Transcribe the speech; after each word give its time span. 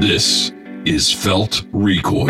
This 0.00 0.50
is 0.84 1.12
Felt 1.12 1.62
Recoil. 1.72 2.28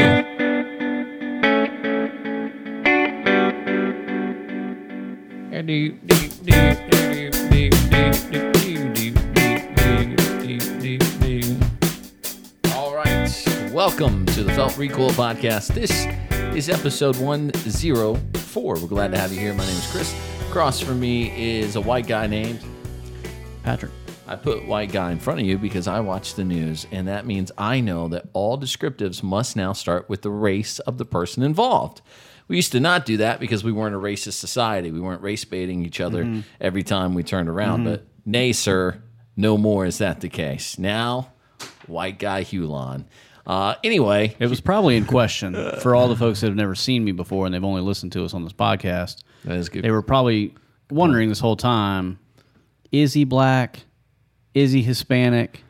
All 12.75 12.95
right. 12.95 13.73
Welcome 13.73 14.27
to 14.27 14.45
the 14.45 14.53
Felt 14.55 14.77
Recoil 14.77 15.09
podcast. 15.11 15.69
This 15.69 16.07
is 16.55 16.69
episode 16.69 17.17
104. 17.17 18.75
We're 18.75 18.87
glad 18.87 19.11
to 19.13 19.19
have 19.19 19.33
you 19.33 19.41
here. 19.41 19.55
My 19.55 19.65
name 19.65 19.75
is 19.75 19.91
Chris. 19.91 20.15
Across 20.51 20.81
from 20.81 21.01
me 21.01 21.61
is 21.61 21.77
a 21.77 21.81
white 21.81 22.07
guy 22.07 22.27
named 22.27 22.61
Patrick. 23.63 23.94
I 24.27 24.37
put 24.37 24.67
white 24.67 24.91
guy 24.91 25.13
in 25.13 25.19
front 25.19 25.41
of 25.41 25.47
you 25.47 25.59
because 25.59 25.87
I 25.87 26.01
watch 26.01 26.35
the 26.35 26.45
news, 26.45 26.87
and 26.91 27.07
that 27.09 27.27
means 27.27 27.53
I 27.59 27.81
know 27.81 28.09
that 28.09 28.27
all 28.33 28.59
descriptives 28.59 29.23
must 29.23 29.55
now 29.55 29.73
start 29.75 30.09
with 30.09 30.23
the 30.23 30.31
race 30.31 30.79
of 30.81 30.97
the 30.97 31.05
person 31.05 31.43
involved. 31.43 32.01
We 32.49 32.57
used 32.57 32.73
to 32.73 32.81
not 32.81 33.05
do 33.07 33.19
that 33.19 33.39
because 33.41 33.65
we 33.65 33.73
weren't 33.73 33.95
a 33.95 33.99
racist 33.99 34.35
society. 34.35 34.91
We 34.91 35.01
weren't 35.01 35.23
race 35.23 35.45
baiting 35.45 35.85
each 35.85 36.01
other 36.01 36.43
every 36.61 36.83
time 36.83 37.15
we 37.15 37.23
turned 37.23 37.49
around. 37.49 37.85
But 37.85 38.07
nay, 38.25 38.53
sir, 38.53 39.03
no 39.37 39.57
more 39.59 39.87
is 39.87 39.99
that 39.99 40.21
the 40.21 40.29
case. 40.29 40.79
Now, 40.79 41.33
white 41.87 42.19
guy 42.19 42.45
Hulon. 42.45 43.05
Uh, 43.47 43.75
anyway, 43.85 44.35
It 44.39 44.49
was 44.49 44.61
probably 44.61 44.97
in 44.97 45.05
question 45.05 45.55
for 45.81 45.95
all 45.95 46.09
the 46.09 46.17
folks 46.17 46.41
that 46.41 46.47
have 46.47 46.57
never 46.57 46.75
seen 46.75 47.05
me 47.05 47.13
before 47.13 47.45
and 47.45 47.55
they've 47.55 47.65
only 47.65 47.83
listened 47.83 48.13
to 48.13 48.25
us 48.25 48.33
on 48.33 48.43
this 48.43 48.55
podcast. 48.55 49.23
that 49.45 49.57
is 49.57 49.69
good. 49.69 49.85
They 49.85 49.91
were 49.91 50.03
probably 50.03 50.55
wondering 50.91 51.29
this 51.29 51.41
whole 51.41 51.57
time 51.57 52.19
is 52.91 53.13
he 53.13 53.25
black? 53.25 53.81
Is 54.55 54.73
he 54.73 54.83
Hispanic? 54.83 55.63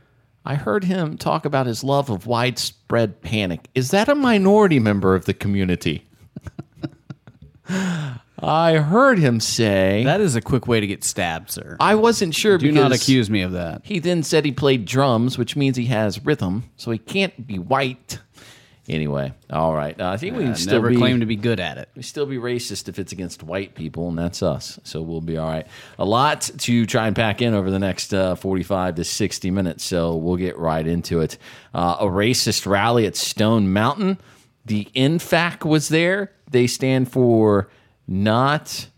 I 0.44 0.56
heard 0.56 0.84
him 0.84 1.16
talk 1.16 1.46
about 1.46 1.66
his 1.66 1.82
love 1.82 2.10
of 2.10 2.26
widespread 2.26 3.22
panic. 3.22 3.68
Is 3.74 3.90
that 3.92 4.08
a 4.10 4.14
minority 4.14 4.78
member 4.78 5.14
of 5.14 5.24
the 5.24 5.32
community? 5.34 6.06
I 8.46 8.74
heard 8.76 9.18
him 9.18 9.40
say. 9.40 10.02
That 10.04 10.20
is 10.20 10.36
a 10.36 10.42
quick 10.42 10.66
way 10.66 10.80
to 10.80 10.86
get 10.86 11.02
stabbed, 11.02 11.50
sir. 11.50 11.78
I 11.80 11.94
wasn't 11.94 12.34
sure 12.34 12.58
Do 12.58 12.66
because 12.66 12.90
not 12.90 12.92
accuse 12.92 13.30
me 13.30 13.40
of 13.40 13.52
that. 13.52 13.80
he 13.84 14.00
then 14.00 14.22
said 14.22 14.44
he 14.44 14.52
played 14.52 14.84
drums, 14.84 15.38
which 15.38 15.56
means 15.56 15.78
he 15.78 15.86
has 15.86 16.22
rhythm, 16.22 16.64
so 16.76 16.90
he 16.90 16.98
can't 16.98 17.46
be 17.46 17.58
white. 17.58 18.18
Anyway, 18.86 19.32
all 19.48 19.74
right. 19.74 19.98
Uh, 19.98 20.10
I 20.10 20.18
think 20.18 20.36
we 20.36 20.44
can 20.44 20.54
still 20.56 20.74
never 20.74 20.90
be 20.90 20.96
claim 20.96 21.20
to 21.20 21.26
be 21.26 21.36
good 21.36 21.58
at 21.58 21.78
it. 21.78 21.88
we 21.96 22.02
still 22.02 22.26
be 22.26 22.36
racist 22.36 22.86
if 22.86 22.98
it's 22.98 23.12
against 23.12 23.42
white 23.42 23.74
people, 23.74 24.08
and 24.10 24.18
that's 24.18 24.42
us. 24.42 24.78
So 24.84 25.00
we'll 25.00 25.22
be 25.22 25.38
all 25.38 25.48
right. 25.48 25.66
A 25.98 26.04
lot 26.04 26.50
to 26.58 26.84
try 26.84 27.06
and 27.06 27.16
pack 27.16 27.40
in 27.40 27.54
over 27.54 27.70
the 27.70 27.78
next 27.78 28.12
uh, 28.12 28.34
45 28.34 28.96
to 28.96 29.04
60 29.04 29.50
minutes. 29.50 29.84
So 29.84 30.16
we'll 30.16 30.36
get 30.36 30.58
right 30.58 30.86
into 30.86 31.20
it. 31.20 31.38
Uh, 31.72 31.96
a 32.00 32.04
racist 32.04 32.66
rally 32.66 33.06
at 33.06 33.16
Stone 33.16 33.72
Mountain. 33.72 34.18
The 34.66 34.86
NFAC 34.94 35.64
was 35.64 35.88
there. 35.88 36.32
They 36.50 36.66
stand 36.66 37.10
for 37.10 37.70
not 38.06 38.88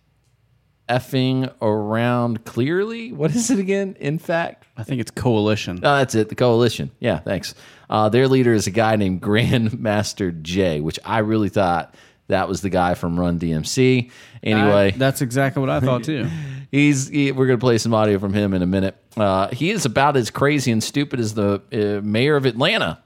effing 0.89 1.53
around 1.63 2.45
clearly. 2.45 3.13
What 3.13 3.35
is 3.37 3.51
it 3.51 3.61
again? 3.61 3.97
NFAC? 4.01 4.57
I 4.77 4.83
think 4.83 5.01
it's 5.01 5.11
coalition. 5.11 5.79
Oh, 5.83 5.97
that's 5.97 6.15
it. 6.15 6.29
The 6.29 6.35
coalition. 6.35 6.91
Yeah, 7.01 7.19
thanks. 7.21 7.55
Uh, 7.89 8.09
their 8.09 8.29
leader 8.29 8.53
is 8.53 8.67
a 8.67 8.71
guy 8.71 8.97
named 8.97 9.21
Grandmaster 9.71 10.43
Jay, 10.43 10.81
which 10.81 10.99
I 11.05 11.19
really 11.19 11.49
thought 11.49 11.95
that 12.29 12.49
was 12.49 12.61
the 12.61 12.71
guy 12.71 12.95
from 12.95 13.19
Run 13.19 13.39
DMC. 13.39 14.11
Anyway, 14.43 14.93
I- 14.95 14.99
that's 14.99 15.23
exactly 15.23 15.61
what 15.61 15.71
I 15.71 15.81
thought 15.81 16.05
too. 16.05 16.29
he's 16.71 17.09
he, 17.09 17.33
we're 17.33 17.47
going 17.47 17.59
to 17.59 17.65
play 17.65 17.79
some 17.79 17.95
audio 17.95 18.19
from 18.19 18.33
him 18.35 18.53
in 18.55 18.63
a 18.63 18.67
minute. 18.67 18.97
Uh, 19.17 19.49
he 19.49 19.71
is 19.71 19.85
about 19.87 20.17
as 20.17 20.31
crazy 20.31 20.71
and 20.73 20.83
stupid 20.83 21.21
as 21.21 21.35
the 21.35 21.63
uh, 21.73 22.05
mayor 22.07 22.37
of 22.37 22.45
Atlanta. 22.47 23.03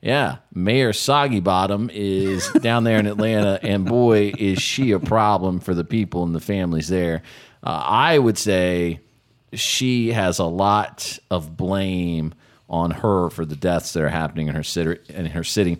Yeah, 0.00 0.38
Mayor 0.52 0.92
Soggy 0.92 1.38
Bottom 1.40 1.88
is 1.92 2.48
down 2.60 2.82
there 2.84 2.98
in 2.98 3.06
Atlanta, 3.06 3.60
and 3.62 3.84
boy, 3.84 4.32
is 4.36 4.60
she 4.60 4.90
a 4.90 4.98
problem 4.98 5.60
for 5.60 5.74
the 5.74 5.84
people 5.84 6.24
and 6.24 6.34
the 6.34 6.40
families 6.40 6.88
there. 6.88 7.22
Uh, 7.62 7.84
I 7.86 8.18
would 8.18 8.36
say 8.36 8.98
she 9.52 10.12
has 10.12 10.38
a 10.38 10.44
lot 10.44 11.18
of 11.30 11.56
blame 11.56 12.34
on 12.68 12.90
her 12.90 13.30
for 13.30 13.44
the 13.44 13.56
deaths 13.56 13.92
that 13.92 14.02
are 14.02 14.08
happening 14.08 14.48
in 14.48 14.54
her 14.54 14.62
city. 14.62 14.98
In 15.08 15.26
her 15.26 15.44
city, 15.44 15.78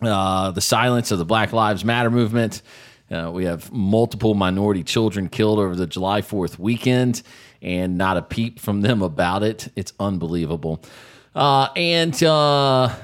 uh, 0.00 0.50
the 0.50 0.60
silence 0.60 1.10
of 1.10 1.18
the 1.18 1.24
Black 1.24 1.52
Lives 1.52 1.84
Matter 1.84 2.10
movement. 2.10 2.62
Uh, 3.10 3.30
we 3.32 3.44
have 3.44 3.70
multiple 3.72 4.34
minority 4.34 4.82
children 4.82 5.28
killed 5.28 5.58
over 5.58 5.76
the 5.76 5.86
July 5.86 6.22
4th 6.22 6.58
weekend, 6.58 7.22
and 7.60 7.98
not 7.98 8.16
a 8.16 8.22
peep 8.22 8.58
from 8.58 8.80
them 8.80 9.02
about 9.02 9.42
it. 9.42 9.68
It's 9.76 9.92
unbelievable. 10.00 10.82
Uh, 11.34 11.68
and 11.76 12.22
uh, 12.22 12.94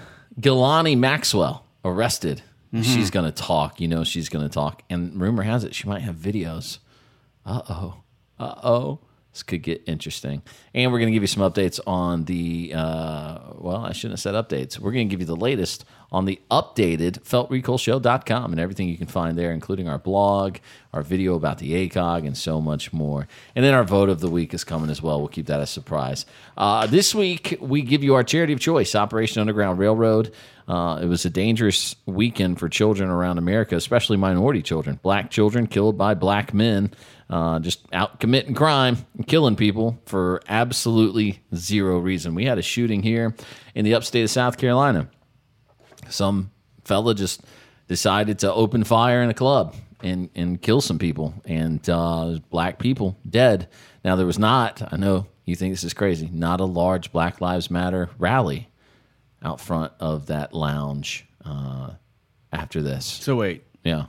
Ghislaine 0.41 1.01
Maxwell 1.01 1.67
arrested. 1.85 2.43
She's 2.83 3.11
going 3.11 3.25
to 3.25 3.33
talk. 3.33 3.81
You 3.81 3.89
know, 3.89 4.05
she's 4.05 4.29
going 4.29 4.49
to 4.49 4.53
talk. 4.53 4.83
And 4.89 5.21
rumor 5.21 5.43
has 5.43 5.65
it 5.65 5.75
she 5.75 5.89
might 5.89 6.03
have 6.03 6.15
videos. 6.15 6.79
Uh 7.45 7.63
oh. 7.69 7.95
Uh 8.39 8.55
oh. 8.63 8.99
This 9.33 9.45
could 9.45 9.63
get 9.63 9.83
interesting. 9.87 10.43
And 10.75 10.91
we're 10.91 10.99
going 10.99 11.09
to 11.09 11.13
give 11.13 11.23
you 11.23 11.29
some 11.29 11.43
updates 11.43 11.79
on 11.87 12.25
the, 12.25 12.73
uh, 12.75 13.39
well, 13.55 13.85
I 13.85 13.93
shouldn't 13.93 14.19
have 14.19 14.21
said 14.21 14.35
updates. 14.35 14.79
We're 14.79 14.91
going 14.91 15.09
to 15.09 15.13
give 15.13 15.21
you 15.21 15.27
the 15.27 15.37
latest 15.37 15.85
on 16.11 16.25
the 16.25 16.41
updated 16.51 17.21
feltrecoilshow.com 17.23 18.51
and 18.51 18.61
everything 18.61 18.89
you 18.89 18.99
can 18.99 19.07
find 19.07 19.39
there, 19.39 19.53
including 19.53 19.89
our 19.89 19.99
blog, 19.99 20.57
our 20.93 21.03
video 21.03 21.37
about 21.37 21.59
the 21.59 21.89
ACOG, 21.89 22.27
and 22.27 22.37
so 22.37 22.61
much 22.61 22.93
more. 22.93 23.29
And 23.55 23.65
then 23.65 23.73
our 23.73 23.85
vote 23.85 24.09
of 24.09 24.19
the 24.19 24.29
week 24.29 24.53
is 24.53 24.65
coming 24.65 24.91
as 24.91 25.01
well. 25.01 25.21
We'll 25.21 25.29
keep 25.29 25.47
that 25.47 25.61
a 25.61 25.67
surprise. 25.67 26.27
Uh, 26.57 26.89
this 26.89 27.15
week, 27.15 27.57
we 27.61 27.83
give 27.83 28.03
you 28.03 28.15
our 28.15 28.25
charity 28.25 28.53
of 28.53 28.59
choice, 28.59 28.97
Operation 28.97 29.41
Underground 29.41 29.79
Railroad. 29.79 30.33
Uh, 30.67 31.01
it 31.03 31.07
was 31.07 31.25
a 31.25 31.31
dangerous 31.31 31.97
weekend 32.07 32.59
for 32.59 32.69
children 32.69 33.11
around 33.11 33.39
America, 33.39 33.77
especially 33.77 34.17
minority 34.17 34.63
children. 34.63 34.99
Black 35.03 35.31
children 35.31 35.67
killed 35.67 35.99
by 35.99 36.15
black 36.15 36.55
men, 36.55 36.93
uh, 37.31 37.61
just 37.61 37.87
out 37.93 38.21
committing 38.21 38.55
crime 38.55 38.99
and 39.17 39.27
killing 39.27 39.57
people 39.57 39.99
for 40.07 40.43
absolutely 40.49 41.43
zero 41.55 41.99
reason. 41.99 42.35
We 42.35 42.45
had 42.45 42.59
a 42.59 42.63
shooting 42.63 43.03
here 43.03 43.35
in 43.75 43.85
the 43.85 43.95
upstate 43.95 44.25
of 44.25 44.31
South 44.31 44.59
Carolina. 44.59 45.09
Some 46.09 46.51
fella 46.85 47.15
just 47.15 47.43
decided 47.87 48.41
to 48.41 48.53
open 48.53 48.85
fire 48.85 49.23
in 49.23 49.31
a 49.31 49.35
club 49.35 49.75
and, 50.03 50.29
and 50.35 50.61
kill 50.61 50.81
some 50.81 50.99
people, 50.99 51.35
and 51.45 51.89
uh, 51.89 52.39
black 52.51 52.79
people 52.79 53.17
dead. 53.29 53.69
Now, 54.05 54.17
there 54.17 54.27
was 54.27 54.39
not, 54.39 54.83
I 54.93 54.97
know 54.97 55.27
you 55.45 55.55
think 55.55 55.73
this 55.73 55.85
is 55.85 55.95
crazy, 55.95 56.29
not 56.33 56.61
a 56.61 56.65
large 56.65 57.13
Black 57.13 57.41
Lives 57.41 57.71
Matter 57.71 58.09
rally 58.19 58.69
out 59.43 59.61
front 59.61 59.93
of 60.01 60.27
that 60.27 60.55
lounge 60.55 61.27
uh, 61.45 61.91
after 62.53 62.83
this. 62.83 63.05
So 63.05 63.37
wait, 63.37 63.65
Yeah, 63.85 64.07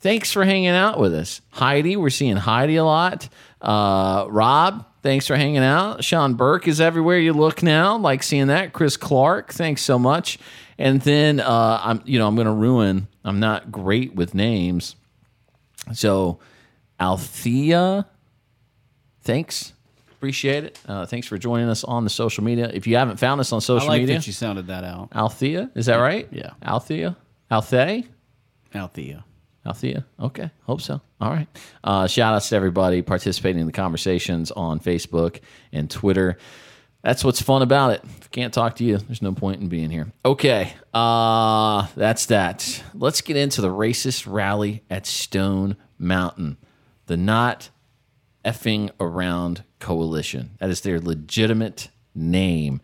Thanks 0.06 0.32
for 0.32 0.46
hanging 0.46 0.70
out 0.70 1.00
with 1.00 1.16
us. 1.16 1.42
Heidi, 1.50 1.96
we're 1.96 2.12
seeing 2.12 2.36
Heidi 2.36 2.76
a 2.76 2.84
lot. 2.84 3.28
Uh, 3.60 4.28
Rob, 4.30 4.86
thanks 5.02 5.26
for 5.26 5.36
hanging 5.36 5.64
out. 5.64 6.04
Sean 6.04 6.36
Burke 6.36 6.68
is 6.68 6.80
everywhere 6.80 7.18
you 7.18 7.34
look 7.34 7.64
now. 7.64 7.98
Like 7.98 8.22
seeing 8.22 8.46
that. 8.50 8.72
Chris 8.72 8.98
Clark, 8.98 9.52
thanks 9.52 9.82
so 9.82 9.98
much. 9.98 10.38
And 10.78 11.02
then 11.02 11.40
uh, 11.40 11.82
I'm, 11.84 12.04
you 12.06 12.20
know, 12.20 12.28
I'm 12.28 12.36
going 12.36 12.46
to 12.46 12.54
ruin. 12.54 13.08
I'm 13.24 13.40
not 13.40 13.72
great 13.72 14.14
with 14.14 14.36
names, 14.36 14.96
so 15.92 16.38
Althea, 17.00 18.06
thanks 19.24 19.74
Appreciate 20.12 20.66
it. 20.66 20.80
Uh, 20.88 21.08
thanks 21.08 21.26
for 21.26 21.40
joining 21.40 21.68
us 21.68 21.84
on 21.84 22.04
the 22.04 22.12
social 22.12 22.44
media. 22.44 22.70
If 22.72 22.86
you 22.86 22.96
haven't 22.96 23.18
found 23.18 23.42
us 23.42 23.52
on 23.52 23.60
social 23.60 23.88
media, 23.88 23.90
I 23.90 23.94
like 23.94 24.02
media, 24.02 24.16
that 24.18 24.28
you 24.28 24.34
sounded 24.34 24.68
that 24.68 24.84
out. 24.84 25.10
Althea, 25.16 25.72
is 25.74 25.88
that 25.88 25.96
right? 25.96 26.28
Yeah. 26.32 26.52
Althea, 26.64 27.18
Althea. 27.50 28.04
Althea. 28.76 29.25
Althea. 29.66 30.06
Okay. 30.20 30.52
Hope 30.64 30.82
so. 30.82 31.02
All 31.20 31.30
right. 31.32 31.48
Uh, 31.84 32.08
shout 32.08 32.34
outs 32.36 32.50
to 32.50 32.56
everybody 32.56 33.02
participating 33.02 33.62
in 33.62 33.66
the 33.66 33.74
conversations 33.74 34.52
on 34.52 34.80
Facebook 34.80 35.40
and 35.72 35.90
Twitter. 35.90 36.38
That's 37.04 37.24
what's 37.24 37.42
fun 37.42 37.62
about 37.62 37.92
it. 37.92 38.02
If 38.04 38.26
I 38.26 38.28
can't 38.32 38.54
talk 38.54 38.78
to 38.78 38.84
you, 38.84 38.98
there's 38.98 39.22
no 39.22 39.32
point 39.32 39.62
in 39.62 39.68
being 39.68 39.92
here. 39.92 40.12
Okay. 40.24 40.74
Uh, 40.94 41.88
that's 41.96 42.28
that. 42.28 42.84
Let's 42.94 43.22
get 43.22 43.38
into 43.38 43.62
the 43.62 43.70
racist 43.70 44.32
rally 44.32 44.84
at 44.90 45.06
Stone 45.06 45.78
Mountain. 46.00 46.58
The 47.06 47.18
Not 47.18 47.70
Effing 48.44 48.90
Around 49.00 49.64
Coalition. 49.80 50.52
That 50.60 50.70
is 50.70 50.82
their 50.82 51.00
legitimate 51.00 51.90
name. 52.16 52.82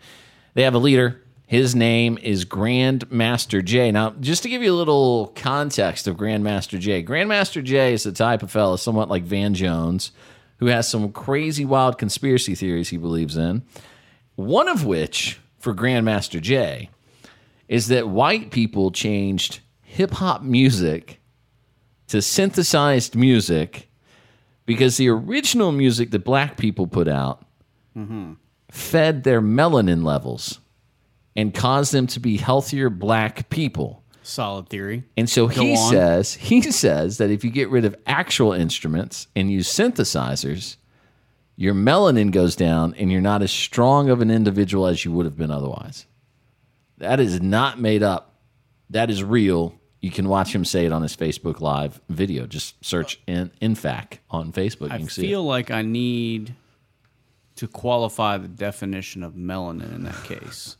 They 0.53 0.63
have 0.63 0.75
a 0.75 0.79
leader. 0.79 1.20
His 1.51 1.75
name 1.75 2.17
is 2.21 2.45
Grandmaster 2.45 3.61
Jay. 3.61 3.91
Now, 3.91 4.11
just 4.21 4.43
to 4.43 4.49
give 4.49 4.63
you 4.63 4.71
a 4.71 4.73
little 4.73 5.33
context 5.35 6.07
of 6.07 6.15
Grandmaster 6.15 6.79
Jay, 6.79 7.03
Grandmaster 7.03 7.61
Jay 7.61 7.91
is 7.91 8.03
the 8.03 8.13
type 8.13 8.41
of 8.41 8.49
fellow, 8.49 8.77
somewhat 8.77 9.09
like 9.09 9.23
Van 9.23 9.53
Jones, 9.53 10.13
who 10.59 10.67
has 10.67 10.87
some 10.87 11.11
crazy, 11.11 11.65
wild 11.65 11.97
conspiracy 11.97 12.55
theories 12.55 12.87
he 12.87 12.95
believes 12.95 13.35
in. 13.35 13.63
One 14.35 14.69
of 14.69 14.85
which, 14.85 15.41
for 15.59 15.73
Grandmaster 15.73 16.39
Jay, 16.39 16.89
is 17.67 17.89
that 17.89 18.07
white 18.07 18.51
people 18.51 18.89
changed 18.89 19.59
hip 19.81 20.11
hop 20.11 20.43
music 20.43 21.19
to 22.07 22.21
synthesized 22.21 23.13
music 23.13 23.89
because 24.65 24.95
the 24.95 25.09
original 25.09 25.73
music 25.73 26.11
that 26.11 26.23
black 26.23 26.55
people 26.55 26.87
put 26.87 27.09
out 27.09 27.45
mm-hmm. 27.93 28.35
fed 28.69 29.25
their 29.25 29.41
melanin 29.41 30.05
levels 30.05 30.61
and 31.35 31.53
cause 31.53 31.91
them 31.91 32.07
to 32.07 32.19
be 32.19 32.37
healthier 32.37 32.89
black 32.89 33.49
people. 33.49 34.03
Solid 34.23 34.69
theory. 34.69 35.03
And 35.17 35.29
so 35.29 35.47
he 35.47 35.75
on. 35.75 35.91
says 35.91 36.33
he 36.35 36.61
says 36.61 37.17
that 37.17 37.31
if 37.31 37.43
you 37.43 37.49
get 37.49 37.69
rid 37.69 37.85
of 37.85 37.95
actual 38.05 38.53
instruments 38.53 39.27
and 39.35 39.51
use 39.51 39.67
synthesizers, 39.67 40.77
your 41.55 41.73
melanin 41.73 42.31
goes 42.31 42.55
down 42.55 42.93
and 42.97 43.11
you're 43.11 43.21
not 43.21 43.41
as 43.41 43.51
strong 43.51 44.09
of 44.09 44.21
an 44.21 44.29
individual 44.29 44.85
as 44.87 45.03
you 45.03 45.11
would 45.11 45.25
have 45.25 45.37
been 45.37 45.51
otherwise. 45.51 46.05
That 46.97 47.19
is 47.19 47.41
not 47.41 47.79
made 47.79 48.03
up. 48.03 48.35
That 48.91 49.09
is 49.09 49.23
real. 49.23 49.73
You 50.01 50.11
can 50.11 50.27
watch 50.29 50.53
him 50.53 50.65
say 50.65 50.85
it 50.85 50.91
on 50.91 51.01
his 51.01 51.15
Facebook 51.15 51.59
Live 51.59 51.99
video. 52.09 52.45
Just 52.45 52.83
search 52.83 53.19
in 53.27 53.51
NFAC 53.61 54.19
on 54.29 54.51
Facebook. 54.51 54.89
You 54.89 54.93
I 54.93 54.97
can 54.99 55.09
see 55.09 55.23
it. 55.23 55.27
feel 55.27 55.43
like 55.43 55.71
I 55.71 55.81
need 55.81 56.55
to 57.55 57.67
qualify 57.67 58.37
the 58.37 58.47
definition 58.47 59.23
of 59.23 59.33
melanin 59.33 59.93
in 59.95 60.03
that 60.03 60.23
case. 60.23 60.75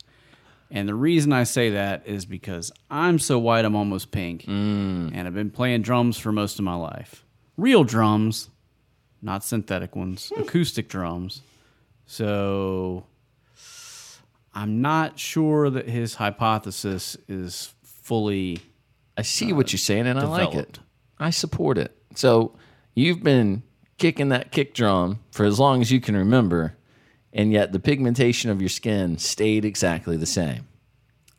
And 0.72 0.88
the 0.88 0.94
reason 0.94 1.32
I 1.32 1.44
say 1.44 1.70
that 1.70 2.02
is 2.06 2.24
because 2.24 2.72
I'm 2.90 3.18
so 3.18 3.38
white 3.38 3.64
I'm 3.64 3.76
almost 3.76 4.10
pink. 4.10 4.44
Mm. 4.44 5.12
And 5.14 5.28
I've 5.28 5.34
been 5.34 5.50
playing 5.50 5.82
drums 5.82 6.18
for 6.18 6.32
most 6.32 6.58
of 6.58 6.64
my 6.64 6.74
life. 6.74 7.24
Real 7.58 7.84
drums, 7.84 8.48
not 9.20 9.44
synthetic 9.44 9.94
ones, 9.94 10.32
acoustic 10.36 10.88
drums. 10.88 11.42
So 12.06 13.04
I'm 14.54 14.80
not 14.80 15.18
sure 15.18 15.68
that 15.68 15.88
his 15.88 16.14
hypothesis 16.14 17.18
is 17.28 17.74
fully 17.84 18.58
I 19.16 19.22
see 19.22 19.52
what 19.52 19.72
you're 19.72 19.78
saying, 19.78 20.06
and 20.06 20.18
I 20.18 20.24
like 20.24 20.54
it. 20.54 20.78
I 21.18 21.30
support 21.30 21.78
it. 21.78 21.96
So 22.14 22.56
you've 22.94 23.22
been 23.22 23.62
kicking 23.98 24.30
that 24.30 24.52
kick 24.52 24.74
drum 24.74 25.20
for 25.30 25.44
as 25.44 25.60
long 25.60 25.80
as 25.82 25.92
you 25.92 26.00
can 26.00 26.16
remember, 26.16 26.76
and 27.32 27.52
yet 27.52 27.72
the 27.72 27.78
pigmentation 27.78 28.50
of 28.50 28.60
your 28.60 28.68
skin 28.68 29.18
stayed 29.18 29.64
exactly 29.64 30.16
the 30.16 30.26
same. 30.26 30.66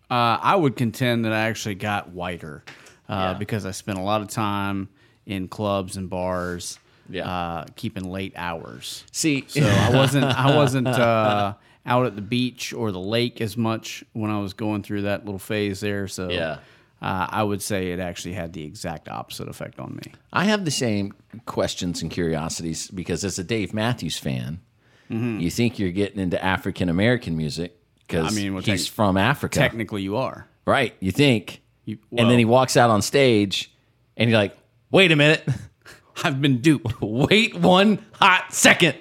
Uh, 0.10 0.38
I 0.42 0.56
would 0.56 0.76
contend 0.76 1.26
that 1.26 1.34
I 1.34 1.42
actually 1.42 1.76
got 1.76 2.10
whiter 2.10 2.64
uh, 3.10 3.14
Yeah. 3.14 3.34
because 3.34 3.66
I 3.66 3.72
spent 3.72 3.98
a 3.98 4.02
lot 4.02 4.22
of 4.22 4.28
time 4.28 4.90
in 5.26 5.48
clubs 5.48 5.98
and 5.98 6.10
bars, 6.10 6.78
Yeah. 7.10 7.28
uh, 7.30 7.66
keeping 7.76 8.10
late 8.10 8.34
hours. 8.36 9.04
See, 9.12 9.46
So 9.48 9.62
I 9.64 9.90
wasn't 9.92 10.26
I 10.26 10.56
wasn't 10.62 10.88
uh, 10.88 11.54
out 11.86 12.06
at 12.06 12.16
the 12.16 12.22
beach 12.22 12.74
or 12.74 12.92
the 12.92 13.00
lake 13.00 13.42
as 13.42 13.58
much 13.58 14.04
when 14.14 14.30
I 14.32 14.40
was 14.40 14.54
going 14.54 14.84
through 14.84 15.04
that 15.04 15.26
little 15.26 15.40
phase 15.40 15.80
there. 15.80 16.08
So 16.08 16.30
Yeah. 16.30 16.60
uh, 17.02 17.28
I 17.30 17.44
would 17.44 17.62
say 17.62 17.92
it 17.92 18.00
actually 18.00 18.34
had 18.36 18.54
the 18.54 18.64
exact 18.64 19.10
opposite 19.10 19.48
effect 19.50 19.80
on 19.80 19.96
me. 19.96 20.12
I 20.32 20.46
have 20.46 20.64
the 20.66 20.72
same 20.72 21.14
questions 21.46 22.02
and 22.02 22.12
curiosities 22.12 22.90
because 22.90 23.24
as 23.26 23.40
a 23.40 23.44
Dave 23.44 23.74
Matthews 23.74 24.18
fan, 24.18 24.60
you 25.10 25.50
think 25.52 25.78
you're 25.80 25.92
getting 25.92 26.20
into 26.20 26.44
African 26.44 26.90
American 26.90 27.38
music 27.38 27.78
because 28.00 28.28
Mm-hmm. 28.28 28.38
I 28.38 28.42
mean, 28.42 28.54
well, 28.54 28.64
he's 28.64 28.86
tec- 28.86 28.94
from 28.94 29.18
Africa, 29.18 29.60
Technically, 29.60 30.02
you 30.02 30.18
are. 30.18 30.48
right? 30.66 30.94
You 31.00 31.12
think, 31.12 31.62
You- 31.86 32.00
and 32.18 32.30
then 32.30 32.38
he 32.40 32.46
walks 32.46 32.76
out 32.78 32.90
on 32.90 33.02
stage, 33.02 33.72
and 34.18 34.30
you're 34.30 34.40
like, 34.40 34.58
"Wait 34.92 35.12
a 35.12 35.16
minute." 35.16 35.48
I've 36.24 36.40
been 36.42 36.60
duped. 36.62 36.94
Wait 37.02 37.56
one 37.56 38.04
hot 38.14 38.54
second. 38.54 38.96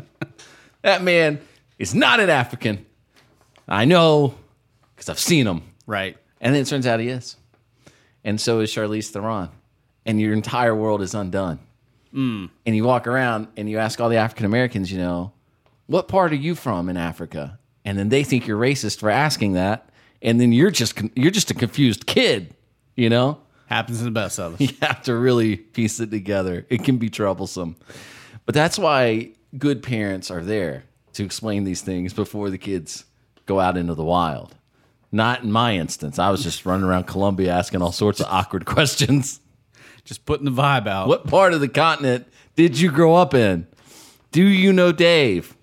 that 0.82 1.02
man 1.02 1.40
is 1.78 1.94
not 1.94 2.20
an 2.20 2.30
African. 2.30 2.84
I 3.68 3.84
know 3.84 4.34
because 4.94 5.08
I've 5.08 5.18
seen 5.18 5.46
him. 5.46 5.62
right. 5.86 6.16
And 6.40 6.52
then 6.54 6.62
it 6.62 6.66
turns 6.66 6.86
out 6.88 6.98
he 7.00 7.08
is. 7.08 7.36
And 8.24 8.40
so 8.40 8.60
is 8.60 8.72
Charlize 8.72 9.10
Theron. 9.10 9.48
And 10.04 10.20
your 10.20 10.32
entire 10.32 10.74
world 10.74 11.00
is 11.02 11.14
undone. 11.14 11.60
Mm. 12.14 12.50
And 12.66 12.76
you 12.76 12.84
walk 12.84 13.06
around 13.06 13.48
and 13.56 13.68
you 13.68 13.78
ask 13.78 14.00
all 14.00 14.08
the 14.08 14.16
African 14.16 14.46
Americans, 14.46 14.92
you 14.92 14.98
know, 14.98 15.32
what 15.86 16.08
part 16.08 16.32
are 16.32 16.36
you 16.36 16.54
from 16.54 16.88
in 16.88 16.96
Africa? 16.96 17.58
And 17.84 17.98
then 17.98 18.08
they 18.08 18.24
think 18.24 18.46
you're 18.46 18.58
racist 18.58 19.00
for 19.00 19.10
asking 19.10 19.54
that. 19.54 19.88
And 20.20 20.40
then 20.40 20.52
you're 20.52 20.70
just 20.70 21.00
you're 21.16 21.30
just 21.30 21.50
a 21.50 21.54
confused 21.54 22.06
kid, 22.06 22.54
you 22.94 23.10
know? 23.10 23.40
Happens 23.66 23.98
to 23.98 24.04
the 24.04 24.10
best 24.10 24.38
of 24.38 24.54
us. 24.54 24.60
you 24.60 24.68
have 24.82 25.02
to 25.04 25.14
really 25.14 25.56
piece 25.56 25.98
it 25.98 26.10
together. 26.10 26.66
It 26.68 26.84
can 26.84 26.98
be 26.98 27.08
troublesome. 27.08 27.76
But 28.44 28.54
that's 28.54 28.78
why 28.78 29.32
good 29.58 29.82
parents 29.82 30.30
are 30.30 30.42
there 30.42 30.84
to 31.14 31.24
explain 31.24 31.64
these 31.64 31.82
things 31.82 32.12
before 32.12 32.50
the 32.50 32.58
kids 32.58 33.04
go 33.46 33.60
out 33.60 33.76
into 33.76 33.94
the 33.94 34.04
wild. 34.04 34.54
Not 35.10 35.42
in 35.42 35.52
my 35.52 35.76
instance. 35.76 36.18
I 36.18 36.30
was 36.30 36.42
just 36.42 36.64
running 36.64 36.86
around 36.86 37.04
Columbia 37.04 37.52
asking 37.52 37.82
all 37.82 37.92
sorts 37.92 38.20
of 38.20 38.26
awkward 38.28 38.64
questions. 38.66 39.40
Just 40.04 40.24
putting 40.26 40.44
the 40.44 40.50
vibe 40.50 40.86
out. 40.86 41.08
What 41.08 41.26
part 41.26 41.52
of 41.54 41.60
the 41.60 41.68
continent 41.68 42.26
did 42.56 42.78
you 42.78 42.90
grow 42.90 43.14
up 43.14 43.34
in? 43.34 43.66
Do 44.32 44.42
you 44.42 44.72
know 44.72 44.92
Dave? 44.92 45.56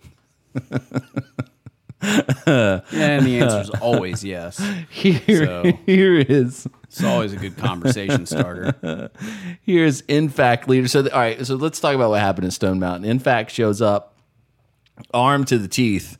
And 2.02 3.26
the 3.26 3.40
answer 3.42 3.60
is 3.62 3.70
always 3.82 4.24
yes. 4.24 4.62
Here, 4.90 5.20
So- 5.46 5.72
here 5.86 6.18
is 6.18 6.68
It's 6.86 7.04
always 7.04 7.34
a 7.34 7.38
good 7.38 7.58
conversation 7.58 8.26
starter. 8.26 9.12
here's 9.64 10.02
NFAC, 10.04 10.68
leader. 10.68 10.88
So, 10.88 11.02
the, 11.04 11.14
all 11.14 11.20
right, 11.20 11.46
so 11.46 11.56
let's 11.56 11.80
talk 11.80 11.94
about 11.96 12.10
what 12.12 12.22
happened 12.22 12.46
in 12.46 12.52
Stone 12.52 12.80
Mountain. 12.80 13.20
NFAC, 13.20 13.50
shows 13.50 13.82
up 13.82 14.16
armed 15.14 15.48
to 15.48 15.58
the 15.58 15.68
teeth, 15.68 16.18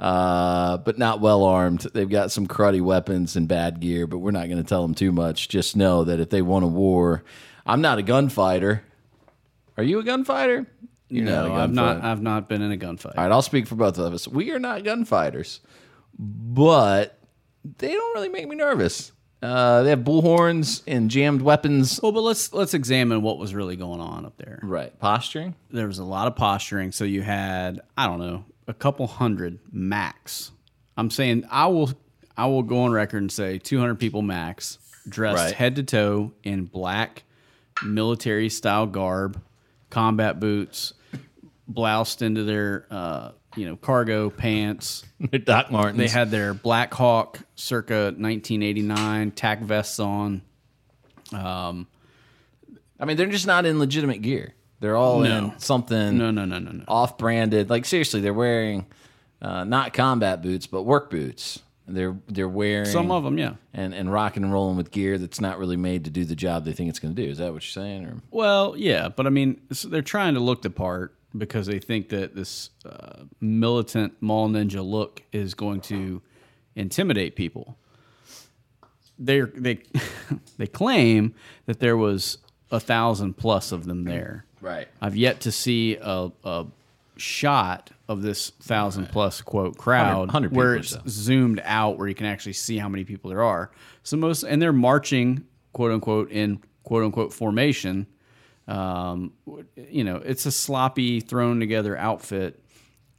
uh, 0.00 0.76
but 0.78 0.96
not 0.98 1.20
well 1.20 1.42
armed. 1.44 1.80
They've 1.92 2.08
got 2.08 2.30
some 2.30 2.46
cruddy 2.46 2.80
weapons 2.80 3.36
and 3.36 3.48
bad 3.48 3.80
gear, 3.80 4.06
but 4.06 4.18
we're 4.18 4.30
not 4.30 4.46
going 4.48 4.62
to 4.62 4.68
tell 4.68 4.82
them 4.82 4.94
too 4.94 5.12
much. 5.12 5.48
Just 5.48 5.76
know 5.76 6.04
that 6.04 6.20
if 6.20 6.30
they 6.30 6.42
want 6.42 6.64
a 6.64 6.68
war, 6.68 7.24
I'm 7.66 7.80
not 7.80 7.98
a 7.98 8.02
gunfighter. 8.02 8.82
Are 9.76 9.82
you 9.82 9.98
a 9.98 10.02
gunfighter? 10.04 10.66
You're 11.08 11.24
not 11.24 11.30
No, 11.30 11.48
gunfighter. 11.48 11.60
I've 11.62 11.72
not. 11.72 12.04
I've 12.04 12.22
not 12.22 12.48
been 12.48 12.62
in 12.62 12.72
a 12.72 12.76
gunfight. 12.76 13.16
All 13.16 13.24
right, 13.24 13.32
I'll 13.32 13.42
speak 13.42 13.66
for 13.66 13.74
both 13.74 13.98
of 13.98 14.12
us. 14.14 14.26
We 14.26 14.50
are 14.52 14.58
not 14.58 14.84
gunfighters, 14.84 15.60
but 16.18 17.18
they 17.78 17.92
don't 17.92 18.14
really 18.14 18.28
make 18.28 18.48
me 18.48 18.56
nervous. 18.56 19.12
Uh, 19.42 19.82
they 19.82 19.90
have 19.90 20.00
bullhorns 20.00 20.82
and 20.86 21.10
jammed 21.10 21.42
weapons. 21.42 22.00
Well, 22.02 22.10
but 22.12 22.22
let's 22.22 22.52
let's 22.52 22.74
examine 22.74 23.22
what 23.22 23.38
was 23.38 23.54
really 23.54 23.76
going 23.76 24.00
on 24.00 24.24
up 24.24 24.36
there. 24.38 24.58
Right, 24.62 24.98
posturing. 24.98 25.54
There 25.70 25.86
was 25.86 25.98
a 25.98 26.04
lot 26.04 26.26
of 26.26 26.36
posturing. 26.36 26.90
So 26.92 27.04
you 27.04 27.22
had 27.22 27.80
I 27.96 28.06
don't 28.06 28.18
know 28.18 28.44
a 28.66 28.74
couple 28.74 29.06
hundred 29.06 29.58
max. 29.70 30.50
I'm 30.96 31.10
saying 31.10 31.44
I 31.50 31.66
will 31.66 31.90
I 32.36 32.46
will 32.46 32.62
go 32.62 32.80
on 32.80 32.92
record 32.92 33.18
and 33.18 33.30
say 33.30 33.58
200 33.58 33.96
people 33.96 34.22
max 34.22 34.78
dressed 35.08 35.36
Right. 35.36 35.54
head 35.54 35.76
to 35.76 35.82
toe 35.82 36.32
in 36.42 36.64
black 36.64 37.22
military 37.84 38.48
style 38.48 38.86
garb, 38.86 39.40
combat 39.90 40.40
boots, 40.40 40.94
bloused 41.68 42.22
into 42.22 42.44
their 42.44 42.86
uh, 42.90 43.32
you 43.56 43.66
know 43.66 43.76
cargo 43.76 44.30
pants. 44.30 45.04
Doc 45.44 45.70
Martens. 45.70 45.98
They 45.98 46.08
had 46.08 46.30
their 46.30 46.54
Black 46.54 46.92
Hawk 46.94 47.40
circa 47.54 48.12
1989 48.16 49.30
tack 49.32 49.60
vests 49.60 49.98
on. 49.98 50.42
Um, 51.32 51.86
I 53.00 53.04
mean, 53.04 53.16
they're 53.16 53.26
just 53.26 53.46
not 53.46 53.66
in 53.66 53.78
legitimate 53.78 54.22
gear. 54.22 54.54
They're 54.80 54.96
all 54.96 55.20
No. 55.20 55.38
in 55.52 55.58
something 55.58 56.18
No, 56.18 56.30
no, 56.30 56.44
no, 56.44 56.58
no, 56.58 56.70
no. 56.70 56.84
off-branded. 56.86 57.70
Like 57.70 57.84
seriously, 57.86 58.20
they're 58.20 58.34
wearing 58.34 58.86
uh, 59.42 59.64
not 59.64 59.92
combat 59.94 60.42
boots, 60.42 60.66
but 60.66 60.82
work 60.82 61.10
boots. 61.10 61.60
They're 61.88 62.16
they're 62.26 62.48
wearing 62.48 62.86
Some 62.86 63.10
of 63.12 63.22
them, 63.22 63.38
yeah. 63.38 63.54
and 63.72 63.94
and 63.94 64.12
rocking 64.12 64.42
and 64.42 64.52
rolling 64.52 64.76
with 64.76 64.90
gear 64.90 65.18
that's 65.18 65.40
not 65.40 65.58
really 65.58 65.76
made 65.76 66.04
to 66.04 66.10
do 66.10 66.24
the 66.24 66.34
job 66.34 66.64
they 66.64 66.72
think 66.72 66.88
it's 66.88 66.98
going 66.98 67.14
to 67.14 67.22
do. 67.22 67.30
Is 67.30 67.38
that 67.38 67.52
what 67.52 67.62
you're 67.62 67.84
saying? 67.84 68.04
Or 68.06 68.16
Well, 68.30 68.74
yeah, 68.76 69.08
but 69.08 69.26
I 69.26 69.30
mean, 69.30 69.60
they're 69.84 70.02
trying 70.02 70.34
to 70.34 70.40
look 70.40 70.62
the 70.62 70.70
part 70.70 71.14
because 71.36 71.66
they 71.66 71.78
think 71.78 72.08
that 72.08 72.34
this 72.34 72.70
uh, 72.84 73.24
militant 73.40 74.14
mall 74.20 74.48
ninja 74.48 74.84
look 74.84 75.22
is 75.32 75.54
going 75.54 75.80
to 75.82 76.22
intimidate 76.74 77.36
people. 77.36 77.78
They 79.18 79.40
they 79.40 79.82
they 80.58 80.66
claim 80.66 81.34
that 81.66 81.78
there 81.78 81.96
was 81.96 82.38
a 82.70 82.80
thousand 82.80 83.36
plus 83.36 83.70
of 83.70 83.86
them 83.86 84.04
there. 84.04 84.44
Right. 84.60 84.88
I've 85.00 85.16
yet 85.16 85.40
to 85.42 85.52
see 85.52 85.96
a, 86.00 86.32
a 86.42 86.66
shot 87.16 87.90
of 88.08 88.22
this 88.22 88.50
thousand 88.50 89.08
plus 89.08 89.40
quote 89.40 89.76
crowd 89.78 90.18
100 90.18 90.52
where 90.52 90.76
it's 90.76 90.90
so. 90.90 91.00
zoomed 91.08 91.60
out 91.64 91.98
where 91.98 92.08
you 92.08 92.14
can 92.14 92.26
actually 92.26 92.52
see 92.52 92.78
how 92.78 92.88
many 92.88 93.04
people 93.04 93.30
there 93.30 93.42
are. 93.42 93.70
So 94.02 94.16
most 94.16 94.42
and 94.42 94.60
they're 94.60 94.72
marching 94.72 95.44
quote 95.72 95.92
unquote 95.92 96.30
in 96.30 96.60
quote 96.82 97.04
unquote 97.04 97.32
formation. 97.32 98.06
Um, 98.68 99.32
you 99.76 100.04
know, 100.04 100.16
it's 100.16 100.46
a 100.46 100.52
sloppy 100.52 101.20
thrown 101.20 101.60
together 101.60 101.96
outfit. 101.96 102.62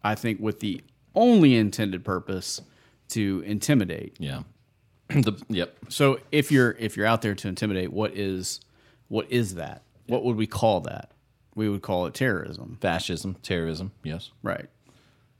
I 0.03 0.15
think 0.15 0.39
with 0.39 0.59
the 0.59 0.81
only 1.15 1.55
intended 1.55 2.03
purpose 2.03 2.61
to 3.09 3.43
intimidate. 3.45 4.15
Yeah. 4.19 4.43
the, 5.09 5.33
yep. 5.49 5.77
So 5.89 6.19
if 6.31 6.51
you're 6.51 6.71
if 6.79 6.97
you're 6.97 7.05
out 7.05 7.21
there 7.21 7.35
to 7.35 7.47
intimidate, 7.47 7.91
what 7.91 8.15
is 8.15 8.61
what 9.07 9.31
is 9.31 9.55
that? 9.55 9.83
What 10.07 10.23
would 10.23 10.35
we 10.35 10.47
call 10.47 10.81
that? 10.81 11.11
We 11.57 11.67
would 11.67 11.81
call 11.81 12.05
it 12.05 12.13
terrorism. 12.13 12.77
Fascism, 12.79 13.35
terrorism. 13.43 13.91
Yes. 14.03 14.31
Right. 14.43 14.67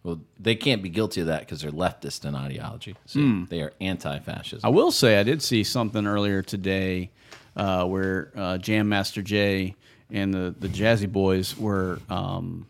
Well, 0.03 0.19
they 0.39 0.55
can't 0.55 0.81
be 0.81 0.89
guilty 0.89 1.21
of 1.21 1.27
that 1.27 1.41
because 1.41 1.62
they're 1.62 1.71
leftist 1.71 2.25
in 2.25 2.33
ideology. 2.33 2.95
See, 3.05 3.45
they 3.50 3.62
are 3.62 3.74
anti-fascism. 3.79 4.62
I 4.63 4.69
will 4.69 4.91
say 4.91 5.19
I 5.19 5.24
did 5.24 5.41
see 5.41 5.63
something 5.63 6.07
earlier 6.07 6.41
today 6.41 7.12
uh, 7.55 7.86
where 7.86 8.31
uh, 8.36 8.57
Jam 8.57 8.89
Master 8.89 9.21
Jay 9.21 9.75
and 10.09 10.33
the 10.33 10.55
the 10.57 10.69
Jazzy 10.69 11.12
Boys 11.12 11.57
were 11.57 12.00
um, 12.09 12.67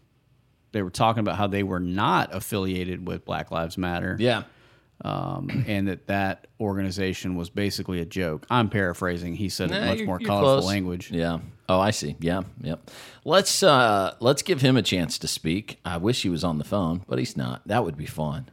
they 0.72 0.82
were 0.82 0.90
talking 0.90 1.20
about 1.20 1.38
how 1.38 1.48
they 1.48 1.64
were 1.64 1.80
not 1.80 2.34
affiliated 2.36 3.08
with 3.08 3.24
Black 3.26 3.52
Lives 3.52 3.78
Matter. 3.78 4.18
yeah. 4.20 4.44
Um, 5.06 5.64
and 5.68 5.88
that 5.88 6.08
that 6.08 6.48
organization 6.60 7.36
was 7.36 7.50
basically 7.50 8.00
a 8.02 8.06
joke. 8.06 8.46
I'm 8.50 8.70
paraphrasing. 8.70 9.36
He 9.36 9.50
said 9.50 9.70
it 9.72 9.76
Nah, 9.76 9.92
in 9.92 9.98
much 9.98 10.06
more 10.06 10.20
colorful 10.20 10.54
close. 10.62 10.66
language. 10.66 11.12
Yeah. 11.12 11.40
Oh, 11.70 11.80
I 11.80 11.92
see. 11.92 12.16
Yeah. 12.20 12.44
Yep. 12.62 12.90
Let's 13.26 13.62
uh 13.62 14.16
let's 14.20 14.42
give 14.42 14.62
him 14.62 14.78
a 14.78 14.82
chance 14.82 15.18
to 15.20 15.28
speak. 15.28 15.80
I 15.86 15.98
wish 15.98 16.22
he 16.24 16.30
was 16.30 16.44
on 16.44 16.58
the 16.58 16.64
phone, 16.64 17.04
but 17.08 17.20
he's 17.20 17.36
not. 17.38 17.62
That 17.68 17.84
would 17.84 17.98
be 17.98 18.06
fun. 18.06 18.50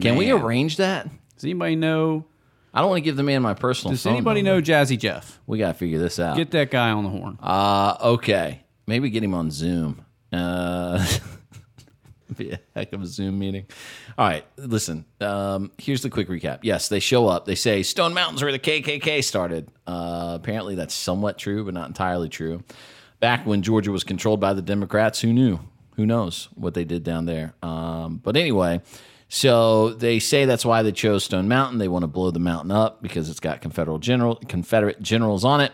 Can 0.00 0.16
we 0.16 0.30
arrange 0.30 0.76
that? 0.76 1.08
Does 1.34 1.44
anybody 1.44 1.76
know? 1.76 2.24
I 2.74 2.80
don't 2.80 2.90
want 2.90 2.98
to 2.98 3.04
give 3.04 3.16
the 3.16 3.22
man 3.22 3.40
my 3.40 3.54
personal 3.54 3.92
Does 3.92 4.04
anybody 4.04 4.42
number. 4.42 4.60
know 4.60 4.62
Jazzy 4.62 4.98
Jeff? 4.98 5.40
We 5.46 5.58
got 5.58 5.68
to 5.68 5.74
figure 5.74 5.98
this 5.98 6.18
out. 6.18 6.36
Get 6.36 6.50
that 6.50 6.70
guy 6.70 6.90
on 6.90 7.04
the 7.04 7.10
horn. 7.10 7.38
Uh, 7.42 7.96
okay. 8.02 8.60
Maybe 8.86 9.08
get 9.08 9.22
him 9.24 9.32
on 9.32 9.50
Zoom. 9.50 10.04
Uh, 10.30 11.04
be 12.38 12.52
a 12.52 12.60
heck 12.74 12.92
of 12.92 13.02
a 13.02 13.06
Zoom 13.06 13.38
meeting. 13.38 13.66
All 14.16 14.26
right, 14.26 14.44
listen. 14.56 15.04
Um, 15.20 15.72
here's 15.78 16.02
the 16.02 16.10
quick 16.10 16.28
recap. 16.28 16.60
Yes, 16.62 16.88
they 16.88 17.00
show 17.00 17.26
up. 17.26 17.44
They 17.44 17.54
say 17.54 17.82
Stone 17.82 18.14
Mountain's 18.14 18.42
where 18.42 18.52
the 18.52 18.58
KKK 18.58 19.22
started. 19.22 19.70
Uh, 19.86 20.38
apparently, 20.40 20.74
that's 20.74 20.94
somewhat 20.94 21.38
true, 21.38 21.64
but 21.64 21.74
not 21.74 21.88
entirely 21.88 22.28
true. 22.28 22.62
Back 23.20 23.46
when 23.46 23.62
Georgia 23.62 23.90
was 23.90 24.04
controlled 24.04 24.40
by 24.40 24.54
the 24.54 24.62
Democrats, 24.62 25.20
who 25.20 25.32
knew? 25.32 25.58
Who 25.96 26.06
knows 26.06 26.48
what 26.54 26.74
they 26.74 26.84
did 26.84 27.02
down 27.02 27.26
there? 27.26 27.54
Um, 27.62 28.20
but 28.22 28.36
anyway, 28.36 28.80
so 29.28 29.90
they 29.90 30.20
say 30.20 30.44
that's 30.44 30.64
why 30.64 30.82
they 30.82 30.92
chose 30.92 31.24
Stone 31.24 31.48
Mountain. 31.48 31.78
They 31.78 31.88
want 31.88 32.04
to 32.04 32.06
blow 32.06 32.30
the 32.30 32.38
mountain 32.38 32.70
up 32.70 33.02
because 33.02 33.28
it's 33.28 33.40
got 33.40 33.60
Confederate 33.60 34.00
general 34.00 34.36
Confederate 34.36 35.02
generals 35.02 35.44
on 35.44 35.60
it. 35.60 35.72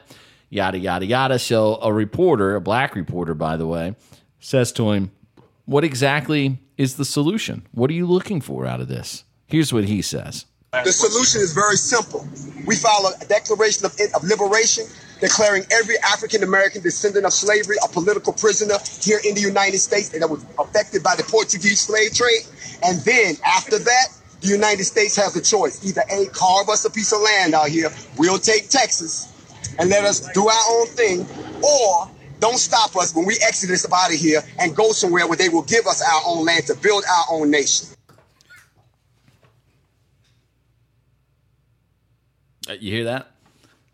Yada 0.48 0.78
yada 0.78 1.04
yada. 1.04 1.38
So 1.38 1.78
a 1.82 1.92
reporter, 1.92 2.54
a 2.56 2.60
black 2.60 2.94
reporter, 2.94 3.34
by 3.34 3.56
the 3.56 3.66
way, 3.66 3.94
says 4.40 4.72
to 4.72 4.92
him, 4.92 5.10
"What 5.66 5.84
exactly 5.84 6.58
is 6.76 6.96
the 6.96 7.04
solution? 7.04 7.66
What 7.72 7.90
are 7.90 7.94
you 7.94 8.06
looking 8.06 8.40
for 8.40 8.66
out 8.66 8.80
of 8.80 8.88
this?" 8.88 9.24
Here's 9.46 9.72
what 9.72 9.84
he 9.84 10.02
says. 10.02 10.46
The 10.82 10.92
solution 10.92 11.40
is 11.40 11.52
very 11.52 11.76
simple. 11.76 12.26
We 12.66 12.74
file 12.74 13.14
a 13.20 13.24
declaration 13.26 13.86
of, 13.86 13.94
of 14.14 14.24
liberation 14.24 14.86
declaring 15.20 15.64
every 15.70 15.94
African 16.00 16.42
American 16.42 16.82
descendant 16.82 17.24
of 17.24 17.32
slavery 17.32 17.76
a 17.84 17.88
political 17.88 18.32
prisoner 18.32 18.74
here 19.00 19.20
in 19.24 19.34
the 19.34 19.40
United 19.40 19.78
States 19.78 20.12
and 20.12 20.22
that 20.22 20.28
was 20.28 20.44
affected 20.58 21.02
by 21.02 21.14
the 21.14 21.22
Portuguese 21.22 21.80
slave 21.80 22.12
trade. 22.12 22.42
And 22.82 22.98
then 23.00 23.36
after 23.46 23.78
that, 23.78 24.06
the 24.40 24.48
United 24.48 24.84
States 24.84 25.16
has 25.16 25.36
a 25.36 25.42
choice. 25.42 25.84
Either 25.86 26.02
A, 26.10 26.26
carve 26.26 26.68
us 26.68 26.84
a 26.84 26.90
piece 26.90 27.12
of 27.12 27.20
land 27.20 27.54
out 27.54 27.68
here, 27.68 27.90
we'll 28.18 28.38
take 28.38 28.68
Texas 28.68 29.32
and 29.78 29.88
let 29.88 30.04
us 30.04 30.28
do 30.34 30.46
our 30.48 30.64
own 30.70 30.86
thing, 30.88 31.26
or 31.62 32.10
don't 32.44 32.58
stop 32.58 32.94
us 32.96 33.14
when 33.14 33.24
we 33.24 33.38
exit 33.46 33.70
this 33.70 33.86
of 33.86 34.18
here 34.18 34.42
and 34.58 34.76
go 34.76 34.92
somewhere 34.92 35.26
where 35.26 35.38
they 35.38 35.48
will 35.48 35.62
give 35.62 35.86
us 35.86 36.02
our 36.02 36.20
own 36.26 36.44
land 36.44 36.66
to 36.66 36.74
build 36.74 37.02
our 37.08 37.24
own 37.30 37.50
nation. 37.50 37.88
Uh, 42.68 42.74
You 42.78 42.92
hear 42.92 43.04
that? 43.04 43.30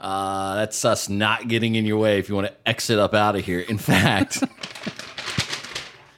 Uh, 0.01 0.57
that's 0.57 0.85
us 0.85 1.09
not 1.09 1.47
getting 1.47 1.77
in 1.77 1.87
your 1.87 1.99
way 1.99 2.19
if 2.19 2.29
you 2.29 2.35
want 2.35 2.49
to 2.49 2.55
exit 2.69 2.99
up 2.99 3.15
out 3.15 3.37
of 3.37 3.45
here. 3.45 3.61
In 3.61 3.79
fact, 3.93 4.43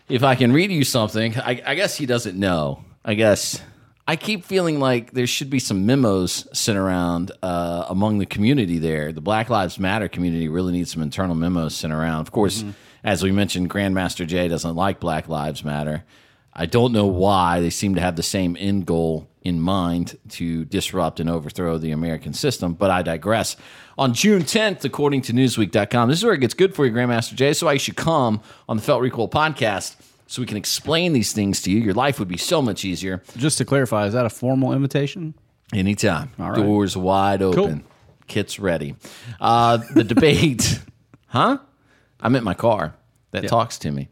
if 0.08 0.22
I 0.22 0.34
can 0.34 0.54
read 0.54 0.70
you 0.70 0.84
something, 0.84 1.36
I, 1.36 1.60
I 1.66 1.74
guess 1.74 1.98
he 1.98 2.06
doesn't 2.06 2.38
know. 2.38 2.82
I 3.04 3.12
guess 3.12 3.60
I 4.12 4.16
keep 4.16 4.44
feeling 4.44 4.78
like 4.78 5.12
there 5.12 5.26
should 5.26 5.48
be 5.48 5.58
some 5.58 5.86
memos 5.86 6.46
sent 6.52 6.76
around 6.76 7.32
uh, 7.42 7.86
among 7.88 8.18
the 8.18 8.26
community 8.26 8.78
there. 8.78 9.10
The 9.10 9.22
Black 9.22 9.48
Lives 9.48 9.78
Matter 9.78 10.06
community 10.06 10.48
really 10.48 10.74
needs 10.74 10.92
some 10.92 11.00
internal 11.00 11.34
memos 11.34 11.74
sent 11.74 11.94
around. 11.94 12.20
Of 12.20 12.30
course, 12.30 12.62
as 13.02 13.22
we 13.22 13.32
mentioned, 13.32 13.70
Grandmaster 13.70 14.26
Jay 14.26 14.48
doesn't 14.48 14.76
like 14.76 15.00
Black 15.00 15.28
Lives 15.28 15.64
Matter. 15.64 16.04
I 16.52 16.66
don't 16.66 16.92
know 16.92 17.06
why. 17.06 17.60
They 17.60 17.70
seem 17.70 17.94
to 17.94 18.02
have 18.02 18.16
the 18.16 18.22
same 18.22 18.54
end 18.60 18.84
goal 18.84 19.30
in 19.40 19.62
mind 19.62 20.18
to 20.32 20.66
disrupt 20.66 21.18
and 21.18 21.30
overthrow 21.30 21.78
the 21.78 21.92
American 21.92 22.34
system, 22.34 22.74
but 22.74 22.90
I 22.90 23.00
digress. 23.00 23.56
On 23.96 24.12
June 24.12 24.42
10th, 24.42 24.84
according 24.84 25.22
to 25.22 25.32
Newsweek.com, 25.32 26.10
this 26.10 26.18
is 26.18 26.24
where 26.24 26.34
it 26.34 26.40
gets 26.42 26.52
good 26.52 26.74
for 26.74 26.84
you, 26.84 26.92
Grandmaster 26.92 27.34
Jay. 27.34 27.54
So 27.54 27.66
I 27.66 27.78
should 27.78 27.96
come 27.96 28.42
on 28.68 28.76
the 28.76 28.82
Felt 28.82 29.00
Recoil 29.00 29.30
podcast 29.30 29.96
so 30.32 30.40
we 30.40 30.46
can 30.46 30.56
explain 30.56 31.12
these 31.12 31.34
things 31.34 31.60
to 31.60 31.70
you. 31.70 31.78
Your 31.78 31.92
life 31.92 32.18
would 32.18 32.26
be 32.26 32.38
so 32.38 32.62
much 32.62 32.86
easier. 32.86 33.22
Just 33.36 33.58
to 33.58 33.66
clarify, 33.66 34.06
is 34.06 34.14
that 34.14 34.24
a 34.24 34.30
formal 34.30 34.72
invitation? 34.72 35.34
Anytime. 35.74 36.30
All 36.38 36.52
right. 36.52 36.56
Doors 36.56 36.96
wide 36.96 37.42
open. 37.42 37.84
Kit's 38.28 38.58
ready. 38.58 38.96
Uh, 39.38 39.80
the 39.94 40.04
debate, 40.04 40.80
huh? 41.26 41.58
I'm 42.18 42.34
in 42.34 42.44
my 42.44 42.54
car. 42.54 42.94
That 43.32 43.46
talks 43.46 43.76
to 43.80 43.90
me. 43.90 44.08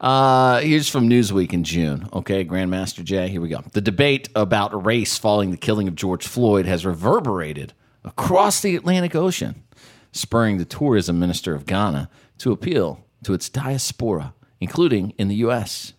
Uh, 0.00 0.60
here's 0.60 0.88
from 0.88 1.10
Newsweek 1.10 1.52
in 1.52 1.64
June. 1.64 2.08
Okay, 2.12 2.44
Grandmaster 2.44 3.02
Jay, 3.02 3.28
here 3.28 3.40
we 3.40 3.48
go. 3.48 3.64
The 3.72 3.80
debate 3.80 4.28
about 4.36 4.84
race 4.86 5.18
following 5.18 5.50
the 5.50 5.56
killing 5.56 5.88
of 5.88 5.96
George 5.96 6.28
Floyd 6.28 6.66
has 6.66 6.86
reverberated 6.86 7.72
across 8.04 8.60
the 8.60 8.76
Atlantic 8.76 9.16
Ocean, 9.16 9.64
spurring 10.12 10.58
the 10.58 10.64
tourism 10.64 11.18
minister 11.18 11.56
of 11.56 11.66
Ghana 11.66 12.08
to 12.38 12.52
appeal 12.52 13.04
to 13.24 13.32
its 13.34 13.48
diaspora, 13.48 14.32
including 14.60 15.10
in 15.18 15.28
the 15.28 15.36
U.S., 15.36 15.92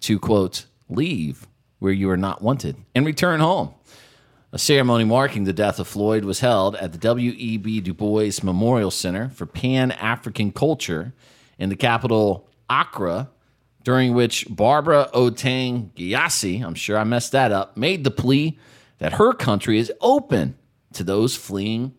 to 0.00 0.18
quote, 0.18 0.66
leave 0.88 1.46
where 1.78 1.92
you 1.92 2.10
are 2.10 2.16
not 2.16 2.42
wanted 2.42 2.76
and 2.94 3.06
return 3.06 3.40
home. 3.40 3.74
A 4.52 4.58
ceremony 4.58 5.04
marking 5.04 5.44
the 5.44 5.52
death 5.52 5.78
of 5.78 5.88
Floyd 5.88 6.24
was 6.24 6.40
held 6.40 6.76
at 6.76 6.92
the 6.92 6.98
W.E.B. 6.98 7.80
Du 7.80 7.92
Bois 7.92 8.32
Memorial 8.42 8.90
Center 8.90 9.28
for 9.28 9.44
Pan 9.44 9.90
African 9.92 10.52
Culture 10.52 11.12
in 11.58 11.68
the 11.68 11.76
capital 11.76 12.48
Accra, 12.70 13.28
during 13.82 14.14
which 14.14 14.46
Barbara 14.48 15.08
Oteng 15.12 15.90
Gyasi, 15.94 16.64
I'm 16.64 16.74
sure 16.74 16.96
I 16.98 17.04
messed 17.04 17.32
that 17.32 17.52
up, 17.52 17.76
made 17.76 18.04
the 18.04 18.10
plea 18.10 18.58
that 18.98 19.14
her 19.14 19.32
country 19.32 19.78
is 19.78 19.92
open 20.00 20.56
to 20.92 21.04
those 21.04 21.36
fleeing 21.36 21.94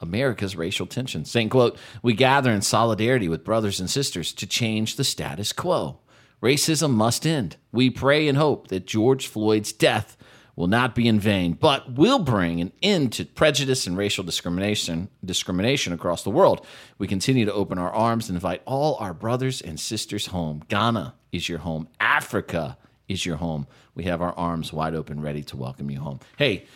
America's 0.00 0.56
racial 0.56 0.86
tensions, 0.86 1.30
saying, 1.30 1.48
quote, 1.48 1.78
We 2.02 2.12
gather 2.12 2.50
in 2.50 2.62
solidarity 2.62 3.28
with 3.28 3.44
brothers 3.44 3.80
and 3.80 3.88
sisters 3.88 4.32
to 4.34 4.46
change 4.46 4.96
the 4.96 5.04
status 5.04 5.52
quo. 5.52 6.00
Racism 6.42 6.90
must 6.92 7.26
end. 7.26 7.56
We 7.72 7.90
pray 7.90 8.28
and 8.28 8.36
hope 8.36 8.68
that 8.68 8.86
George 8.86 9.26
Floyd's 9.26 9.72
death 9.72 10.16
will 10.54 10.66
not 10.66 10.94
be 10.94 11.06
in 11.06 11.20
vain, 11.20 11.52
but 11.52 11.92
will 11.92 12.18
bring 12.18 12.60
an 12.60 12.72
end 12.82 13.12
to 13.12 13.24
prejudice 13.24 13.86
and 13.86 13.96
racial 13.96 14.24
discrimination 14.24 15.08
discrimination 15.24 15.92
across 15.92 16.22
the 16.22 16.30
world. 16.30 16.66
We 16.98 17.06
continue 17.06 17.44
to 17.44 17.52
open 17.52 17.78
our 17.78 17.92
arms 17.92 18.28
and 18.28 18.36
invite 18.36 18.62
all 18.64 18.96
our 18.96 19.14
brothers 19.14 19.60
and 19.60 19.78
sisters 19.78 20.26
home. 20.26 20.62
Ghana 20.68 21.14
is 21.30 21.48
your 21.48 21.58
home. 21.58 21.88
Africa 22.00 22.78
is 23.08 23.24
your 23.24 23.36
home. 23.36 23.66
We 23.94 24.04
have 24.04 24.22
our 24.22 24.32
arms 24.32 24.72
wide 24.72 24.94
open, 24.94 25.20
ready 25.20 25.42
to 25.44 25.56
welcome 25.56 25.90
you 25.90 26.00
home. 26.00 26.20
Hey, 26.36 26.66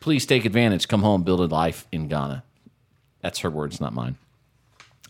please 0.00 0.26
take 0.26 0.44
advantage. 0.44 0.88
Come 0.88 1.02
home, 1.02 1.22
build 1.22 1.40
a 1.40 1.46
life 1.46 1.86
in 1.92 2.08
Ghana. 2.08 2.44
That's 3.20 3.40
her 3.40 3.50
words, 3.50 3.80
not 3.80 3.92
mine. 3.92 4.16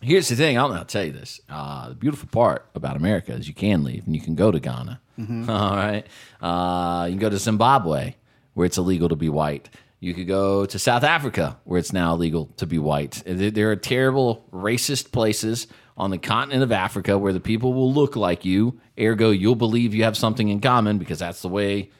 Here's 0.01 0.29
the 0.29 0.37
thing. 0.37 0.57
I'll, 0.57 0.73
to 0.73 0.85
tell 0.85 1.05
you 1.05 1.13
this. 1.13 1.41
Uh, 1.49 1.89
the 1.89 1.95
beautiful 1.95 2.29
part 2.29 2.67
about 2.75 2.97
America 2.97 3.33
is 3.33 3.49
you 3.49 3.55
can 3.55 3.83
leave 3.83 4.07
and 4.07 4.15
you 4.15 4.21
can 4.21 4.35
go 4.37 4.51
to 4.51 4.61
Ghana. 4.61 5.01
All 5.19 5.77
right. 5.77 6.07
Uh, 6.41 7.07
you 7.07 7.13
can 7.13 7.19
go 7.19 7.31
to 7.31 7.39
Zimbabwe, 7.39 8.15
where 8.55 8.67
it's 8.67 8.79
illegal 8.79 9.09
to 9.09 9.17
be 9.17 9.29
white. 9.29 9.69
You 10.01 10.15
could 10.15 10.29
go 10.29 10.65
to 10.67 10.79
South 10.79 11.03
Africa, 11.03 11.59
where 11.65 11.81
it's 11.81 11.93
now 11.93 12.15
illegal 12.15 12.47
to 12.59 12.67
be 12.67 12.79
white. 12.79 13.21
There 13.27 13.51
there 13.51 13.71
are 13.73 13.77
terrible 13.77 14.45
racist 14.53 15.11
places 15.11 15.67
on 15.97 16.11
the 16.11 16.19
continent 16.19 16.63
of 16.63 16.71
Africa 16.71 17.19
where 17.19 17.33
the 17.33 17.41
people 17.41 17.75
will 17.75 17.93
look 17.93 18.15
like 18.15 18.45
you. 18.45 18.81
Ergo, 18.99 19.31
you'll 19.31 19.57
believe 19.57 19.95
you 19.95 20.05
have 20.05 20.17
something 20.17 20.49
in 20.49 20.61
common 20.61 20.99
because 20.99 21.19
that's 21.19 21.43
the 21.43 21.49
way 21.49 21.91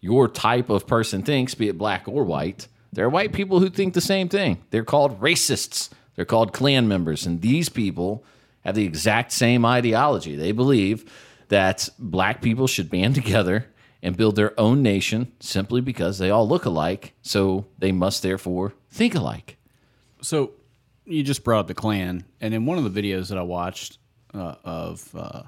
your 0.00 0.28
type 0.28 0.70
of 0.70 0.86
person 0.86 1.22
thinks, 1.22 1.56
be 1.56 1.68
it 1.68 1.76
black 1.76 2.06
or 2.06 2.22
white. 2.22 2.68
There 2.92 3.04
are 3.04 3.10
white 3.10 3.32
people 3.32 3.60
who 3.60 3.68
think 3.68 3.94
the 3.94 4.00
same 4.00 4.28
thing. 4.28 4.62
They're 4.70 4.84
called 4.84 5.20
racists. 5.20 5.90
They're 6.16 6.24
called 6.24 6.52
Klan 6.52 6.88
members. 6.88 7.26
And 7.26 7.40
these 7.40 7.68
people 7.68 8.24
have 8.64 8.74
the 8.74 8.84
exact 8.84 9.32
same 9.32 9.64
ideology. 9.64 10.36
They 10.36 10.52
believe 10.52 11.10
that 11.48 11.88
black 11.98 12.42
people 12.42 12.66
should 12.66 12.90
band 12.90 13.14
together 13.14 13.66
and 14.02 14.16
build 14.16 14.36
their 14.36 14.58
own 14.58 14.82
nation 14.82 15.32
simply 15.40 15.80
because 15.80 16.18
they 16.18 16.30
all 16.30 16.48
look 16.48 16.64
alike. 16.64 17.14
So 17.22 17.66
they 17.78 17.92
must 17.92 18.22
therefore 18.22 18.74
think 18.90 19.14
alike. 19.14 19.56
So 20.20 20.52
you 21.08 21.22
just 21.22 21.44
brought 21.44 21.60
up 21.60 21.66
the 21.66 21.74
Klan, 21.74 22.24
and 22.40 22.54
in 22.54 22.66
one 22.66 22.78
of 22.78 22.92
the 22.92 23.02
videos 23.02 23.28
that 23.28 23.38
I 23.38 23.42
watched 23.42 23.98
uh, 24.34 24.56
of 24.64 25.08
uh, 25.16 25.42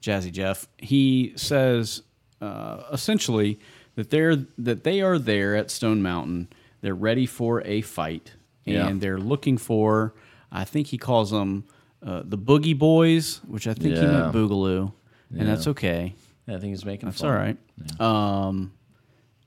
Jazzy 0.00 0.30
Jeff, 0.30 0.68
he 0.78 1.32
says 1.36 2.02
uh, 2.40 2.84
essentially 2.92 3.58
that 3.96 4.10
they're 4.10 4.36
that 4.58 4.84
they 4.84 5.00
are 5.00 5.18
there 5.18 5.56
at 5.56 5.70
Stone 5.70 6.02
Mountain. 6.02 6.48
They're 6.80 6.94
ready 6.94 7.26
for 7.26 7.62
a 7.66 7.80
fight, 7.82 8.32
and 8.66 8.74
Yeah. 8.74 8.92
they're 8.94 9.18
looking 9.18 9.58
for. 9.58 10.14
I 10.52 10.64
think 10.64 10.88
he 10.88 10.98
calls 10.98 11.30
them 11.30 11.64
uh, 12.02 12.22
the 12.24 12.38
Boogie 12.38 12.78
Boys, 12.78 13.40
which 13.46 13.66
I 13.66 13.74
think 13.74 13.94
he 13.96 14.00
meant 14.06 14.32
Boogaloo, 14.34 14.92
and 15.36 15.48
that's 15.48 15.66
okay. 15.66 16.14
I 16.48 16.52
think 16.52 16.70
he's 16.70 16.84
making 16.84 17.08
It's 17.10 17.20
fun. 17.20 17.30
all 17.30 17.36
right. 17.36 17.56
Um, 18.00 18.72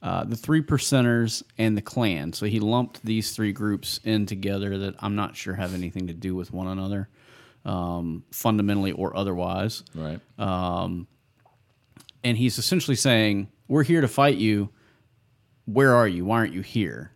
uh, 0.01 0.23
the 0.25 0.35
three 0.35 0.61
percenters 0.61 1.43
and 1.57 1.75
the 1.75 1.81
Klan. 1.81 2.31
So 2.33 2.45
he 2.45 2.59
lumped 2.59 3.03
these 3.05 3.31
three 3.31 3.51
groups 3.53 3.99
in 4.03 4.25
together 4.25 4.77
that 4.77 4.95
I'm 4.99 5.15
not 5.15 5.35
sure 5.35 5.55
have 5.55 5.73
anything 5.73 6.07
to 6.07 6.13
do 6.13 6.35
with 6.35 6.51
one 6.53 6.67
another, 6.67 7.09
um, 7.65 8.23
fundamentally 8.31 8.91
or 8.91 9.15
otherwise. 9.17 9.83
Right. 9.95 10.19
And 12.25 12.37
he's 12.37 12.57
essentially 12.57 12.95
saying, 12.95 13.49
"We're 13.67 13.83
here 13.83 14.01
to 14.01 14.07
fight 14.07 14.37
you. 14.37 14.69
Where 15.65 15.93
are 15.95 16.07
you? 16.07 16.25
Why 16.25 16.37
aren't 16.37 16.53
you 16.53 16.61
here?" 16.61 17.11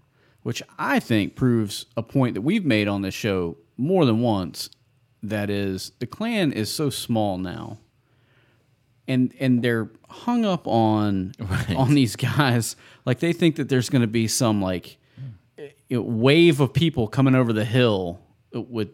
Which 0.48 0.64
I 0.80 1.02
think 1.02 1.36
proves 1.36 1.86
a 1.98 2.02
point 2.02 2.36
that 2.36 2.42
we've 2.42 2.64
made 2.64 2.88
on 2.88 3.02
this 3.02 3.14
show 3.14 3.58
more 3.76 4.06
than 4.06 4.22
once. 4.22 4.70
That 5.22 5.50
is, 5.50 5.92
the 6.00 6.08
Klan 6.08 6.54
is 6.54 6.74
so 6.74 6.90
small 6.90 7.38
now 7.38 7.80
and 9.08 9.34
and 9.40 9.64
they're 9.64 9.90
hung 10.10 10.46
up 10.46 10.68
on 10.68 11.34
on 11.76 11.94
these 11.94 12.16
guys 12.16 12.76
like 13.06 13.20
they 13.20 13.34
think 13.34 13.56
that 13.56 13.70
there's 13.70 13.90
going 13.90 14.02
to 14.02 14.08
be 14.08 14.28
some 14.28 14.62
like 14.62 14.98
you 15.90 15.98
know, 15.98 16.02
wave 16.02 16.60
of 16.60 16.74
people 16.74 17.08
coming 17.08 17.36
over 17.36 17.54
the 17.54 17.66
hill 17.66 18.20
with 18.54 18.90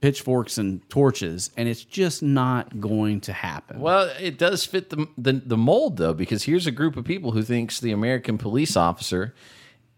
pitchforks 0.00 0.58
and 0.58 0.88
torches 0.88 1.50
and 1.56 1.68
it's 1.68 1.84
just 1.84 2.22
not 2.22 2.80
going 2.80 3.20
to 3.20 3.32
happen 3.32 3.80
Well, 3.80 4.10
it 4.20 4.38
does 4.38 4.64
fit 4.64 4.90
the, 4.90 5.06
the 5.16 5.32
the 5.32 5.56
mold 5.56 5.96
though, 5.96 6.14
because 6.14 6.44
here's 6.44 6.66
a 6.66 6.72
group 6.72 6.96
of 6.96 7.04
people 7.04 7.32
who 7.32 7.42
thinks 7.42 7.78
the 7.78 7.92
American 7.92 8.38
police 8.38 8.76
officer 8.76 9.34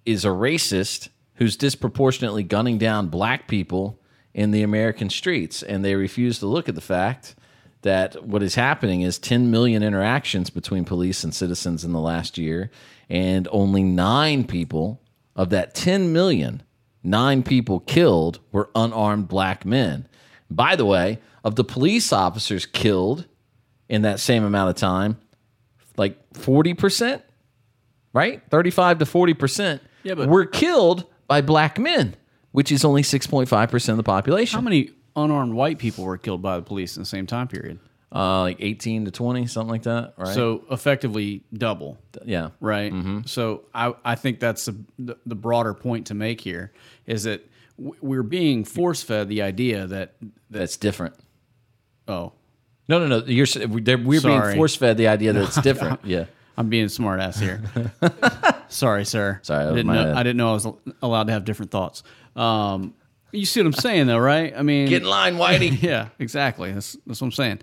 is 0.06 0.24
a 0.24 0.28
racist 0.28 1.08
who's 1.34 1.56
disproportionately 1.56 2.42
gunning 2.42 2.78
down 2.78 3.08
black 3.08 3.48
people 3.48 3.98
in 4.32 4.50
the 4.50 4.62
American 4.62 5.10
streets, 5.10 5.62
and 5.62 5.84
they 5.84 5.94
refuse 5.94 6.38
to 6.38 6.46
look 6.46 6.68
at 6.68 6.74
the 6.74 6.80
fact 6.80 7.34
that 7.82 8.24
what 8.24 8.42
is 8.42 8.54
happening 8.54 9.02
is 9.02 9.18
10 9.18 9.50
million 9.50 9.82
interactions 9.82 10.50
between 10.50 10.84
police 10.84 11.22
and 11.22 11.34
citizens 11.34 11.84
in 11.84 11.92
the 11.92 12.00
last 12.00 12.38
year, 12.38 12.70
and 13.08 13.46
only 13.52 13.82
nine 13.82 14.44
people 14.44 15.00
of 15.36 15.50
that 15.50 15.74
10 15.74 16.12
million, 16.12 16.62
nine 17.02 17.42
people 17.42 17.80
killed 17.80 18.40
were 18.52 18.70
unarmed 18.74 19.28
black 19.28 19.64
men. 19.64 20.08
By 20.50 20.76
the 20.76 20.86
way, 20.86 21.20
of 21.44 21.56
the 21.56 21.64
police 21.64 22.12
officers 22.12 22.64
killed 22.64 23.26
in 23.88 24.02
that 24.02 24.18
same 24.18 24.44
amount 24.44 24.70
of 24.70 24.76
time, 24.76 25.18
like 25.96 26.32
40%, 26.32 27.22
right? 28.14 28.42
35 28.50 28.98
to 29.00 29.04
40% 29.04 29.80
Yeah, 30.04 30.14
but- 30.14 30.28
were 30.28 30.46
killed 30.46 31.06
by 31.26 31.40
black 31.40 31.78
men, 31.78 32.14
which 32.52 32.70
is 32.70 32.84
only 32.84 33.02
6.5% 33.02 33.88
of 33.88 33.96
the 33.96 34.02
population. 34.02 34.56
how 34.56 34.62
many 34.62 34.90
unarmed 35.16 35.54
white 35.54 35.78
people 35.78 36.04
were 36.04 36.18
killed 36.18 36.42
by 36.42 36.56
the 36.56 36.62
police 36.62 36.96
in 36.96 37.02
the 37.02 37.06
same 37.06 37.26
time 37.26 37.48
period 37.48 37.78
Uh, 38.12 38.42
like 38.42 38.56
18 38.60 39.06
to 39.06 39.10
20, 39.10 39.46
something 39.46 39.70
like 39.70 39.82
that, 39.84 40.14
right? 40.16 40.34
so 40.34 40.64
effectively 40.70 41.42
double 41.52 41.98
yeah. 42.24 42.50
right? 42.60 42.92
So 43.26 43.62
I, 43.74 43.94
I 44.04 44.14
think 44.16 44.38
that's 44.40 44.66
the, 44.98 45.16
the, 45.26 45.34
broader 45.34 45.72
point 45.74 46.06
to 46.08 46.14
make 46.14 46.40
here 46.40 46.72
is 47.06 47.24
that 47.24 47.44
we're 47.76 48.22
being 48.22 48.64
force 48.64 49.02
fed 49.02 49.28
the 49.28 49.42
idea 49.42 49.86
that 49.88 50.14
That's 50.50 50.76
different. 50.76 51.14
oh 52.06 52.32
No, 52.88 52.98
no, 53.00 53.06
no. 53.06 53.24
You're 53.26 53.46
we're 53.68 53.98
we're 53.98 54.20
being 54.20 54.54
force 54.54 54.76
fed 54.76 54.96
the 54.96 55.08
idea 55.08 55.32
that 55.32 55.42
it's 55.42 55.60
different. 55.70 56.00
yeah. 56.04 56.26
I'm 56.56 56.68
being 56.68 56.88
smart 56.88 57.18
ass 57.20 57.38
here. 57.40 57.62
Sorry, 58.74 59.04
sir. 59.04 59.38
Sorry, 59.42 59.64
I 59.64 59.70
didn't, 59.70 59.86
know. 59.86 60.14
I 60.14 60.22
didn't 60.22 60.36
know 60.36 60.50
I 60.50 60.52
was 60.52 60.66
allowed 61.00 61.28
to 61.28 61.32
have 61.32 61.44
different 61.44 61.70
thoughts. 61.70 62.02
Um, 62.34 62.94
you 63.30 63.46
see 63.46 63.60
what 63.60 63.66
I'm 63.66 63.72
saying, 63.72 64.06
though, 64.06 64.18
right? 64.18 64.52
I 64.56 64.62
mean, 64.62 64.88
Get 64.88 65.02
in 65.02 65.08
line, 65.08 65.36
Whitey. 65.36 65.80
yeah, 65.82 66.08
exactly. 66.18 66.72
That's 66.72 66.96
that's 67.06 67.20
what 67.20 67.28
I'm 67.28 67.32
saying. 67.32 67.60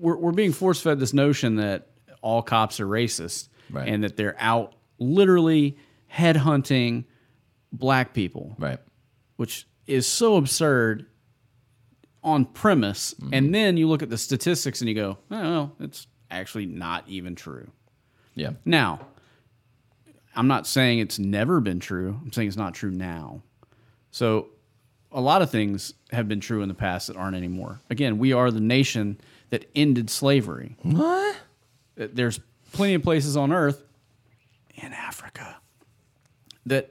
We're 0.00 0.16
we're 0.16 0.32
being 0.32 0.52
force 0.52 0.80
fed 0.80 0.98
this 0.98 1.12
notion 1.14 1.56
that 1.56 1.88
all 2.22 2.42
cops 2.42 2.80
are 2.80 2.86
racist 2.86 3.48
Right. 3.70 3.88
and 3.88 4.02
that 4.04 4.16
they're 4.16 4.36
out 4.38 4.74
literally 4.98 5.78
headhunting 6.12 7.04
black 7.72 8.12
people, 8.12 8.56
right. 8.58 8.78
which 9.36 9.66
is 9.86 10.06
so 10.06 10.36
absurd 10.36 11.06
on 12.24 12.44
premise. 12.46 13.14
Mm-hmm. 13.14 13.34
And 13.34 13.54
then 13.54 13.76
you 13.76 13.88
look 13.88 14.02
at 14.02 14.10
the 14.10 14.18
statistics 14.18 14.80
and 14.80 14.88
you 14.88 14.94
go, 14.96 15.18
oh, 15.30 15.40
well, 15.40 15.76
it's 15.78 16.08
actually 16.30 16.66
not 16.66 17.04
even 17.08 17.36
true. 17.36 17.70
Yeah. 18.34 18.50
Now, 18.64 19.06
I'm 20.36 20.46
not 20.48 20.66
saying 20.66 21.00
it's 21.00 21.18
never 21.18 21.60
been 21.60 21.80
true. 21.80 22.18
I'm 22.22 22.32
saying 22.32 22.48
it's 22.48 22.56
not 22.56 22.74
true 22.74 22.90
now. 22.90 23.42
So, 24.10 24.48
a 25.12 25.20
lot 25.20 25.42
of 25.42 25.50
things 25.50 25.94
have 26.12 26.28
been 26.28 26.40
true 26.40 26.62
in 26.62 26.68
the 26.68 26.74
past 26.74 27.08
that 27.08 27.16
aren't 27.16 27.36
anymore. 27.36 27.80
Again, 27.90 28.18
we 28.18 28.32
are 28.32 28.50
the 28.50 28.60
nation 28.60 29.20
that 29.50 29.68
ended 29.74 30.08
slavery. 30.10 30.76
What? 30.82 31.36
Uh, 32.00 32.06
there's 32.12 32.38
plenty 32.72 32.94
of 32.94 33.02
places 33.02 33.36
on 33.36 33.52
earth 33.52 33.82
in 34.76 34.92
Africa 34.92 35.56
that 36.66 36.90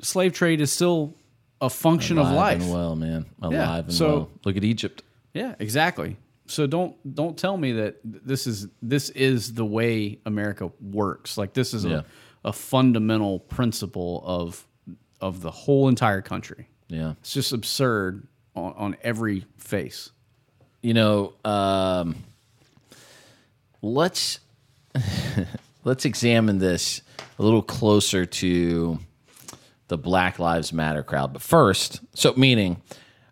slave 0.00 0.32
trade 0.32 0.60
is 0.60 0.72
still 0.72 1.14
a 1.60 1.70
function 1.70 2.18
of 2.18 2.28
life. 2.30 2.62
and 2.62 2.72
well, 2.72 2.96
man. 2.96 3.26
Alive 3.40 3.52
Yeah, 3.52 3.76
and 3.78 3.92
so- 3.92 4.08
well. 4.08 4.30
Look 4.44 4.56
at 4.56 4.64
Egypt. 4.64 5.02
Yeah, 5.32 5.54
exactly. 5.60 6.16
So 6.46 6.66
don't 6.66 6.96
don't 7.14 7.38
tell 7.38 7.56
me 7.56 7.72
that 7.72 8.00
this 8.04 8.46
is 8.48 8.66
this 8.82 9.08
is 9.10 9.54
the 9.54 9.64
way 9.64 10.18
America 10.26 10.70
works. 10.80 11.38
Like 11.38 11.54
this 11.54 11.72
is 11.72 11.84
Yeah. 11.84 11.98
a, 12.00 12.04
a 12.44 12.52
fundamental 12.52 13.38
principle 13.40 14.22
of 14.26 14.66
of 15.20 15.40
the 15.42 15.50
whole 15.50 15.88
entire 15.88 16.20
country. 16.22 16.68
Yeah. 16.88 17.12
It's 17.20 17.32
just 17.32 17.52
absurd 17.52 18.26
on, 18.56 18.72
on 18.76 18.96
every 19.02 19.46
face. 19.56 20.10
you 20.82 20.94
know, 20.94 21.32
um, 21.44 22.16
let's 23.80 24.40
let's 25.84 26.04
examine 26.04 26.58
this 26.58 27.02
a 27.38 27.42
little 27.42 27.62
closer 27.62 28.26
to 28.26 28.98
the 29.88 29.96
Black 29.98 30.38
Lives 30.38 30.72
Matter 30.72 31.02
crowd. 31.02 31.32
But 31.32 31.42
first, 31.42 32.00
so 32.14 32.34
meaning 32.36 32.82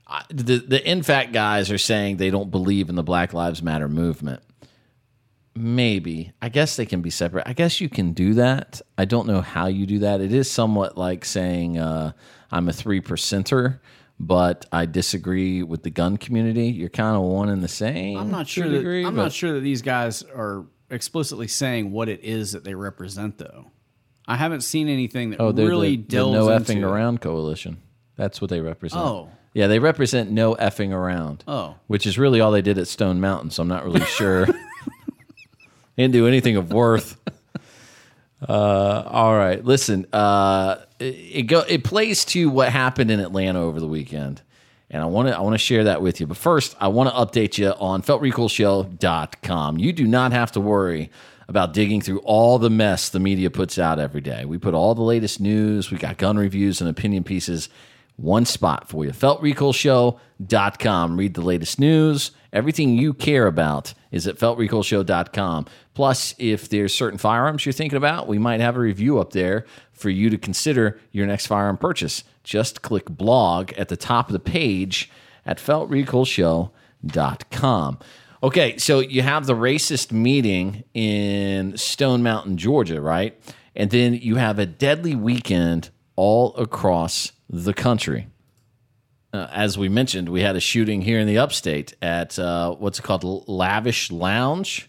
I- 0.06 0.24
the 0.30 0.80
NFAC 0.80 1.32
guys 1.32 1.70
are 1.70 1.78
saying 1.78 2.16
they 2.16 2.30
don't 2.30 2.50
believe 2.50 2.88
in 2.88 2.94
the 2.94 3.02
Black 3.02 3.32
Lives 3.32 3.62
Matter 3.62 3.88
movement. 3.88 4.42
Maybe 5.54 6.32
I 6.40 6.48
guess 6.48 6.76
they 6.76 6.86
can 6.86 7.02
be 7.02 7.10
separate. 7.10 7.44
I 7.46 7.52
guess 7.52 7.80
you 7.80 7.88
can 7.88 8.12
do 8.12 8.34
that. 8.34 8.80
I 8.96 9.04
don't 9.04 9.26
know 9.26 9.40
how 9.40 9.66
you 9.66 9.84
do 9.84 9.98
that. 10.00 10.20
It 10.20 10.32
is 10.32 10.50
somewhat 10.50 10.96
like 10.96 11.24
saying 11.24 11.76
uh, 11.78 12.12
I'm 12.52 12.68
a 12.68 12.72
three 12.72 13.00
percenter, 13.00 13.80
but 14.18 14.66
I 14.72 14.86
disagree 14.86 15.62
with 15.64 15.82
the 15.82 15.90
gun 15.90 16.16
community. 16.18 16.66
You're 16.68 16.88
kind 16.88 17.16
of 17.16 17.22
one 17.22 17.48
and 17.48 17.62
the 17.64 17.68
same. 17.68 18.16
I'm 18.16 18.30
not 18.30 18.46
sure 18.46 18.68
that 18.68 18.78
degree, 18.78 19.04
I'm 19.04 19.16
not 19.16 19.32
sure 19.32 19.52
that 19.54 19.60
these 19.60 19.82
guys 19.82 20.22
are 20.22 20.66
explicitly 20.88 21.48
saying 21.48 21.90
what 21.90 22.08
it 22.08 22.20
is 22.22 22.52
that 22.52 22.62
they 22.64 22.74
represent 22.74 23.38
though. 23.38 23.66
I 24.28 24.36
haven't 24.36 24.60
seen 24.60 24.88
anything 24.88 25.30
that 25.30 25.40
Oh, 25.40 25.50
really 25.52 25.96
the, 25.96 26.02
the 26.02 26.08
delves 26.08 26.34
no 26.34 26.48
into 26.50 26.72
effing 26.72 26.88
around 26.88 27.20
coalition. 27.20 27.78
That's 28.14 28.40
what 28.40 28.50
they 28.50 28.60
represent. 28.60 29.02
Oh. 29.02 29.30
yeah, 29.54 29.66
they 29.66 29.80
represent 29.80 30.30
no 30.30 30.54
effing 30.54 30.92
around. 30.92 31.42
Oh. 31.48 31.74
which 31.88 32.06
is 32.06 32.18
really 32.18 32.40
all 32.40 32.52
they 32.52 32.62
did 32.62 32.78
at 32.78 32.86
Stone 32.86 33.20
Mountain. 33.20 33.50
So 33.50 33.62
I'm 33.62 33.68
not 33.68 33.84
really 33.84 34.04
sure. 34.04 34.46
Didn't 36.00 36.14
do 36.14 36.26
anything 36.26 36.56
of 36.56 36.72
worth. 36.72 37.16
Uh, 38.48 39.02
all 39.06 39.36
right, 39.36 39.62
listen. 39.62 40.06
Uh, 40.14 40.76
it, 40.98 41.04
it 41.04 41.42
go 41.42 41.60
it 41.60 41.84
plays 41.84 42.24
to 42.24 42.48
what 42.48 42.70
happened 42.70 43.10
in 43.10 43.20
Atlanta 43.20 43.60
over 43.60 43.78
the 43.78 43.86
weekend, 43.86 44.40
and 44.88 45.02
I 45.02 45.06
want 45.06 45.28
to 45.28 45.36
I 45.36 45.40
want 45.40 45.52
to 45.52 45.58
share 45.58 45.84
that 45.84 46.00
with 46.00 46.20
you. 46.20 46.26
But 46.26 46.38
first, 46.38 46.74
I 46.80 46.88
want 46.88 47.10
to 47.10 47.14
update 47.14 47.58
you 47.58 47.68
on 47.68 48.02
feltrecoilshow.com. 48.02 49.78
You 49.78 49.92
do 49.92 50.06
not 50.06 50.32
have 50.32 50.52
to 50.52 50.60
worry 50.60 51.10
about 51.48 51.74
digging 51.74 52.00
through 52.00 52.20
all 52.20 52.58
the 52.58 52.70
mess 52.70 53.10
the 53.10 53.20
media 53.20 53.50
puts 53.50 53.78
out 53.78 53.98
every 53.98 54.20
day. 54.22 54.44
We 54.44 54.56
put 54.56 54.72
all 54.72 54.94
the 54.94 55.02
latest 55.02 55.38
news. 55.40 55.90
We 55.90 55.98
got 55.98 56.16
gun 56.16 56.38
reviews 56.38 56.80
and 56.80 56.88
opinion 56.88 57.24
pieces 57.24 57.68
one 58.20 58.44
spot 58.44 58.88
for 58.88 59.04
you. 59.04 59.10
FeltRecoilShow.com. 59.12 61.16
Read 61.16 61.34
the 61.34 61.40
latest 61.40 61.80
news. 61.80 62.30
Everything 62.52 62.98
you 62.98 63.14
care 63.14 63.46
about 63.46 63.94
is 64.10 64.26
at 64.26 64.36
FeltRecoilShow.com. 64.36 65.66
Plus, 65.94 66.34
if 66.38 66.68
there's 66.68 66.92
certain 66.92 67.18
firearms 67.18 67.64
you're 67.64 67.72
thinking 67.72 67.96
about, 67.96 68.26
we 68.28 68.38
might 68.38 68.60
have 68.60 68.76
a 68.76 68.80
review 68.80 69.18
up 69.18 69.32
there 69.32 69.64
for 69.92 70.10
you 70.10 70.28
to 70.30 70.36
consider 70.36 71.00
your 71.12 71.26
next 71.26 71.46
firearm 71.46 71.76
purchase. 71.76 72.24
Just 72.42 72.82
click 72.82 73.08
blog 73.08 73.72
at 73.74 73.86
the 73.88 73.96
top 73.96 74.28
of 74.28 74.32
the 74.32 74.40
page 74.40 75.08
at 75.46 75.58
FeltRecoilShow.com. 75.58 77.98
Okay, 78.42 78.78
so 78.78 79.00
you 79.00 79.20
have 79.22 79.44
the 79.46 79.54
racist 79.54 80.12
meeting 80.12 80.84
in 80.94 81.76
Stone 81.76 82.22
Mountain, 82.22 82.56
Georgia, 82.56 82.98
right? 83.00 83.38
And 83.76 83.90
then 83.90 84.14
you 84.14 84.36
have 84.36 84.58
a 84.58 84.64
deadly 84.66 85.14
weekend 85.14 85.90
all 86.16 86.56
across 86.56 87.32
the 87.50 87.74
country. 87.74 88.28
Uh, 89.32 89.48
as 89.52 89.76
we 89.76 89.88
mentioned, 89.88 90.28
we 90.28 90.40
had 90.40 90.56
a 90.56 90.60
shooting 90.60 91.02
here 91.02 91.18
in 91.18 91.26
the 91.26 91.38
upstate 91.38 91.94
at 92.00 92.38
uh, 92.38 92.74
what's 92.74 92.98
it 92.98 93.02
called, 93.02 93.48
Lavish 93.48 94.10
Lounge, 94.10 94.88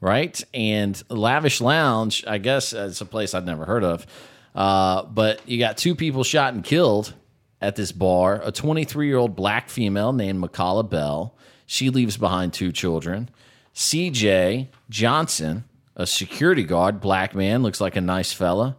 right? 0.00 0.42
And 0.54 1.02
Lavish 1.08 1.60
Lounge, 1.60 2.24
I 2.26 2.38
guess 2.38 2.72
it's 2.72 3.00
a 3.00 3.06
place 3.06 3.34
I've 3.34 3.44
never 3.44 3.64
heard 3.64 3.84
of. 3.84 4.06
Uh, 4.54 5.02
but 5.02 5.46
you 5.48 5.58
got 5.58 5.76
two 5.76 5.94
people 5.94 6.24
shot 6.24 6.54
and 6.54 6.62
killed 6.62 7.14
at 7.60 7.76
this 7.76 7.92
bar. 7.92 8.40
A 8.44 8.52
23 8.52 9.06
year 9.06 9.16
old 9.16 9.34
black 9.34 9.68
female 9.68 10.12
named 10.12 10.42
McCalla 10.42 10.88
Bell. 10.88 11.34
She 11.66 11.90
leaves 11.90 12.16
behind 12.16 12.52
two 12.52 12.72
children. 12.72 13.28
CJ 13.74 14.68
Johnson, 14.88 15.64
a 15.96 16.06
security 16.06 16.62
guard, 16.62 17.00
black 17.00 17.34
man, 17.34 17.62
looks 17.62 17.80
like 17.80 17.96
a 17.96 18.00
nice 18.00 18.32
fella, 18.32 18.76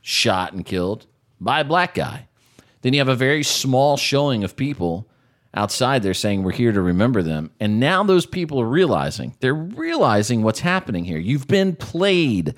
shot 0.00 0.52
and 0.52 0.64
killed 0.64 1.06
by 1.40 1.60
a 1.60 1.64
black 1.64 1.94
guy. 1.94 2.26
Then 2.82 2.92
you 2.92 3.00
have 3.00 3.08
a 3.08 3.16
very 3.16 3.42
small 3.42 3.96
showing 3.96 4.44
of 4.44 4.56
people 4.56 5.08
outside 5.54 6.02
there 6.02 6.14
saying 6.14 6.42
we're 6.42 6.52
here 6.52 6.72
to 6.72 6.80
remember 6.80 7.22
them. 7.22 7.50
And 7.60 7.80
now 7.80 8.02
those 8.02 8.26
people 8.26 8.60
are 8.60 8.68
realizing, 8.68 9.36
they're 9.40 9.54
realizing 9.54 10.42
what's 10.42 10.60
happening 10.60 11.04
here. 11.04 11.18
You've 11.18 11.48
been 11.48 11.76
played. 11.76 12.54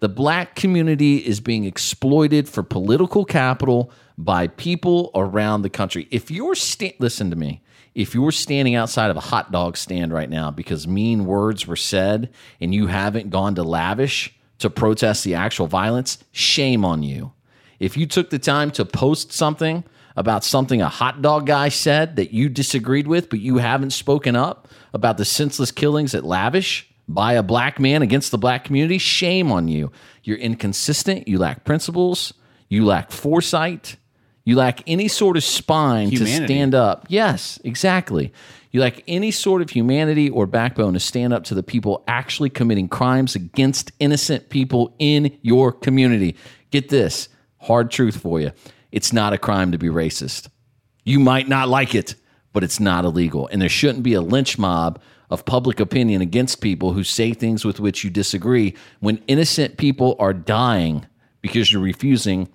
The 0.00 0.08
black 0.08 0.54
community 0.54 1.18
is 1.18 1.40
being 1.40 1.64
exploited 1.64 2.48
for 2.48 2.62
political 2.62 3.24
capital 3.24 3.90
by 4.18 4.48
people 4.48 5.10
around 5.14 5.62
the 5.62 5.70
country. 5.70 6.06
If 6.10 6.30
you're 6.30 6.54
sta- 6.54 6.96
listen 6.98 7.30
to 7.30 7.36
me, 7.36 7.62
if 7.94 8.14
you're 8.14 8.32
standing 8.32 8.74
outside 8.74 9.10
of 9.10 9.16
a 9.16 9.20
hot 9.20 9.50
dog 9.50 9.76
stand 9.76 10.12
right 10.12 10.28
now 10.28 10.50
because 10.50 10.86
mean 10.86 11.24
words 11.24 11.66
were 11.66 11.76
said 11.76 12.30
and 12.60 12.74
you 12.74 12.88
haven't 12.88 13.30
gone 13.30 13.54
to 13.54 13.62
lavish 13.62 14.34
to 14.58 14.70
protest 14.70 15.24
the 15.24 15.34
actual 15.34 15.66
violence, 15.66 16.18
shame 16.32 16.84
on 16.84 17.02
you. 17.02 17.32
If 17.78 17.96
you 17.96 18.06
took 18.06 18.30
the 18.30 18.38
time 18.38 18.70
to 18.72 18.84
post 18.84 19.32
something 19.32 19.84
about 20.16 20.44
something 20.44 20.80
a 20.80 20.88
hot 20.88 21.20
dog 21.20 21.46
guy 21.46 21.68
said 21.68 22.16
that 22.16 22.32
you 22.32 22.48
disagreed 22.48 23.06
with, 23.06 23.28
but 23.28 23.40
you 23.40 23.58
haven't 23.58 23.90
spoken 23.90 24.34
up 24.34 24.68
about 24.94 25.18
the 25.18 25.24
senseless 25.24 25.70
killings 25.70 26.14
at 26.14 26.24
Lavish 26.24 26.88
by 27.08 27.34
a 27.34 27.42
black 27.42 27.78
man 27.78 28.02
against 28.02 28.30
the 28.30 28.38
black 28.38 28.64
community, 28.64 28.98
shame 28.98 29.52
on 29.52 29.68
you. 29.68 29.92
You're 30.24 30.38
inconsistent. 30.38 31.28
You 31.28 31.38
lack 31.38 31.64
principles. 31.64 32.34
You 32.68 32.84
lack 32.84 33.12
foresight. 33.12 33.96
You 34.44 34.56
lack 34.56 34.82
any 34.86 35.08
sort 35.08 35.36
of 35.36 35.44
spine 35.44 36.10
to 36.10 36.26
stand 36.26 36.74
up. 36.74 37.06
Yes, 37.08 37.60
exactly. 37.64 38.32
You 38.70 38.80
lack 38.80 39.02
any 39.08 39.30
sort 39.30 39.62
of 39.62 39.70
humanity 39.70 40.30
or 40.30 40.46
backbone 40.46 40.94
to 40.94 41.00
stand 41.00 41.32
up 41.32 41.44
to 41.44 41.54
the 41.54 41.62
people 41.62 42.04
actually 42.06 42.50
committing 42.50 42.88
crimes 42.88 43.34
against 43.34 43.92
innocent 43.98 44.48
people 44.48 44.94
in 44.98 45.36
your 45.42 45.72
community. 45.72 46.36
Get 46.70 46.88
this 46.88 47.28
hard 47.66 47.90
truth 47.90 48.16
for 48.20 48.40
you 48.40 48.52
it's 48.92 49.12
not 49.12 49.32
a 49.32 49.38
crime 49.38 49.72
to 49.72 49.78
be 49.78 49.88
racist. 49.88 50.48
You 51.04 51.20
might 51.20 51.48
not 51.48 51.68
like 51.68 51.94
it, 51.94 52.14
but 52.52 52.64
it's 52.64 52.80
not 52.80 53.04
illegal. 53.04 53.48
And 53.52 53.60
there 53.60 53.68
shouldn't 53.68 54.02
be 54.02 54.14
a 54.14 54.22
lynch 54.22 54.58
mob 54.58 55.00
of 55.28 55.44
public 55.44 55.80
opinion 55.80 56.22
against 56.22 56.60
people 56.60 56.92
who 56.92 57.04
say 57.04 57.34
things 57.34 57.64
with 57.64 57.80
which 57.80 58.04
you 58.04 58.10
disagree 58.10 58.74
when 59.00 59.22
innocent 59.26 59.76
people 59.76 60.16
are 60.18 60.32
dying 60.32 61.04
because 61.42 61.70
you're 61.70 61.82
refusing 61.82 62.48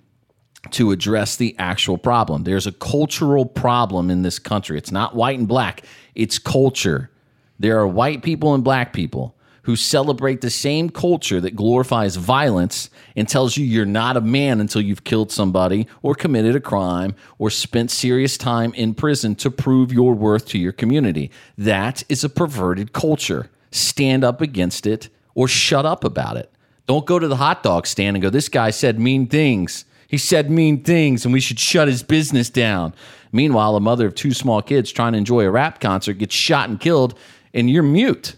to 0.70 0.90
address 0.90 1.36
the 1.36 1.54
actual 1.58 1.98
problem. 1.98 2.44
There's 2.44 2.66
a 2.66 2.72
cultural 2.72 3.46
problem 3.46 4.10
in 4.10 4.22
this 4.22 4.38
country. 4.38 4.78
It's 4.78 4.92
not 4.92 5.14
white 5.14 5.38
and 5.38 5.46
black, 5.46 5.84
it's 6.14 6.38
culture. 6.38 7.10
There 7.58 7.78
are 7.78 7.86
white 7.86 8.22
people 8.22 8.54
and 8.54 8.64
black 8.64 8.92
people 8.92 9.36
who 9.62 9.76
celebrate 9.76 10.40
the 10.40 10.50
same 10.50 10.90
culture 10.90 11.40
that 11.40 11.54
glorifies 11.54 12.16
violence 12.16 12.90
and 13.14 13.28
tells 13.28 13.56
you 13.56 13.64
you're 13.64 13.84
not 13.86 14.16
a 14.16 14.20
man 14.20 14.60
until 14.60 14.82
you've 14.82 15.04
killed 15.04 15.30
somebody 15.30 15.86
or 16.02 16.14
committed 16.14 16.56
a 16.56 16.60
crime 16.60 17.14
or 17.38 17.48
spent 17.48 17.90
serious 17.90 18.36
time 18.36 18.74
in 18.74 18.94
prison 18.94 19.34
to 19.36 19.50
prove 19.50 19.92
your 19.92 20.14
worth 20.14 20.46
to 20.46 20.58
your 20.58 20.72
community. 20.72 21.30
That 21.56 22.02
is 22.08 22.24
a 22.24 22.28
perverted 22.28 22.92
culture. 22.92 23.50
Stand 23.70 24.24
up 24.24 24.40
against 24.40 24.86
it 24.86 25.08
or 25.34 25.46
shut 25.46 25.86
up 25.86 26.02
about 26.04 26.36
it. 26.36 26.50
Don't 26.86 27.06
go 27.06 27.18
to 27.18 27.28
the 27.28 27.36
hot 27.36 27.62
dog 27.62 27.86
stand 27.86 28.16
and 28.16 28.22
go, 28.22 28.30
This 28.30 28.48
guy 28.48 28.70
said 28.70 28.98
mean 28.98 29.28
things. 29.28 29.84
He 30.08 30.18
said 30.18 30.50
mean 30.50 30.82
things 30.82 31.24
and 31.24 31.32
we 31.32 31.40
should 31.40 31.58
shut 31.58 31.88
his 31.88 32.02
business 32.02 32.50
down. 32.50 32.94
Meanwhile, 33.30 33.76
a 33.76 33.80
mother 33.80 34.06
of 34.06 34.14
two 34.14 34.32
small 34.32 34.60
kids 34.60 34.92
trying 34.92 35.12
to 35.12 35.18
enjoy 35.18 35.44
a 35.44 35.50
rap 35.50 35.80
concert 35.80 36.14
gets 36.14 36.34
shot 36.34 36.68
and 36.68 36.78
killed, 36.78 37.18
and 37.54 37.70
you're 37.70 37.82
mute. 37.82 38.36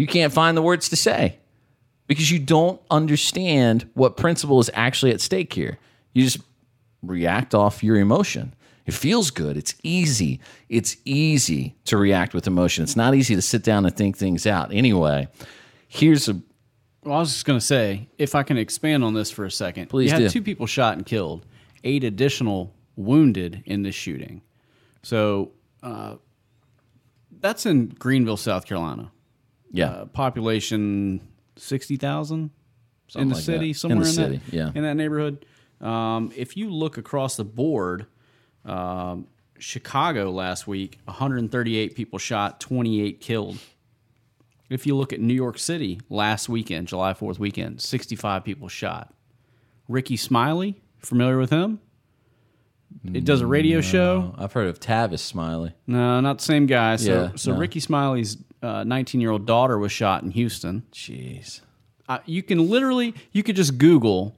You 0.00 0.06
can't 0.06 0.32
find 0.32 0.56
the 0.56 0.62
words 0.62 0.88
to 0.88 0.96
say 0.96 1.36
because 2.06 2.30
you 2.30 2.38
don't 2.38 2.80
understand 2.90 3.86
what 3.92 4.16
principle 4.16 4.58
is 4.58 4.70
actually 4.72 5.10
at 5.12 5.20
stake 5.20 5.52
here. 5.52 5.78
You 6.14 6.22
just 6.22 6.38
react 7.02 7.54
off 7.54 7.84
your 7.84 7.96
emotion. 7.96 8.54
It 8.86 8.94
feels 8.94 9.30
good. 9.30 9.58
It's 9.58 9.74
easy. 9.82 10.40
It's 10.70 10.96
easy 11.04 11.76
to 11.84 11.98
react 11.98 12.32
with 12.32 12.46
emotion. 12.46 12.82
It's 12.82 12.96
not 12.96 13.14
easy 13.14 13.34
to 13.34 13.42
sit 13.42 13.62
down 13.62 13.84
and 13.84 13.94
think 13.94 14.16
things 14.16 14.46
out. 14.46 14.72
Anyway, 14.72 15.28
here's 15.86 16.30
a 16.30 16.40
Well, 17.04 17.16
I 17.16 17.20
was 17.20 17.32
just 17.32 17.44
going 17.44 17.58
to 17.58 17.64
say, 17.64 18.08
if 18.16 18.34
I 18.34 18.42
can 18.42 18.56
expand 18.56 19.04
on 19.04 19.12
this 19.12 19.30
for 19.30 19.44
a 19.44 19.50
second. 19.50 19.90
Please 19.90 20.06
You 20.06 20.12
had 20.14 20.22
do. 20.22 20.28
two 20.30 20.42
people 20.42 20.66
shot 20.66 20.96
and 20.96 21.04
killed, 21.04 21.44
eight 21.84 22.04
additional 22.04 22.72
wounded 22.96 23.62
in 23.66 23.82
this 23.82 23.94
shooting. 23.94 24.40
So 25.02 25.52
uh, 25.82 26.14
that's 27.38 27.66
in 27.66 27.88
Greenville, 27.88 28.38
South 28.38 28.64
Carolina. 28.64 29.12
Yeah. 29.70 29.90
Uh, 29.90 30.04
population 30.06 31.20
60,000 31.56 32.50
in 33.14 33.28
the 33.28 33.34
like 33.34 33.44
city, 33.44 33.58
that. 33.58 33.64
In 33.64 33.74
somewhere 33.74 34.04
the 34.04 34.08
in, 34.08 34.14
city, 34.14 34.36
that, 34.46 34.52
yeah. 34.54 34.70
in 34.74 34.82
that 34.82 34.94
neighborhood. 34.94 35.44
Um, 35.80 36.32
if 36.36 36.56
you 36.56 36.70
look 36.70 36.98
across 36.98 37.36
the 37.36 37.44
board, 37.44 38.06
um, 38.64 39.26
Chicago 39.58 40.30
last 40.30 40.66
week, 40.66 40.98
138 41.04 41.94
people 41.94 42.18
shot, 42.18 42.60
28 42.60 43.20
killed. 43.20 43.58
If 44.68 44.86
you 44.86 44.96
look 44.96 45.12
at 45.12 45.20
New 45.20 45.34
York 45.34 45.58
City 45.58 46.00
last 46.08 46.48
weekend, 46.48 46.88
July 46.88 47.12
4th 47.12 47.38
weekend, 47.38 47.80
65 47.80 48.44
people 48.44 48.68
shot. 48.68 49.12
Rickey 49.88 50.16
Smiley, 50.16 50.80
familiar 50.98 51.38
with 51.38 51.50
him? 51.50 51.80
It 53.12 53.24
does 53.24 53.40
a 53.40 53.46
radio 53.46 53.80
show. 53.80 54.34
I've 54.36 54.52
heard 54.52 54.68
of 54.68 54.80
Tavis 54.80 55.20
Smiley. 55.20 55.74
No, 55.86 56.20
not 56.20 56.38
the 56.38 56.44
same 56.44 56.66
guy. 56.66 56.96
So, 56.96 57.12
Yeah, 57.12 57.30
so 57.36 57.52
no. 57.52 57.58
Rickey 57.58 57.80
Smiley's 57.80 58.36
19 58.62 59.20
year 59.20 59.30
old 59.30 59.46
daughter 59.46 59.78
was 59.78 59.92
shot 59.92 60.22
in 60.22 60.30
Houston. 60.32 60.84
Jeez. 60.92 61.60
Uh, 62.08 62.18
you 62.26 62.42
can 62.42 62.68
literally, 62.68 63.14
you 63.32 63.42
could 63.42 63.56
just 63.56 63.78
Google 63.78 64.36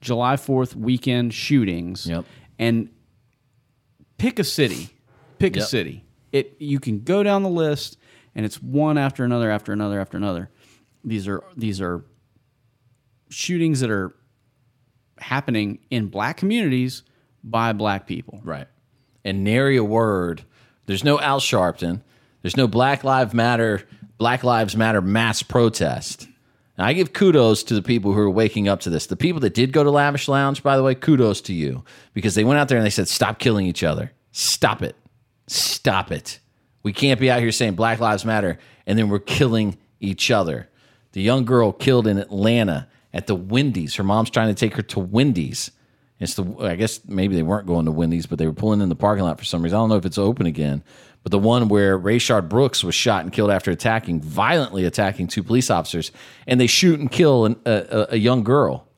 July 0.00 0.34
4th 0.36 0.74
weekend 0.74 1.32
shootings 1.32 2.06
Yep. 2.06 2.24
and 2.58 2.88
pick 4.18 4.38
a 4.38 4.44
city. 4.44 4.90
Pick 5.38 5.56
a 5.56 5.62
city. 5.62 6.04
It 6.32 6.56
you 6.58 6.80
can 6.80 7.00
go 7.00 7.22
down 7.22 7.42
the 7.42 7.48
list 7.48 7.98
and 8.34 8.44
it's 8.46 8.62
one 8.62 8.96
after 8.98 9.24
another 9.24 9.50
after 9.50 9.72
another 9.72 10.00
after 10.00 10.16
another. 10.16 10.50
These 11.04 11.26
are 11.28 11.42
these 11.56 11.80
are 11.80 12.04
shootings 13.28 13.80
that 13.80 13.90
are 13.90 14.14
happening 15.18 15.78
in 15.90 16.06
black 16.08 16.36
communities 16.36 17.02
by 17.44 17.72
black 17.72 18.06
people. 18.06 18.40
Right. 18.44 18.66
And 19.24 19.44
nary 19.44 19.76
a 19.76 19.84
word. 19.84 20.44
There's 20.86 21.04
no 21.04 21.20
Al 21.20 21.40
Sharpton. 21.40 22.02
There's 22.42 22.56
no 22.56 22.68
Black 22.68 23.04
Lives 23.04 23.32
Matter, 23.32 23.86
Black 24.18 24.44
Lives 24.44 24.76
Matter 24.76 25.00
mass 25.00 25.42
protest. 25.42 26.28
Now, 26.76 26.86
I 26.86 26.92
give 26.92 27.12
kudos 27.12 27.62
to 27.64 27.74
the 27.74 27.82
people 27.82 28.12
who 28.12 28.20
are 28.20 28.30
waking 28.30 28.68
up 28.68 28.80
to 28.80 28.90
this. 28.90 29.06
The 29.06 29.16
people 29.16 29.40
that 29.40 29.54
did 29.54 29.72
go 29.72 29.84
to 29.84 29.90
Lavish 29.90 30.26
Lounge, 30.26 30.62
by 30.62 30.76
the 30.76 30.82
way, 30.82 30.94
kudos 30.94 31.40
to 31.42 31.52
you 31.52 31.84
because 32.14 32.34
they 32.34 32.44
went 32.44 32.58
out 32.58 32.68
there 32.68 32.78
and 32.78 32.86
they 32.86 32.90
said, 32.90 33.08
stop 33.08 33.38
killing 33.38 33.66
each 33.66 33.84
other. 33.84 34.12
Stop 34.32 34.82
it. 34.82 34.96
Stop 35.46 36.10
it. 36.10 36.40
We 36.82 36.92
can't 36.92 37.20
be 37.20 37.30
out 37.30 37.40
here 37.40 37.52
saying 37.52 37.74
Black 37.74 38.00
Lives 38.00 38.24
Matter 38.24 38.58
and 38.86 38.98
then 38.98 39.08
we're 39.08 39.18
killing 39.18 39.76
each 40.00 40.30
other. 40.30 40.68
The 41.12 41.20
young 41.20 41.44
girl 41.44 41.72
killed 41.72 42.06
in 42.06 42.18
Atlanta 42.18 42.88
at 43.12 43.26
the 43.26 43.36
Wendy's. 43.36 43.94
Her 43.96 44.04
mom's 44.04 44.30
trying 44.30 44.48
to 44.48 44.54
take 44.54 44.74
her 44.74 44.82
to 44.82 44.98
Wendy's. 45.00 45.70
It's 46.18 46.34
the 46.34 46.44
I 46.60 46.76
guess 46.76 47.00
maybe 47.06 47.34
they 47.34 47.42
weren't 47.42 47.66
going 47.66 47.84
to 47.84 47.92
Wendy's, 47.92 48.26
but 48.26 48.38
they 48.38 48.46
were 48.46 48.52
pulling 48.52 48.80
in 48.80 48.88
the 48.88 48.94
parking 48.94 49.24
lot 49.24 49.38
for 49.38 49.44
some 49.44 49.62
reason. 49.62 49.76
I 49.76 49.80
don't 49.80 49.88
know 49.88 49.96
if 49.96 50.06
it's 50.06 50.18
open 50.18 50.46
again. 50.46 50.82
But 51.22 51.30
the 51.30 51.38
one 51.38 51.68
where 51.68 51.98
Rayshard 51.98 52.48
Brooks 52.48 52.82
was 52.82 52.94
shot 52.94 53.22
and 53.22 53.32
killed 53.32 53.50
after 53.50 53.70
attacking, 53.70 54.20
violently 54.20 54.84
attacking 54.84 55.28
two 55.28 55.42
police 55.42 55.70
officers, 55.70 56.10
and 56.46 56.60
they 56.60 56.66
shoot 56.66 56.98
and 56.98 57.10
kill 57.10 57.44
an, 57.44 57.56
a, 57.64 58.08
a, 58.10 58.16
young 58.16 58.42
girl, 58.42 58.88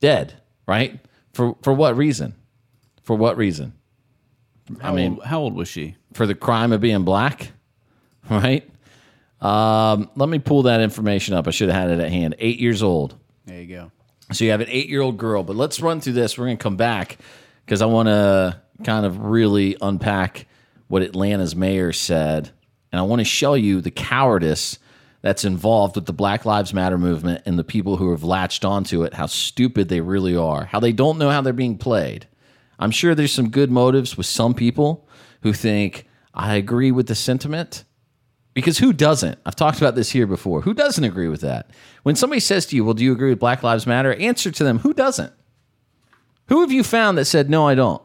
dead. 0.00 0.34
Right 0.66 1.00
for 1.32 1.56
for 1.62 1.72
what 1.72 1.96
reason? 1.96 2.34
For 3.02 3.16
what 3.16 3.36
reason? 3.36 3.72
How 4.80 4.90
I 4.90 4.94
mean, 4.94 5.14
old, 5.14 5.24
how 5.24 5.40
old 5.40 5.54
was 5.54 5.66
she? 5.66 5.96
for 6.12 6.26
the 6.26 6.34
crime 6.34 6.72
of 6.72 6.80
being 6.80 7.04
black, 7.04 7.52
right? 8.30 8.68
Um, 9.40 10.10
let 10.16 10.28
me 10.28 10.40
pull 10.40 10.64
that 10.64 10.80
information 10.80 11.34
up. 11.34 11.46
I 11.46 11.52
should 11.52 11.68
have 11.68 11.80
had 11.80 11.90
it 11.90 12.02
at 12.02 12.10
hand. 12.10 12.34
Eight 12.40 12.58
years 12.58 12.82
old. 12.82 13.16
There 13.46 13.60
you 13.60 13.68
go. 13.68 13.92
So 14.32 14.44
you 14.44 14.50
have 14.50 14.60
an 14.60 14.68
eight 14.68 14.88
year 14.88 15.00
old 15.00 15.16
girl, 15.16 15.42
but 15.44 15.54
let's 15.54 15.80
run 15.80 16.00
through 16.00 16.14
this. 16.14 16.36
We're 16.36 16.46
going 16.46 16.58
to 16.58 16.62
come 16.62 16.76
back 16.76 17.18
because 17.64 17.80
I 17.80 17.86
want 17.86 18.08
to 18.08 18.60
kind 18.84 19.06
of 19.06 19.18
really 19.20 19.76
unpack 19.80 20.47
what 20.88 21.02
Atlanta's 21.02 21.54
mayor 21.54 21.92
said. 21.92 22.50
And 22.90 22.98
I 22.98 23.02
want 23.02 23.20
to 23.20 23.24
show 23.24 23.54
you 23.54 23.80
the 23.80 23.90
cowardice 23.90 24.78
that's 25.20 25.44
involved 25.44 25.96
with 25.96 26.06
the 26.06 26.12
Black 26.12 26.44
Lives 26.44 26.72
Matter 26.72 26.98
movement 26.98 27.42
and 27.44 27.58
the 27.58 27.64
people 27.64 27.96
who 27.96 28.10
have 28.10 28.24
latched 28.24 28.64
onto 28.64 29.02
it, 29.02 29.14
how 29.14 29.26
stupid 29.26 29.88
they 29.88 30.00
really 30.00 30.36
are, 30.36 30.64
how 30.66 30.80
they 30.80 30.92
don't 30.92 31.18
know 31.18 31.30
how 31.30 31.40
they're 31.40 31.52
being 31.52 31.78
played. 31.78 32.26
I'm 32.78 32.90
sure 32.90 33.14
there's 33.14 33.32
some 33.32 33.50
good 33.50 33.70
motives 33.70 34.16
with 34.16 34.26
some 34.26 34.54
people 34.54 35.08
who 35.42 35.52
think, 35.52 36.06
I 36.32 36.54
agree 36.54 36.92
with 36.92 37.08
the 37.08 37.14
sentiment. 37.14 37.84
Because 38.54 38.78
who 38.78 38.92
doesn't? 38.92 39.38
I've 39.44 39.56
talked 39.56 39.78
about 39.78 39.94
this 39.94 40.10
here 40.10 40.26
before. 40.26 40.62
Who 40.62 40.74
doesn't 40.74 41.04
agree 41.04 41.28
with 41.28 41.42
that? 41.42 41.70
When 42.02 42.16
somebody 42.16 42.40
says 42.40 42.66
to 42.66 42.76
you, 42.76 42.84
Well, 42.84 42.94
do 42.94 43.04
you 43.04 43.12
agree 43.12 43.30
with 43.30 43.38
Black 43.38 43.62
Lives 43.62 43.86
Matter? 43.86 44.14
Answer 44.14 44.50
to 44.50 44.64
them, 44.64 44.78
Who 44.80 44.94
doesn't? 44.94 45.32
Who 46.46 46.60
have 46.62 46.72
you 46.72 46.82
found 46.82 47.18
that 47.18 47.26
said, 47.26 47.50
No, 47.50 47.68
I 47.68 47.74
don't? 47.74 48.02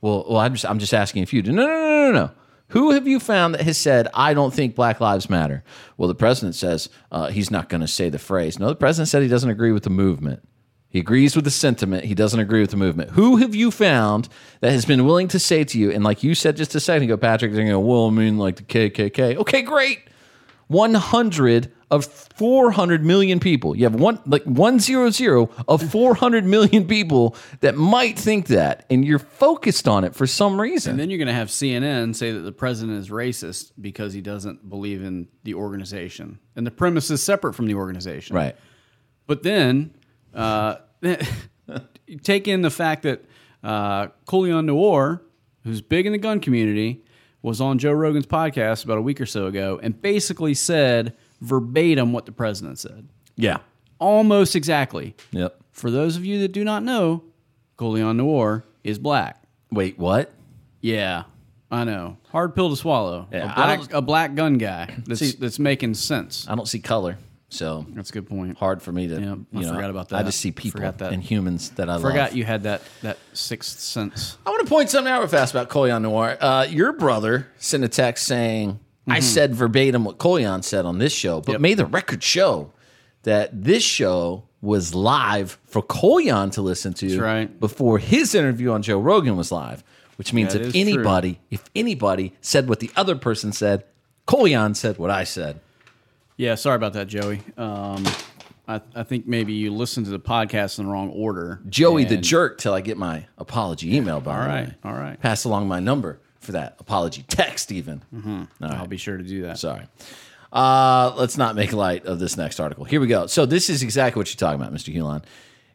Well, 0.00 0.24
well 0.28 0.38
I'm, 0.38 0.54
just, 0.54 0.66
I'm 0.66 0.78
just 0.78 0.94
asking 0.94 1.22
if 1.22 1.32
you 1.32 1.42
do. 1.42 1.52
No, 1.52 1.66
no, 1.66 1.72
no, 1.72 2.10
no, 2.10 2.12
no. 2.12 2.30
Who 2.68 2.92
have 2.92 3.08
you 3.08 3.18
found 3.18 3.54
that 3.54 3.62
has 3.62 3.78
said, 3.78 4.06
I 4.14 4.32
don't 4.32 4.54
think 4.54 4.76
Black 4.76 5.00
Lives 5.00 5.28
Matter? 5.28 5.64
Well, 5.96 6.06
the 6.06 6.14
president 6.14 6.54
says 6.54 6.88
uh, 7.10 7.28
he's 7.28 7.50
not 7.50 7.68
going 7.68 7.80
to 7.80 7.88
say 7.88 8.08
the 8.10 8.18
phrase. 8.18 8.60
No, 8.60 8.68
the 8.68 8.76
president 8.76 9.08
said 9.08 9.22
he 9.22 9.28
doesn't 9.28 9.50
agree 9.50 9.72
with 9.72 9.82
the 9.82 9.90
movement. 9.90 10.46
He 10.88 11.00
agrees 11.00 11.34
with 11.34 11.44
the 11.44 11.50
sentiment. 11.50 12.04
He 12.04 12.14
doesn't 12.14 12.38
agree 12.38 12.60
with 12.60 12.70
the 12.70 12.76
movement. 12.76 13.10
Who 13.10 13.36
have 13.36 13.54
you 13.54 13.70
found 13.70 14.28
that 14.60 14.70
has 14.70 14.84
been 14.84 15.04
willing 15.04 15.28
to 15.28 15.38
say 15.38 15.64
to 15.64 15.78
you, 15.78 15.90
and 15.90 16.02
like 16.02 16.22
you 16.22 16.34
said 16.34 16.56
just 16.56 16.74
a 16.74 16.80
second 16.80 17.04
ago, 17.04 17.16
Patrick, 17.16 17.52
they're 17.52 17.62
going 17.62 17.72
to 17.72 17.80
well, 17.80 18.06
I 18.06 18.10
mean, 18.10 18.38
like 18.38 18.56
the 18.56 18.62
KKK. 18.62 19.36
Okay, 19.36 19.62
great. 19.62 20.00
100 20.66 21.72
of 21.90 22.04
400 22.04 23.04
million 23.04 23.40
people. 23.40 23.76
You 23.76 23.84
have 23.84 23.94
one, 23.94 24.20
like 24.24 24.44
100 24.44 25.48
of 25.66 25.82
400 25.90 26.44
million 26.44 26.86
people 26.86 27.36
that 27.60 27.74
might 27.74 28.18
think 28.18 28.46
that, 28.48 28.86
and 28.88 29.04
you're 29.04 29.18
focused 29.18 29.88
on 29.88 30.04
it 30.04 30.14
for 30.14 30.26
some 30.26 30.60
reason. 30.60 30.92
And 30.92 31.00
then 31.00 31.10
you're 31.10 31.18
going 31.18 31.28
to 31.28 31.34
have 31.34 31.48
CNN 31.48 32.14
say 32.14 32.30
that 32.30 32.40
the 32.40 32.52
president 32.52 32.98
is 32.98 33.08
racist 33.10 33.72
because 33.80 34.12
he 34.12 34.20
doesn't 34.20 34.68
believe 34.68 35.02
in 35.02 35.26
the 35.42 35.54
organization. 35.54 36.38
And 36.54 36.66
the 36.66 36.70
premise 36.70 37.10
is 37.10 37.22
separate 37.22 37.54
from 37.54 37.66
the 37.66 37.74
organization. 37.74 38.36
right. 38.36 38.56
But 39.26 39.42
then 39.42 39.94
uh, 40.34 40.76
take 42.22 42.48
in 42.48 42.62
the 42.62 42.70
fact 42.70 43.02
that 43.02 43.24
uh, 43.62 44.08
Colion 44.26 44.64
Noir, 44.66 45.22
who's 45.64 45.80
big 45.80 46.06
in 46.06 46.12
the 46.12 46.18
gun 46.18 46.40
community, 46.40 47.04
was 47.42 47.60
on 47.60 47.78
Joe 47.78 47.92
Rogan's 47.92 48.26
podcast 48.26 48.84
about 48.84 48.98
a 48.98 49.02
week 49.02 49.20
or 49.20 49.26
so 49.26 49.46
ago 49.46 49.80
and 49.82 50.00
basically 50.00 50.54
said 50.54 51.16
verbatim 51.40 52.12
what 52.12 52.26
the 52.26 52.32
president 52.32 52.78
said. 52.78 53.08
Yeah. 53.36 53.58
Almost 53.98 54.56
exactly. 54.56 55.14
Yep. 55.32 55.56
For 55.72 55.90
those 55.90 56.16
of 56.16 56.24
you 56.24 56.40
that 56.40 56.52
do 56.52 56.64
not 56.64 56.82
know, 56.82 57.22
Colion 57.78 58.16
Noir 58.16 58.64
is 58.84 58.98
black. 58.98 59.42
Wait, 59.70 59.98
what? 59.98 60.32
Yeah, 60.80 61.24
I 61.70 61.84
know. 61.84 62.16
Hard 62.32 62.54
pill 62.54 62.70
to 62.70 62.76
swallow. 62.76 63.28
Yeah, 63.32 63.52
a, 63.52 63.54
black, 63.54 63.92
a 63.94 64.02
black 64.02 64.34
gun 64.34 64.58
guy 64.58 64.94
that's, 65.06 65.20
See- 65.20 65.36
that's 65.38 65.58
making 65.58 65.94
sense. 65.94 66.46
I 66.48 66.54
don't 66.54 66.66
see 66.66 66.80
color, 66.80 67.18
so 67.48 67.86
That's 67.90 68.10
a 68.10 68.12
good 68.12 68.28
point. 68.28 68.56
hard 68.58 68.82
for 68.82 68.92
me 68.92 69.06
to. 69.08 69.14
Yeah, 69.20 69.32
I 69.32 69.58
you 69.60 69.66
know, 69.66 69.74
forgot 69.74 69.90
about 69.90 70.08
that. 70.10 70.16
I 70.16 70.22
just 70.24 70.40
see 70.40 70.50
people 70.50 70.80
that. 70.80 71.00
and 71.00 71.22
humans 71.22 71.70
that 71.70 71.88
I 71.88 71.94
love. 71.94 72.02
Forgot 72.02 72.34
you 72.34 72.44
had 72.44 72.64
that 72.64 72.82
that 73.02 73.18
sixth 73.32 73.80
sense. 73.80 74.38
I 74.46 74.50
want 74.50 74.66
to 74.66 74.68
point 74.68 74.90
something 74.90 75.12
out 75.12 75.20
real 75.20 75.28
fast 75.28 75.52
about 75.54 75.68
Colion 75.68 76.02
Noir. 76.02 76.36
Uh, 76.40 76.66
your 76.68 76.92
brother 76.92 77.48
sent 77.58 77.84
a 77.84 77.88
text 77.88 78.26
saying, 78.26 78.80
I 79.10 79.20
said 79.20 79.54
verbatim 79.54 80.04
what 80.04 80.18
Colion 80.18 80.62
said 80.62 80.84
on 80.84 80.98
this 80.98 81.12
show, 81.12 81.40
but 81.40 81.52
Yep. 81.52 81.60
made 81.60 81.76
the 81.78 81.86
record 81.86 82.22
show 82.22 82.72
that 83.22 83.64
this 83.64 83.82
show 83.82 84.44
was 84.62 84.94
live 84.94 85.58
for 85.64 85.82
Colion 85.82 86.50
to 86.52 86.62
listen 86.62 86.92
to 86.94 87.20
right. 87.20 87.60
before 87.60 87.98
his 87.98 88.34
interview 88.34 88.70
on 88.72 88.82
Joe 88.82 88.98
Rogan 88.98 89.36
was 89.36 89.50
live, 89.50 89.82
which 90.16 90.32
means 90.32 90.52
That 90.52 90.60
if 90.62 90.66
is 90.68 90.72
true. 90.74 90.80
anybody, 90.82 91.40
if 91.50 91.64
anybody 91.74 92.34
said 92.40 92.68
what 92.68 92.80
the 92.80 92.90
other 92.96 93.16
person 93.16 93.52
said, 93.52 93.84
Colion 94.26 94.74
said 94.76 94.98
what 94.98 95.10
I 95.10 95.24
said. 95.24 95.60
Yeah, 96.36 96.54
sorry 96.54 96.76
about 96.76 96.92
that, 96.94 97.06
Joey. 97.08 97.40
Um, 97.56 98.04
I, 98.68 98.80
I 98.94 99.02
think 99.02 99.26
maybe 99.26 99.52
you 99.52 99.72
listened 99.72 100.06
to 100.06 100.12
the 100.12 100.20
podcast 100.20 100.78
in 100.78 100.86
the 100.86 100.90
wrong 100.92 101.10
order. 101.10 101.60
Joey 101.68 102.04
the 102.04 102.16
jerk 102.16 102.58
till 102.58 102.72
I 102.72 102.80
get 102.80 102.96
my 102.96 103.26
apology 103.36 103.96
email 103.96 104.20
by 104.20 104.32
All 104.40 104.46
right, 104.46 104.68
way. 104.68 104.74
all 104.84 104.92
right. 104.94 105.20
Pass 105.20 105.44
along 105.44 105.68
my 105.68 105.80
number 105.80 106.20
for 106.50 106.58
that 106.58 106.76
apology 106.78 107.22
text 107.28 107.72
even. 107.72 108.02
Mm-hmm. 108.14 108.42
Right. 108.60 108.72
I'll 108.72 108.86
be 108.86 108.96
sure 108.96 109.16
to 109.16 109.22
do 109.22 109.42
that. 109.42 109.58
Sorry. 109.58 109.86
Uh, 110.52 111.14
let's 111.16 111.38
not 111.38 111.54
make 111.54 111.72
light 111.72 112.06
of 112.06 112.18
this 112.18 112.36
next 112.36 112.58
article. 112.58 112.84
Here 112.84 113.00
we 113.00 113.06
go. 113.06 113.26
So 113.26 113.46
this 113.46 113.70
is 113.70 113.82
exactly 113.82 114.18
what 114.18 114.28
you're 114.28 114.36
talking 114.36 114.60
about, 114.60 114.74
Mr. 114.74 114.94
Hulon. 114.94 115.22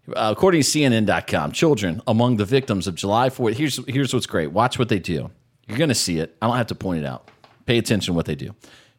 Uh, 0.10 0.34
according 0.36 0.62
to 0.62 0.68
CNN.com, 0.68 1.52
children 1.54 2.02
among 2.06 2.38
the 2.38 2.46
victims 2.46 2.86
of 2.86 2.96
July 2.96 3.30
4th. 3.30 3.56
Here's 3.56 3.84
here's 3.88 4.14
what's 4.14 4.28
great. 4.28 4.52
Watch 4.52 4.78
what 4.78 4.90
they 4.90 5.00
do. 5.00 5.32
You're 5.68 5.78
going 5.78 5.90
to 5.90 5.96
see 5.96 6.20
it. 6.20 6.36
I 6.42 6.48
don't 6.48 6.58
have 6.58 6.68
to 6.68 6.76
point 6.76 7.04
it 7.04 7.08
out. 7.08 7.32
Pay 7.66 7.78
attention 7.80 8.14
to 8.14 8.16
what 8.16 8.26
they 8.28 8.36
do. 8.36 8.54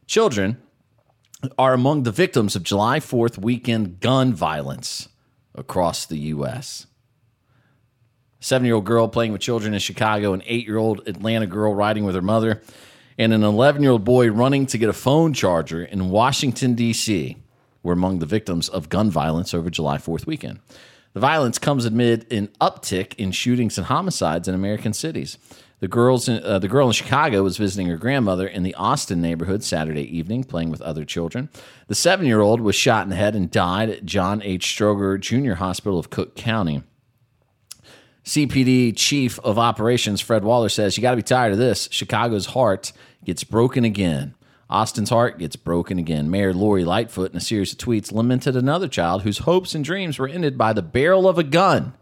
Children 0.06 0.60
are 1.58 1.74
among 1.74 2.02
the 2.02 2.10
victims 2.10 2.56
of 2.56 2.64
July 2.64 2.98
4th 2.98 3.38
weekend 3.38 4.00
gun 4.00 4.34
violence 4.34 5.08
across 5.54 6.06
the 6.06 6.18
U.S. 6.18 6.86
Seven 8.40 8.66
year 8.66 8.74
old 8.74 8.84
girl 8.84 9.08
playing 9.08 9.32
with 9.32 9.40
children 9.40 9.74
in 9.74 9.80
Chicago, 9.80 10.32
an 10.32 10.42
eight 10.46 10.66
year 10.66 10.76
old 10.76 11.06
Atlanta 11.08 11.46
girl 11.46 11.74
riding 11.74 12.04
with 12.04 12.14
her 12.14 12.22
mother, 12.22 12.62
and 13.18 13.32
an 13.32 13.42
11 13.42 13.82
year 13.82 13.92
old 13.92 14.04
boy 14.04 14.30
running 14.30 14.66
to 14.66 14.78
get 14.78 14.88
a 14.88 14.92
phone 14.92 15.32
charger 15.32 15.84
in 15.84 16.10
Washington, 16.10 16.74
D.C., 16.74 17.36
were 17.82 17.92
among 17.92 18.18
the 18.18 18.26
victims 18.26 18.68
of 18.68 18.88
gun 18.88 19.10
violence 19.10 19.54
over 19.54 19.70
July 19.70 19.96
4th 19.96 20.26
weekend. 20.26 20.58
The 21.12 21.20
violence 21.20 21.58
comes 21.58 21.86
amid 21.86 22.30
an 22.30 22.48
uptick 22.60 23.14
in 23.14 23.32
shootings 23.32 23.78
and 23.78 23.86
homicides 23.86 24.48
in 24.48 24.54
American 24.54 24.92
cities. 24.92 25.38
The, 25.80 25.88
girls 25.88 26.28
in, 26.28 26.42
uh, 26.42 26.58
the 26.58 26.68
girl 26.68 26.88
in 26.88 26.92
Chicago 26.92 27.42
was 27.42 27.58
visiting 27.58 27.86
her 27.88 27.96
grandmother 27.96 28.46
in 28.46 28.64
the 28.64 28.74
Austin 28.74 29.22
neighborhood 29.22 29.62
Saturday 29.62 30.02
evening, 30.14 30.44
playing 30.44 30.70
with 30.70 30.82
other 30.82 31.04
children. 31.04 31.48
The 31.86 31.94
seven 31.94 32.26
year 32.26 32.40
old 32.40 32.60
was 32.60 32.74
shot 32.74 33.04
in 33.04 33.10
the 33.10 33.16
head 33.16 33.34
and 33.34 33.50
died 33.50 33.88
at 33.88 34.04
John 34.04 34.42
H. 34.42 34.66
Stroger 34.66 35.18
Jr. 35.20 35.54
Hospital 35.54 35.98
of 35.98 36.10
Cook 36.10 36.34
County. 36.34 36.82
CPD 38.26 38.92
Chief 38.96 39.38
of 39.40 39.56
Operations 39.56 40.20
Fred 40.20 40.42
Waller 40.42 40.68
says, 40.68 40.96
You 40.96 41.02
got 41.02 41.12
to 41.12 41.16
be 41.16 41.22
tired 41.22 41.52
of 41.52 41.58
this. 41.58 41.88
Chicago's 41.92 42.46
heart 42.46 42.92
gets 43.24 43.44
broken 43.44 43.84
again. 43.84 44.34
Austin's 44.68 45.10
heart 45.10 45.38
gets 45.38 45.54
broken 45.54 45.96
again. 45.96 46.28
Mayor 46.28 46.52
Lori 46.52 46.84
Lightfoot, 46.84 47.30
in 47.30 47.36
a 47.36 47.40
series 47.40 47.72
of 47.72 47.78
tweets, 47.78 48.10
lamented 48.10 48.56
another 48.56 48.88
child 48.88 49.22
whose 49.22 49.38
hopes 49.38 49.76
and 49.76 49.84
dreams 49.84 50.18
were 50.18 50.26
ended 50.26 50.58
by 50.58 50.72
the 50.72 50.82
barrel 50.82 51.28
of 51.28 51.38
a 51.38 51.44
gun. 51.44 51.94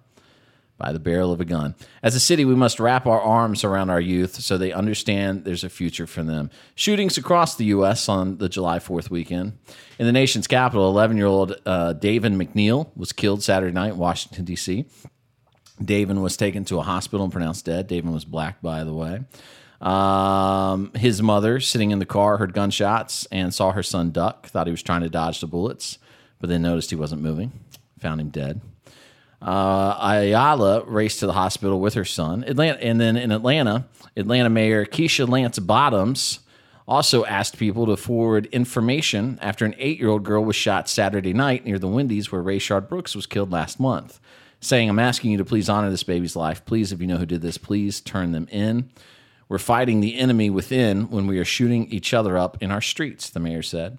By 0.78 0.92
the 0.92 0.98
barrel 0.98 1.30
of 1.30 1.42
a 1.42 1.44
gun. 1.44 1.74
As 2.02 2.14
a 2.14 2.20
city, 2.20 2.46
we 2.46 2.54
must 2.54 2.80
wrap 2.80 3.06
our 3.06 3.20
arms 3.20 3.62
around 3.62 3.90
our 3.90 4.00
youth 4.00 4.36
so 4.36 4.56
they 4.56 4.72
understand 4.72 5.44
there's 5.44 5.62
a 5.62 5.68
future 5.68 6.06
for 6.06 6.22
them. 6.22 6.50
Shootings 6.74 7.18
across 7.18 7.54
the 7.54 7.66
U.S. 7.66 8.08
on 8.08 8.38
the 8.38 8.48
July 8.48 8.78
4th 8.78 9.10
weekend. 9.10 9.58
In 9.98 10.06
the 10.06 10.12
nation's 10.12 10.46
capital, 10.46 10.88
11 10.88 11.18
year 11.18 11.26
old 11.26 11.54
uh, 11.66 11.92
David 11.92 12.32
McNeil 12.32 12.88
was 12.96 13.12
killed 13.12 13.42
Saturday 13.42 13.74
night 13.74 13.92
in 13.92 13.98
Washington, 13.98 14.46
D.C. 14.46 14.86
Davin 15.82 16.22
was 16.22 16.36
taken 16.36 16.64
to 16.66 16.78
a 16.78 16.82
hospital 16.82 17.24
and 17.24 17.32
pronounced 17.32 17.64
dead. 17.64 17.88
Davin 17.88 18.12
was 18.12 18.24
black, 18.24 18.62
by 18.62 18.84
the 18.84 18.94
way. 18.94 19.20
Um, 19.80 20.92
his 20.94 21.22
mother, 21.22 21.60
sitting 21.60 21.90
in 21.90 21.98
the 21.98 22.06
car, 22.06 22.36
heard 22.38 22.54
gunshots 22.54 23.26
and 23.30 23.52
saw 23.52 23.72
her 23.72 23.82
son 23.82 24.10
duck. 24.12 24.46
Thought 24.46 24.66
he 24.66 24.70
was 24.70 24.82
trying 24.82 25.02
to 25.02 25.08
dodge 25.08 25.40
the 25.40 25.46
bullets, 25.46 25.98
but 26.40 26.48
then 26.48 26.62
noticed 26.62 26.90
he 26.90 26.96
wasn't 26.96 27.22
moving. 27.22 27.52
Found 27.98 28.20
him 28.20 28.30
dead. 28.30 28.60
Uh, 29.42 29.98
Ayala 30.00 30.84
raced 30.84 31.20
to 31.20 31.26
the 31.26 31.34
hospital 31.34 31.80
with 31.80 31.94
her 31.94 32.04
son. 32.04 32.44
Atlanta, 32.44 32.82
and 32.82 32.98
then 32.98 33.16
in 33.16 33.30
Atlanta, 33.30 33.86
Atlanta 34.16 34.48
Mayor 34.48 34.86
Keisha 34.86 35.28
Lance 35.28 35.58
Bottoms 35.58 36.40
also 36.86 37.24
asked 37.24 37.58
people 37.58 37.86
to 37.86 37.96
forward 37.96 38.46
information 38.46 39.38
after 39.42 39.64
an 39.64 39.74
eight-year-old 39.78 40.22
girl 40.22 40.44
was 40.44 40.56
shot 40.56 40.88
Saturday 40.88 41.32
night 41.32 41.64
near 41.64 41.78
the 41.78 41.88
Wendy's 41.88 42.30
where 42.32 42.42
Rayshard 42.42 42.88
Brooks 42.88 43.14
was 43.14 43.26
killed 43.26 43.52
last 43.52 43.80
month, 43.80 44.20
saying, 44.64 44.88
"I'm 44.88 44.98
asking 44.98 45.30
you 45.30 45.38
to 45.38 45.44
please 45.44 45.68
honor 45.68 45.90
this 45.90 46.02
baby's 46.02 46.36
life. 46.36 46.64
Please, 46.64 46.92
if 46.92 47.00
you 47.00 47.06
know 47.06 47.18
who 47.18 47.26
did 47.26 47.42
this, 47.42 47.58
please 47.58 48.00
turn 48.00 48.32
them 48.32 48.48
in. 48.50 48.90
We're 49.48 49.58
fighting 49.58 50.00
the 50.00 50.18
enemy 50.18 50.50
within 50.50 51.10
when 51.10 51.26
we 51.26 51.38
are 51.38 51.44
shooting 51.44 51.86
each 51.90 52.14
other 52.14 52.38
up 52.38 52.62
in 52.62 52.70
our 52.70 52.80
streets." 52.80 53.28
The 53.30 53.40
mayor 53.40 53.62
said. 53.62 53.98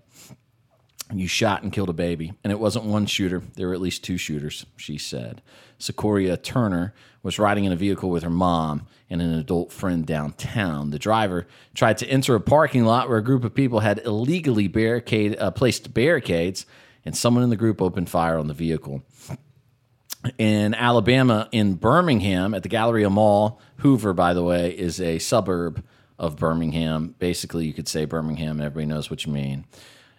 You 1.14 1.28
shot 1.28 1.62
and 1.62 1.72
killed 1.72 1.90
a 1.90 1.94
baby, 1.94 2.34
and 2.44 2.52
it 2.52 2.60
wasn't 2.60 2.86
one 2.86 3.06
shooter. 3.06 3.44
There 3.54 3.68
were 3.68 3.76
at 3.76 3.82
least 3.82 4.04
two 4.04 4.18
shooters, 4.18 4.66
she 4.76 4.98
said. 4.98 5.44
Secoria 5.78 6.36
Turner 6.36 6.96
was 7.22 7.38
riding 7.38 7.64
in 7.64 7.72
a 7.72 7.76
vehicle 7.76 8.10
with 8.10 8.24
her 8.24 8.30
mom 8.32 8.88
and 9.08 9.22
an 9.22 9.36
adult 9.36 9.72
friend 9.72 10.04
downtown. 10.04 10.90
The 10.90 10.98
driver 10.98 11.46
tried 11.76 12.00
to 12.00 12.08
enter 12.08 12.34
a 12.34 12.40
parking 12.42 12.86
lot 12.86 13.08
where 13.08 13.20
a 13.20 13.24
group 13.24 13.44
of 13.44 13.54
people 13.54 13.82
had 13.82 14.00
illegally 14.00 14.68
barricade, 14.68 15.38
uh, 15.38 15.52
placed 15.52 15.94
barricades, 15.94 16.66
and 17.06 17.16
someone 17.16 17.44
in 17.44 17.52
the 17.52 17.56
group 17.56 17.84
opened 17.84 18.10
fire 18.10 18.40
on 18.40 18.48
the 18.48 18.56
vehicle. 18.56 19.04
In 20.38 20.74
Alabama, 20.74 21.50
in 21.52 21.76
Birmingham, 21.76 22.54
at 22.54 22.64
the 22.64 22.70
Galleria 22.70 23.10
Mall. 23.10 23.60
Hoover, 23.78 24.14
by 24.14 24.34
the 24.34 24.44
way, 24.44 24.72
is 24.72 25.00
a 25.02 25.20
suburb 25.20 25.84
of 26.18 26.38
Birmingham. 26.38 27.16
Basically, 27.20 27.66
you 27.66 27.74
could 27.74 27.88
say 27.88 28.06
Birmingham, 28.06 28.60
everybody 28.60 28.86
knows 28.86 29.10
what 29.10 29.26
you 29.26 29.32
mean. 29.32 29.66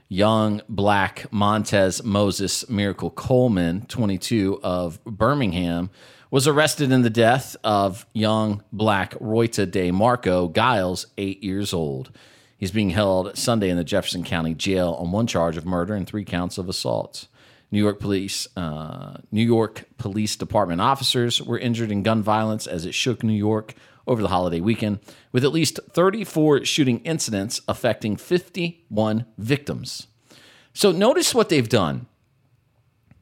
Young 0.09 0.63
black 0.69 1.27
Montez 1.33 2.03
Moses 2.05 2.69
Miracle 2.69 3.11
Coleman, 3.11 3.87
22 3.87 4.61
of 4.63 5.03
Birmingham, 5.05 5.91
was 6.31 6.47
arrested 6.47 6.93
in 6.93 7.03
the 7.03 7.11
death 7.11 7.57
of 7.65 8.07
young 8.13 8.63
black 8.73 9.15
Royta 9.15 9.69
De 9.69 9.91
Marco 9.91 10.49
Giles, 10.49 11.07
eight 11.19 11.43
years 11.43 11.73
old. 11.73 12.11
He's 12.59 12.71
being 12.71 12.91
held 12.91 13.37
Sunday 13.37 13.69
in 13.69 13.77
the 13.77 13.85
Jefferson 13.85 14.25
County 14.25 14.55
Jail 14.55 14.97
on 14.99 15.13
one 15.13 15.27
charge 15.27 15.57
of 15.57 15.67
murder 15.67 15.95
and 15.95 16.07
three 16.07 16.25
counts 16.25 16.57
of 16.57 16.69
assault. 16.69 17.27
New 17.71 17.79
York 17.79 18.01
police, 18.01 18.47
uh, 18.57 19.19
New 19.33 19.45
York 19.45 19.85
Police 19.99 20.37
Department 20.37 20.81
officers 20.81 21.43
were 21.43 21.59
injured 21.59 21.91
in 21.91 22.03
gun 22.03 22.23
violence 22.23 22.67
as 22.67 22.87
it 22.87 22.95
shook 22.95 23.23
New 23.23 23.33
York 23.33 23.75
over 24.07 24.23
the 24.23 24.29
holiday 24.29 24.61
weekend, 24.61 25.01
with 25.33 25.45
at 25.45 25.53
least 25.53 25.81
34 25.91 26.65
shooting 26.65 27.01
incidents 27.01 27.61
affecting 27.67 28.17
51 28.17 29.27
victims. 29.37 30.07
So 30.73 30.93
notice 30.93 31.35
what 31.35 31.49
they've 31.49 31.69
done. 31.69 32.07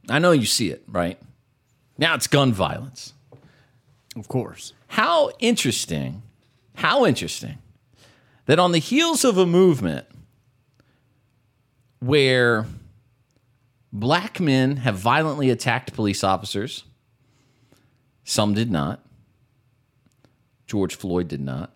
I 0.09 0.18
know 0.18 0.33
you 0.33 0.44
see 0.44 0.68
it, 0.70 0.83
right? 0.87 1.18
Now 1.96 2.14
it's 2.14 2.26
gun 2.26 2.52
violence. 2.52 3.14
Of 4.16 4.28
course. 4.28 4.74
How 4.88 5.30
interesting, 5.38 6.22
how 6.76 7.07
interesting 7.07 7.59
that 8.46 8.59
on 8.59 8.72
the 8.72 8.78
heels 8.78 9.24
of 9.24 9.38
a 9.38 9.46
movement 9.46 10.07
where 12.00 12.66
black 13.94 14.40
men 14.40 14.78
have 14.78 14.96
violently 14.96 15.48
attacked 15.48 15.94
police 15.94 16.24
officers, 16.24 16.83
some 18.24 18.52
did 18.52 18.70
not. 18.70 19.07
George 20.66 20.96
Floyd 20.96 21.28
did 21.28 21.40
not. 21.40 21.74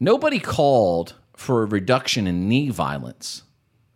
Nobody 0.00 0.40
called 0.40 1.14
for 1.36 1.62
a 1.62 1.66
reduction 1.66 2.26
in 2.26 2.48
knee 2.48 2.70
violence 2.70 3.42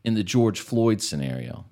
in 0.05 0.15
the 0.15 0.23
George 0.23 0.61
Floyd 0.61 1.01
scenario. 1.01 1.65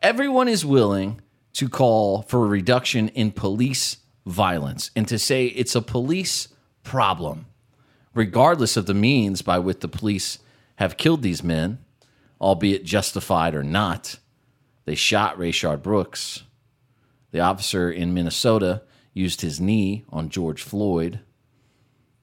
Everyone 0.00 0.48
is 0.48 0.64
willing 0.64 1.20
to 1.54 1.68
call 1.68 2.22
for 2.22 2.44
a 2.44 2.48
reduction 2.48 3.08
in 3.08 3.32
police 3.32 3.98
violence 4.24 4.90
and 4.96 5.06
to 5.08 5.18
say 5.18 5.46
it's 5.46 5.74
a 5.74 5.82
police 5.82 6.48
problem, 6.84 7.46
regardless 8.14 8.76
of 8.76 8.86
the 8.86 8.94
means 8.94 9.42
by 9.42 9.58
which 9.58 9.80
the 9.80 9.88
police 9.88 10.38
have 10.76 10.96
killed 10.96 11.22
these 11.22 11.42
men, 11.42 11.78
albeit 12.40 12.84
justified 12.84 13.54
or 13.54 13.62
not. 13.62 14.18
They 14.84 14.94
shot 14.94 15.38
Rayshard 15.38 15.82
Brooks. 15.82 16.42
The 17.32 17.40
officer 17.40 17.90
in 17.90 18.14
Minnesota 18.14 18.82
used 19.12 19.40
his 19.40 19.60
knee 19.60 20.04
on 20.10 20.28
George 20.28 20.62
Floyd. 20.62 21.20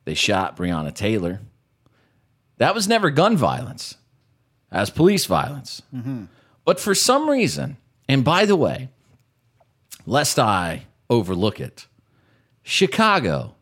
They 0.06 0.13
shot 0.13 0.56
Breonna 0.56 0.93
Taylor. 0.93 1.41
That 2.58 2.76
was 2.76 2.88
never 2.88 3.10
gun 3.10 3.36
violence, 3.36 3.97
as 4.71 4.89
police 4.89 5.26
violence. 5.26 5.82
Mm-hmm. 5.93 6.26
But 6.65 6.80
for 6.80 6.95
some 6.95 7.30
reason, 7.30 7.78
and 8.08 8.23
by 8.23 8.45
the 8.45 8.56
way, 8.56 8.89
lest 10.06 10.39
I 10.39 10.84
overlook 11.10 11.60
it, 11.60 11.88
Chicago, 12.62 13.56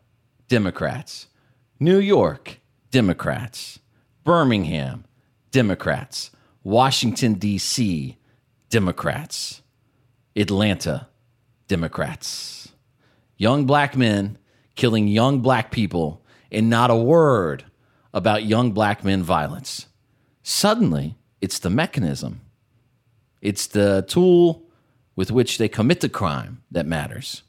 Democrats, 0.48 1.26
New 1.80 1.98
York, 1.98 2.60
Democrats, 2.90 3.80
Birmingham, 4.24 5.04
Democrats, 5.50 6.30
Washington, 6.64 7.34
D.C., 7.34 8.16
Democrats, 8.70 9.62
Atlanta, 10.36 11.08
Democrats. 11.68 12.72
Young 13.36 13.66
black 13.66 13.96
men 13.96 14.38
killing 14.74 15.08
young 15.08 15.40
black 15.40 15.70
people 15.70 16.22
and 16.50 16.70
not 16.70 16.90
a 16.90 16.96
word 16.96 17.64
about 18.14 18.44
young 18.44 18.72
black 18.72 19.04
men 19.04 19.22
violence. 19.22 19.86
Suddenly, 20.42 21.16
it's 21.40 21.58
the 21.58 21.70
mechanism, 21.70 22.40
it's 23.40 23.66
the 23.66 24.04
tool 24.06 24.62
with 25.16 25.30
which 25.30 25.58
they 25.58 25.68
commit 25.68 26.00
the 26.00 26.08
crime 26.08 26.62
that 26.70 26.86
matters. 26.86 27.42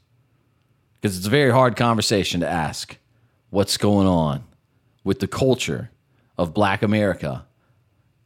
Because 1.00 1.16
it's 1.16 1.26
a 1.26 1.30
very 1.30 1.50
hard 1.50 1.76
conversation 1.76 2.40
to 2.40 2.48
ask 2.48 2.98
what's 3.50 3.76
going 3.76 4.06
on 4.06 4.44
with 5.04 5.20
the 5.20 5.28
culture 5.28 5.90
of 6.36 6.54
black 6.54 6.82
America 6.82 7.46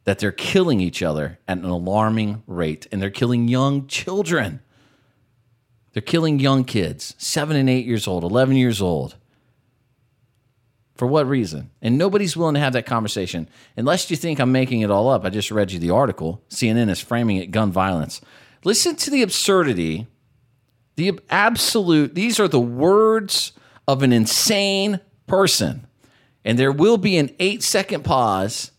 that 0.08 0.20
they're 0.20 0.32
killing 0.32 0.80
each 0.80 1.02
other 1.02 1.38
at 1.46 1.58
an 1.58 1.66
alarming 1.66 2.42
rate 2.46 2.86
and 2.90 3.02
they're 3.02 3.10
killing 3.10 3.46
young 3.46 3.86
children. 3.88 4.58
They're 5.92 6.00
killing 6.00 6.40
young 6.40 6.64
kids, 6.64 7.14
seven 7.18 7.58
and 7.58 7.68
eight 7.68 7.84
years 7.84 8.08
old, 8.08 8.24
11 8.24 8.56
years 8.56 8.80
old. 8.80 9.16
For 10.94 11.06
what 11.06 11.28
reason? 11.28 11.72
And 11.82 11.98
nobody's 11.98 12.38
willing 12.38 12.54
to 12.54 12.60
have 12.60 12.72
that 12.72 12.86
conversation. 12.86 13.50
Unless 13.76 14.10
you 14.10 14.16
think 14.16 14.40
I'm 14.40 14.50
making 14.50 14.80
it 14.80 14.90
all 14.90 15.10
up. 15.10 15.26
I 15.26 15.28
just 15.28 15.50
read 15.50 15.72
you 15.72 15.78
the 15.78 15.90
article. 15.90 16.42
CNN 16.48 16.88
is 16.88 17.00
framing 17.00 17.36
it 17.36 17.50
gun 17.50 17.70
violence. 17.70 18.22
Listen 18.64 18.96
to 18.96 19.10
the 19.10 19.20
absurdity, 19.20 20.06
the 20.96 21.20
absolute, 21.28 22.14
these 22.14 22.40
are 22.40 22.48
the 22.48 22.58
words 22.58 23.52
of 23.86 24.02
an 24.02 24.14
insane 24.14 25.00
person. 25.26 25.86
And 26.46 26.58
there 26.58 26.72
will 26.72 26.96
be 26.96 27.18
an 27.18 27.28
eight 27.38 27.62
second 27.62 28.04
pause 28.04 28.70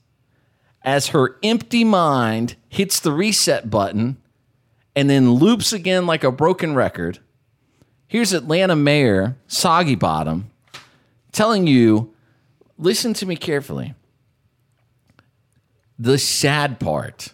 as 0.81 1.07
her 1.07 1.37
empty 1.43 1.83
mind 1.83 2.55
hits 2.69 2.99
the 2.99 3.11
reset 3.11 3.69
button 3.69 4.17
and 4.95 5.09
then 5.09 5.31
loops 5.31 5.73
again 5.73 6.05
like 6.05 6.23
a 6.23 6.31
broken 6.31 6.75
record. 6.75 7.19
Here's 8.07 8.33
Atlanta 8.33 8.75
Mayor 8.75 9.37
Soggy 9.47 9.95
Bottom 9.95 10.49
telling 11.31 11.67
you 11.67 12.13
listen 12.77 13.13
to 13.13 13.25
me 13.25 13.35
carefully. 13.35 13.93
The 15.97 16.17
sad 16.17 16.79
part 16.79 17.33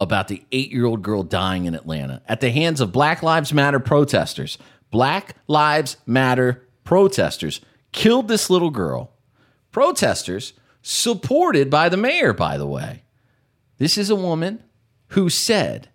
about 0.00 0.28
the 0.28 0.44
eight 0.50 0.72
year 0.72 0.86
old 0.86 1.02
girl 1.02 1.22
dying 1.22 1.64
in 1.64 1.74
Atlanta 1.74 2.22
at 2.26 2.40
the 2.40 2.50
hands 2.50 2.80
of 2.80 2.92
Black 2.92 3.22
Lives 3.22 3.52
Matter 3.52 3.80
protesters. 3.80 4.58
Black 4.90 5.36
Lives 5.46 5.96
Matter 6.06 6.66
protesters 6.84 7.60
killed 7.92 8.28
this 8.28 8.50
little 8.50 8.70
girl. 8.70 9.12
Protesters 9.70 10.52
supported 10.82 11.70
by 11.70 11.88
the 11.88 11.96
mayor, 11.96 12.32
by 12.32 12.58
the 12.58 12.66
way. 12.66 13.02
This 13.78 13.96
is 13.96 14.10
a 14.10 14.16
woman 14.16 14.62
who 15.08 15.28
said 15.28 15.88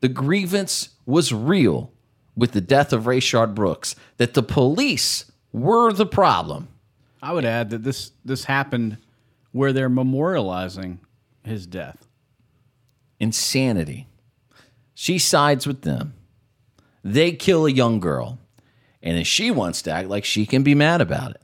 the 0.00 0.08
grievance 0.08 0.90
was 1.06 1.32
real 1.32 1.92
with 2.34 2.52
the 2.52 2.60
death 2.60 2.92
of 2.92 3.04
Rayshard 3.04 3.54
Brooks, 3.54 3.94
that 4.16 4.34
the 4.34 4.42
police 4.42 5.30
were 5.52 5.92
the 5.92 6.06
problem. 6.06 6.68
I 7.22 7.32
would 7.32 7.44
add 7.44 7.70
that 7.70 7.82
this 7.82 8.12
this 8.24 8.44
happened 8.44 8.96
where 9.52 9.72
they're 9.72 9.90
memorializing 9.90 10.98
his 11.44 11.66
death. 11.66 12.06
Insanity. 13.18 14.06
She 14.94 15.18
sides 15.18 15.66
with 15.66 15.82
them. 15.82 16.14
They 17.02 17.32
kill 17.32 17.66
a 17.66 17.70
young 17.70 18.00
girl. 18.00 18.38
And 19.02 19.16
then 19.16 19.24
she 19.24 19.50
wants 19.50 19.82
to 19.82 19.90
act 19.90 20.08
like 20.08 20.24
she 20.24 20.46
can 20.46 20.62
be 20.62 20.74
mad 20.74 21.00
about 21.00 21.32
it. 21.32 21.39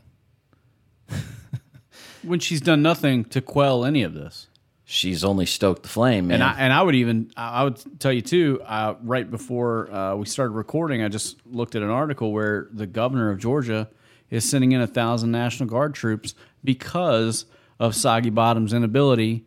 When 2.26 2.40
she's 2.40 2.60
done 2.60 2.82
nothing 2.82 3.24
to 3.26 3.40
quell 3.40 3.84
any 3.84 4.02
of 4.02 4.14
this. 4.14 4.48
She's 4.88 5.24
only 5.24 5.46
stoked 5.46 5.82
the 5.82 5.88
flame, 5.88 6.28
man. 6.28 6.34
And 6.36 6.44
I 6.44 6.54
and 6.60 6.72
I 6.72 6.80
would 6.80 6.94
even 6.94 7.32
I 7.36 7.64
would 7.64 7.82
tell 7.98 8.12
you 8.12 8.22
too. 8.22 8.60
Uh, 8.64 8.94
right 9.02 9.28
before 9.28 9.90
uh, 9.92 10.14
we 10.14 10.26
started 10.26 10.52
recording, 10.52 11.02
I 11.02 11.08
just 11.08 11.44
looked 11.44 11.74
at 11.74 11.82
an 11.82 11.90
article 11.90 12.32
where 12.32 12.68
the 12.72 12.86
governor 12.86 13.30
of 13.30 13.38
Georgia 13.40 13.88
is 14.30 14.48
sending 14.48 14.70
in 14.72 14.80
a 14.80 14.86
thousand 14.86 15.32
National 15.32 15.68
Guard 15.68 15.94
troops 15.94 16.34
because 16.62 17.46
of 17.80 17.96
Soggy 17.96 18.30
Bottom's 18.30 18.72
inability 18.72 19.44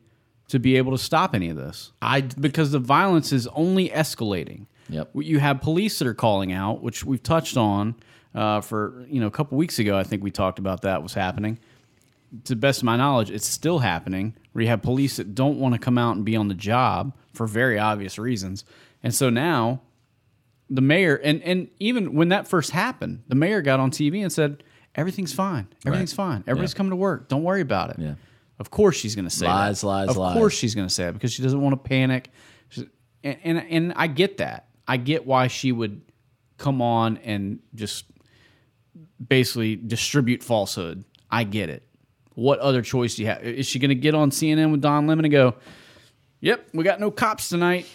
to 0.50 0.60
be 0.60 0.76
able 0.76 0.92
to 0.92 0.98
stop 0.98 1.34
any 1.34 1.50
of 1.50 1.56
this. 1.56 1.94
I- 2.02 2.22
because 2.22 2.72
the 2.72 2.80
violence 2.80 3.32
is 3.32 3.48
only 3.48 3.90
escalating. 3.90 4.66
Yep. 4.90 5.12
You 5.16 5.40
have 5.40 5.62
police 5.62 6.00
that 6.00 6.08
are 6.08 6.14
calling 6.14 6.52
out, 6.52 6.82
which 6.82 7.06
we've 7.06 7.22
touched 7.24 7.56
on 7.56 7.96
uh, 8.36 8.60
for 8.60 9.06
you 9.10 9.22
know 9.22 9.28
a 9.28 9.32
couple 9.32 9.58
weeks 9.58 9.80
ago. 9.80 9.98
I 9.98 10.04
think 10.04 10.22
we 10.22 10.32
talked 10.32 10.60
about 10.60 10.82
that 10.82 11.02
was 11.02 11.14
happening 11.14 11.60
to 12.46 12.54
the 12.54 12.60
best 12.60 12.80
of 12.80 12.84
my 12.86 12.96
knowledge, 12.96 13.32
it's 13.32 13.48
still 13.48 13.80
happening 13.80 14.36
where 14.52 14.64
you 14.64 14.68
have 14.70 14.82
police 14.82 15.18
that 15.18 15.34
don't 15.36 15.60
want 15.60 15.74
to 15.74 15.80
come 15.80 15.98
out 15.98 16.16
and 16.16 16.24
be 16.26 16.36
on 16.36 16.48
the 16.48 16.54
job 16.54 17.16
for 17.34 17.48
very 17.48 17.78
obvious 17.80 18.18
reasons. 18.20 18.66
And 19.04 19.14
so 19.14 19.30
now 19.30 19.82
the 20.70 20.82
mayor, 20.82 21.16
and, 21.16 21.42
and 21.44 21.68
even 21.80 22.14
when 22.14 22.30
that 22.30 22.48
first 22.48 22.72
happened, 22.72 23.24
the 23.28 23.36
mayor 23.36 23.62
got 23.62 23.80
on 23.80 23.90
TV 23.92 24.22
and 24.22 24.32
said, 24.32 24.64
everything's 24.96 25.34
fine. 25.34 25.68
Everything's 25.86 26.14
fine. 26.14 26.44
Everybody's 26.46 26.74
Yeah. 26.74 26.78
coming 26.78 26.90
to 26.92 26.96
work. 26.96 27.28
Don't 27.30 27.44
worry 27.44 27.62
about 27.62 27.90
it. 27.92 27.98
Yeah. 28.00 28.16
Of 28.60 28.70
course 28.70 28.96
she's 28.98 29.16
going 29.16 29.28
to 29.28 29.34
say 29.36 29.48
Lies, 29.48 29.82
that. 29.82 29.88
lies, 29.88 30.10
of 30.10 30.18
lies. 30.18 30.34
course 30.36 30.54
she's 30.54 30.76
going 30.76 30.88
to 30.88 30.94
say 30.94 31.08
it 31.08 31.14
because 31.14 31.32
she 31.32 31.42
doesn't 31.42 31.62
want 31.62 31.74
to 31.82 31.90
panic. 31.90 32.30
And, 33.24 33.38
and, 33.44 33.58
and 33.70 33.94
I 33.96 34.08
get 34.08 34.38
that. 34.38 34.68
I 34.88 34.98
get 34.98 35.26
why 35.26 35.48
she 35.48 35.72
would 35.72 36.02
come 36.58 36.82
on 36.82 37.18
and 37.18 37.60
just 37.74 38.06
basically 39.26 39.76
distribute 39.76 40.44
falsehood. 40.44 41.04
I 41.32 41.44
get 41.46 41.70
it. 41.70 41.84
What 42.40 42.60
other 42.60 42.82
choice 42.82 43.16
do 43.16 43.24
you 43.24 43.28
have? 43.30 43.44
Is 43.44 43.68
she 43.68 43.80
going 43.80 43.90
to 43.90 43.96
get 43.96 44.16
on 44.16 44.32
CNN 44.32 44.72
with 44.72 44.82
Don 44.82 45.08
Lemon 45.08 45.26
and 45.26 45.32
go, 45.32 45.56
"Yep, 46.42 46.70
we 46.74 46.84
got 46.84 47.00
no 47.00 47.12
cops 47.12 47.50
tonight. 47.50 47.86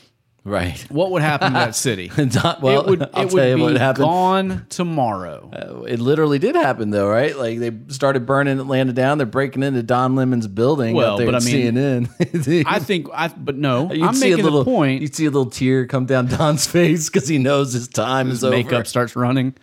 Right. 0.46 0.78
what 0.90 1.10
would 1.12 1.22
happen 1.22 1.52
to 1.54 1.58
that 1.58 1.74
city? 1.86 2.08
Don- 2.08 2.60
well, 2.60 2.82
it 2.82 2.86
would, 2.86 3.02
I'll 3.02 3.08
it 3.08 3.12
tell 3.12 3.28
would 3.30 3.48
you 3.48 3.56
be 3.56 3.62
what 3.62 3.76
happened. 3.78 4.04
gone 4.04 4.66
tomorrow. 4.68 5.50
Uh, 5.50 5.84
it 5.84 6.00
literally 6.00 6.38
did 6.38 6.54
happen, 6.54 6.90
though, 6.90 7.08
right? 7.08 7.34
Like 7.34 7.58
they 7.60 7.72
started 7.88 8.26
burning 8.26 8.60
Atlanta 8.60 8.92
down. 8.92 9.16
They're 9.16 9.26
breaking 9.26 9.62
into 9.62 9.82
Don 9.82 10.14
Lemon's 10.16 10.46
building. 10.46 10.94
Well, 10.94 11.14
out 11.14 11.16
there 11.16 11.26
but 11.28 11.36
at 11.36 11.42
I 11.42 11.46
mean, 11.46 11.74
CNN. 11.74 12.64
I 12.68 12.78
think, 12.78 13.08
I 13.14 13.28
but 13.28 13.56
no, 13.56 13.90
You'd 13.90 14.06
I'm 14.06 14.14
see 14.14 14.28
making 14.32 14.40
a 14.40 14.42
little 14.44 14.64
the 14.64 14.70
point. 14.70 15.00
You'd 15.00 15.14
see 15.14 15.24
a 15.24 15.30
little 15.30 15.50
tear 15.50 15.86
come 15.86 16.04
down 16.04 16.26
Don's 16.26 16.66
face 16.70 17.08
because 17.08 17.26
he 17.26 17.38
knows 17.38 17.72
his 17.72 17.88
time 17.88 18.30
is 18.30 18.44
over. 18.44 18.54
makeup 18.54 18.86
starts 18.86 19.16
running. 19.16 19.54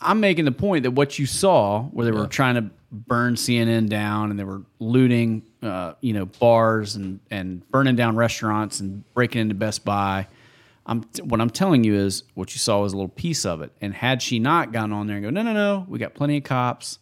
I'm 0.00 0.20
making 0.20 0.46
the 0.46 0.52
point 0.52 0.84
that 0.84 0.92
what 0.92 1.18
you 1.18 1.26
saw, 1.26 1.82
where 1.82 2.06
they 2.06 2.12
were 2.12 2.26
trying 2.26 2.54
to 2.54 2.70
burn 2.92 3.34
CNN 3.34 3.88
down 3.88 4.30
and 4.30 4.38
they 4.38 4.44
were 4.44 4.62
looting, 4.78 5.42
uh, 5.62 5.94
you 6.00 6.12
know, 6.12 6.26
bars 6.26 6.94
and 6.94 7.20
and 7.30 7.68
burning 7.70 7.96
down 7.96 8.16
restaurants 8.16 8.80
and 8.80 9.02
breaking 9.14 9.40
into 9.40 9.54
Best 9.54 9.84
Buy. 9.84 10.28
I'm 10.84 11.02
what 11.22 11.40
I'm 11.40 11.50
telling 11.50 11.84
you 11.84 11.94
is 11.94 12.24
what 12.34 12.52
you 12.52 12.58
saw 12.58 12.82
was 12.82 12.92
a 12.92 12.96
little 12.96 13.08
piece 13.08 13.46
of 13.46 13.62
it. 13.62 13.72
And 13.80 13.94
had 13.94 14.20
she 14.20 14.38
not 14.38 14.72
gone 14.72 14.92
on 14.92 15.06
there 15.06 15.16
and 15.16 15.24
go, 15.24 15.30
no, 15.30 15.42
no, 15.42 15.52
no, 15.52 15.86
we 15.88 15.98
got 15.98 16.14
plenty 16.14 16.36
of 16.36 16.44
cops, 16.44 16.98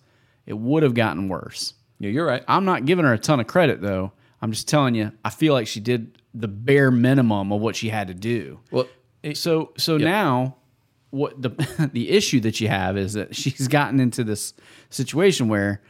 it 0.47 0.57
would 0.57 0.83
have 0.83 0.95
gotten 0.95 1.29
worse. 1.29 1.75
Yeah, 1.99 2.11
you're 2.11 2.27
right. 2.27 2.45
I'm 2.47 2.65
not 2.65 2.85
giving 2.85 3.05
her 3.05 3.13
a 3.13 3.19
ton 3.19 3.41
of 3.41 3.47
credit 3.47 3.81
though. 3.81 4.13
I'm 4.41 4.53
just 4.53 4.69
telling 4.69 4.95
you, 4.95 5.13
I 5.25 5.31
feel 5.31 5.53
like 5.53 5.67
she 5.67 5.81
did 5.81 6.19
the 6.33 6.49
bare 6.49 6.91
minimum 6.91 7.53
of 7.53 7.61
what 7.61 7.77
she 7.77 7.89
had 7.89 8.09
to 8.09 8.15
do. 8.15 8.61
Well, 8.71 8.87
so 9.35 9.73
so 9.77 9.97
now 9.97 10.57
what 11.11 11.41
the 11.41 11.51
the 11.93 12.11
issue 12.11 12.41
that 12.41 12.61
you 12.61 12.69
have 12.69 12.97
is 12.97 13.13
that 13.15 13.35
she's 13.35 13.69
gotten 13.69 14.01
into 14.01 14.25
this 14.25 14.55
situation 14.89 15.49
where 15.49 15.83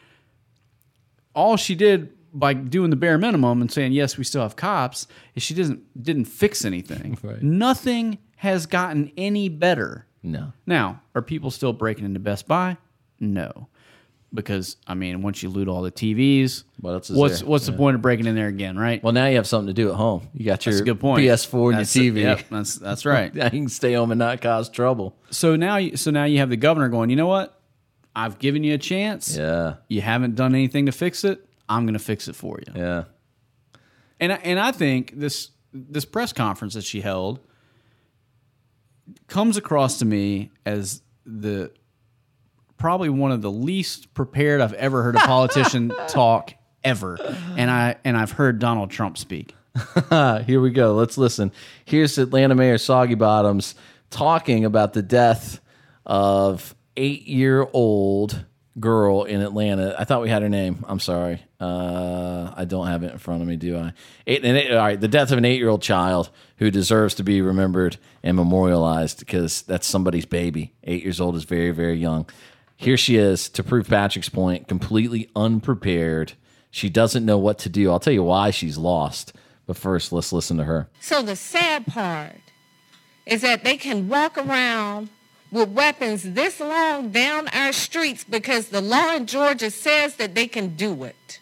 all 1.35 1.57
she 1.57 1.75
did 1.75 2.12
by 2.33 2.55
doing 2.55 2.91
the 2.91 2.97
bare 2.97 3.18
minimum 3.18 3.61
and 3.61 3.71
saying 3.71 3.93
yes 3.93 4.16
we 4.16 4.25
still 4.25 4.43
have 4.43 4.57
cops 4.57 5.07
is 5.35 5.43
she 5.43 5.55
doesn't 5.55 6.03
didn't 6.03 6.27
fix 6.27 6.64
anything. 6.64 7.18
Right. 7.23 7.43
Nothing 7.43 8.18
has 8.37 8.66
gotten 8.66 9.12
any 9.16 9.49
better. 9.49 10.07
No. 10.23 10.53
Now, 10.66 11.03
are 11.14 11.23
people 11.23 11.51
still 11.51 11.73
breaking 11.73 12.05
into 12.05 12.21
Best 12.21 12.49
Buy? 12.49 12.77
No. 13.18 13.68
Because 14.33 14.76
I 14.87 14.95
mean, 14.95 15.22
once 15.22 15.43
you 15.43 15.49
loot 15.49 15.66
all 15.66 15.83
the 15.83 15.91
TVs, 15.91 16.62
What 16.81 16.93
else 16.93 17.11
is 17.11 17.16
what's 17.16 17.41
there? 17.41 17.49
what's 17.49 17.66
the 17.66 17.72
point 17.72 17.97
of 17.97 18.03
breaking 18.03 18.26
in 18.26 18.37
there 18.37 18.47
again, 18.47 18.78
right? 18.78 19.03
Well, 19.03 19.12
now 19.12 19.26
you 19.26 19.35
have 19.37 19.47
something 19.47 19.66
to 19.66 19.72
do 19.72 19.89
at 19.91 19.97
home. 19.97 20.28
You 20.35 20.45
got 20.45 20.64
your 20.64 20.81
good 20.83 21.01
point. 21.01 21.24
PS4 21.24 21.64
and 21.70 21.72
That's- 21.74 21.97
your 21.97 22.14
TV. 22.14 22.20
Yep, 22.20 22.45
that's 22.51 22.74
that's 22.76 23.05
right. 23.05 23.35
You 23.35 23.51
can 23.51 23.68
stay 23.68 23.95
home 23.95 24.12
and 24.12 24.18
not 24.20 24.41
cause 24.41 24.68
trouble. 24.70 25.16
so 25.31 25.57
now 25.57 25.78
you 25.78 25.97
so 25.97 26.12
now 26.12 26.24
you 26.24 26.39
have 26.39 26.49
the 26.49 26.57
governor 26.57 26.89
going, 26.89 27.11
you 27.11 27.16
know 27.16 27.26
what? 27.26 27.61
I've 28.14 28.39
given 28.39 28.62
you 28.64 28.74
a 28.74 28.78
chance. 28.78 29.37
Yeah. 29.37 29.76
You 29.89 30.01
haven't 30.01 30.35
done 30.37 30.55
anything 30.55 30.87
to 30.87 30.93
fix 30.93 31.24
it. 31.24 31.45
I'm 31.68 31.85
going 31.85 31.95
to 31.95 31.99
fix 32.01 32.26
it 32.28 32.35
for 32.37 32.59
you. 32.66 32.72
Yeah. 32.74 33.05
And 34.20 34.33
I, 34.33 34.37
and 34.37 34.61
I 34.61 34.70
think 34.72 35.12
this 35.18 35.51
this 35.72 36.05
press 36.05 36.33
conference 36.33 36.74
that 36.74 36.85
she 36.85 37.01
held 37.01 37.41
comes 39.26 39.57
across 39.57 39.99
to 39.99 40.05
me 40.05 40.51
as 40.66 41.03
the 41.24 41.72
probably 42.81 43.11
one 43.11 43.31
of 43.31 43.43
the 43.43 43.51
least 43.51 44.12
prepared 44.14 44.61
I've 44.61 44.72
ever 44.72 45.03
heard 45.05 45.14
a 45.14 45.20
politician 45.20 45.93
talk 46.09 46.55
ever. 46.83 47.18
And 47.57 47.70
I 47.70 47.97
and 48.05 48.16
I've 48.16 48.33
heard 48.33 48.59
Donald 48.59 48.91
Trump 48.91 49.18
speak. 49.18 49.55
Here 50.11 50.61
we 50.61 50.70
go. 50.70 50.95
Let's 50.95 51.16
listen. 51.16 51.53
Here's 51.85 52.18
Atlanta 52.18 52.57
Mayor 52.57 52.78
Soggy 52.78 53.14
Bottoms 53.14 53.76
talking 54.09 54.64
about 54.64 54.95
the 54.95 55.03
death 55.03 55.61
of 56.05 56.74
eight 56.97 57.28
year 57.28 57.68
old 57.72 58.45
girl 58.81 59.24
in 59.24 59.43
Atlanta. 59.43 59.95
I 59.99 60.05
thought 60.05 60.22
we 60.22 60.31
had 60.31 60.43
her 60.43 60.49
name. 60.49 60.85
I'm 60.89 61.01
sorry. 61.01 61.43
Uh, 61.61 62.53
I 62.57 62.64
don't 62.64 62.87
have 62.87 63.03
it 63.03 63.12
in 63.12 63.18
front 63.18 63.43
of 63.43 63.49
me, 63.49 63.57
do 63.57 63.76
I? 63.76 63.93
Eight, 64.26 64.43
and 64.43 64.57
eight, 64.57 64.72
all 64.72 64.78
right, 64.78 64.99
the 64.99 65.09
death 65.09 65.33
of 65.33 65.39
an 65.39 65.45
eight 65.45 65.59
year 65.59 65.68
old 65.68 65.83
child 65.83 66.31
who 66.57 66.70
deserves 66.70 67.14
to 67.16 67.22
be 67.22 67.43
remembered 67.43 67.99
and 68.22 68.37
memorialized 68.37 69.18
because 69.18 69.62
that's 69.62 69.87
somebody's 69.87 70.24
baby. 70.24 70.72
Eight 70.83 71.03
years 71.03 71.20
old 71.20 71.37
is 71.37 71.45
very, 71.45 71.72
very 71.72 71.99
young. 71.99 72.26
Here 72.81 72.97
she 72.97 73.16
is, 73.16 73.51
to 73.51 73.62
prove 73.62 73.89
Patrick's 73.89 74.31
point, 74.31 74.66
completely 74.66 75.28
unprepared. 75.37 76.33
She 76.70 76.89
doesn't 76.89 77.26
know 77.26 77.37
what 77.37 77.59
to 77.59 77.68
do. 77.68 77.91
I'll 77.91 78.01
tell 78.01 78.14
you 78.14 78.22
why 78.22 78.53
she's 78.53 78.78
lost. 78.78 79.35
But 79.66 79.76
first, 79.76 80.12
let's 80.12 80.33
listen 80.33 80.57
to 80.57 80.64
her. 80.64 80.89
So 80.99 81.20
the 81.20 81.37
sad 81.37 81.87
part 81.87 82.41
is 83.26 83.43
that 83.43 83.64
they 83.64 83.76
can 83.76 84.09
walk 84.09 84.39
around 84.39 85.11
with 85.53 85.68
weapons 85.68 86.22
this 86.22 86.59
long 86.59 87.11
down 87.11 87.49
our 87.49 87.74
streets 87.74 88.24
because 88.24 88.68
the 88.68 88.81
law 88.81 89.14
in 89.14 89.26
Georgia 89.26 89.70
says 89.70 90.16
that 90.16 90.35
they 90.35 90.47
can 90.47 90.74
do 90.74 91.05
it. 91.05 91.39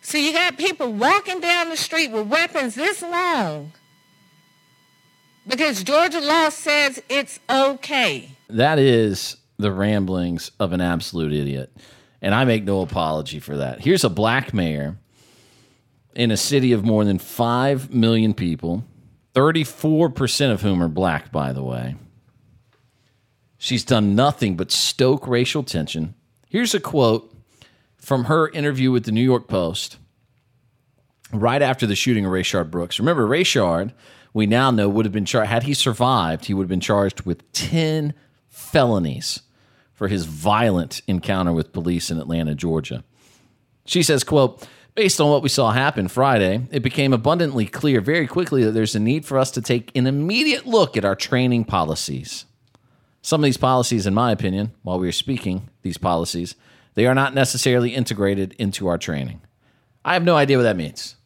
So 0.00 0.16
you 0.16 0.32
got 0.32 0.56
people 0.56 0.90
walking 0.90 1.40
down 1.40 1.68
the 1.68 1.76
street 1.76 2.12
with 2.12 2.28
weapons 2.28 2.76
this 2.76 3.02
long 3.02 3.72
because 5.46 5.82
Georgia 5.82 6.20
law 6.20 6.48
says 6.48 7.02
it's 7.08 7.40
okay. 7.48 8.30
That 8.48 8.78
is 8.78 9.36
the 9.58 9.72
ramblings 9.72 10.50
of 10.58 10.72
an 10.72 10.80
absolute 10.80 11.32
idiot. 11.32 11.74
And 12.20 12.34
I 12.34 12.44
make 12.44 12.64
no 12.64 12.80
apology 12.80 13.40
for 13.40 13.56
that. 13.58 13.80
Here's 13.80 14.04
a 14.04 14.10
black 14.10 14.54
mayor 14.54 14.96
in 16.14 16.30
a 16.30 16.36
city 16.36 16.72
of 16.72 16.84
more 16.84 17.04
than 17.04 17.18
5 17.18 17.92
million 17.92 18.34
people, 18.34 18.84
34% 19.34 20.52
of 20.52 20.62
whom 20.62 20.82
are 20.82 20.88
black, 20.88 21.30
by 21.30 21.52
the 21.52 21.62
way. 21.62 21.96
She's 23.58 23.84
done 23.84 24.14
nothing 24.14 24.56
but 24.56 24.70
stoke 24.70 25.26
racial 25.26 25.62
tension. 25.62 26.14
Here's 26.48 26.74
a 26.74 26.80
quote 26.80 27.34
from 27.96 28.24
her 28.24 28.48
interview 28.50 28.90
with 28.90 29.04
the 29.04 29.12
New 29.12 29.22
York 29.22 29.48
Post 29.48 29.96
right 31.32 31.62
after 31.62 31.86
the 31.86 31.96
shooting 31.96 32.24
of 32.24 32.32
Rayshard 32.32 32.70
Brooks. 32.70 32.98
Remember, 32.98 33.26
Rayshard, 33.26 33.92
we 34.34 34.46
now 34.46 34.70
know, 34.70 34.88
would 34.88 35.06
have 35.06 35.12
been 35.12 35.24
charged, 35.24 35.50
had 35.50 35.62
he 35.62 35.72
survived, 35.72 36.44
he 36.44 36.54
would 36.54 36.64
have 36.64 36.68
been 36.68 36.80
charged 36.80 37.22
with 37.22 37.50
10 37.52 38.12
felonies 38.48 39.42
for 39.94 40.08
his 40.08 40.26
violent 40.26 41.00
encounter 41.06 41.52
with 41.52 41.72
police 41.72 42.10
in 42.10 42.18
Atlanta, 42.18 42.54
Georgia. 42.54 43.04
She 43.86 44.02
says, 44.02 44.24
quote, 44.24 44.66
based 44.96 45.20
on 45.20 45.30
what 45.30 45.42
we 45.42 45.48
saw 45.48 45.70
happen 45.70 46.08
Friday, 46.08 46.66
it 46.72 46.82
became 46.82 47.12
abundantly 47.12 47.64
clear 47.66 48.00
very 48.00 48.26
quickly 48.26 48.64
that 48.64 48.72
there's 48.72 48.96
a 48.96 49.00
need 49.00 49.24
for 49.24 49.38
us 49.38 49.52
to 49.52 49.62
take 49.62 49.96
an 49.96 50.06
immediate 50.06 50.66
look 50.66 50.96
at 50.96 51.04
our 51.04 51.14
training 51.14 51.64
policies. 51.64 52.44
Some 53.22 53.40
of 53.40 53.44
these 53.44 53.56
policies, 53.56 54.06
in 54.06 54.14
my 54.14 54.32
opinion, 54.32 54.72
while 54.82 54.98
we 54.98 55.08
are 55.08 55.12
speaking 55.12 55.70
these 55.82 55.96
policies, 55.96 56.56
they 56.94 57.06
are 57.06 57.14
not 57.14 57.34
necessarily 57.34 57.94
integrated 57.94 58.54
into 58.58 58.88
our 58.88 58.98
training. 58.98 59.40
I 60.04 60.14
have 60.14 60.24
no 60.24 60.36
idea 60.36 60.56
what 60.56 60.64
that 60.64 60.76
means. 60.76 61.16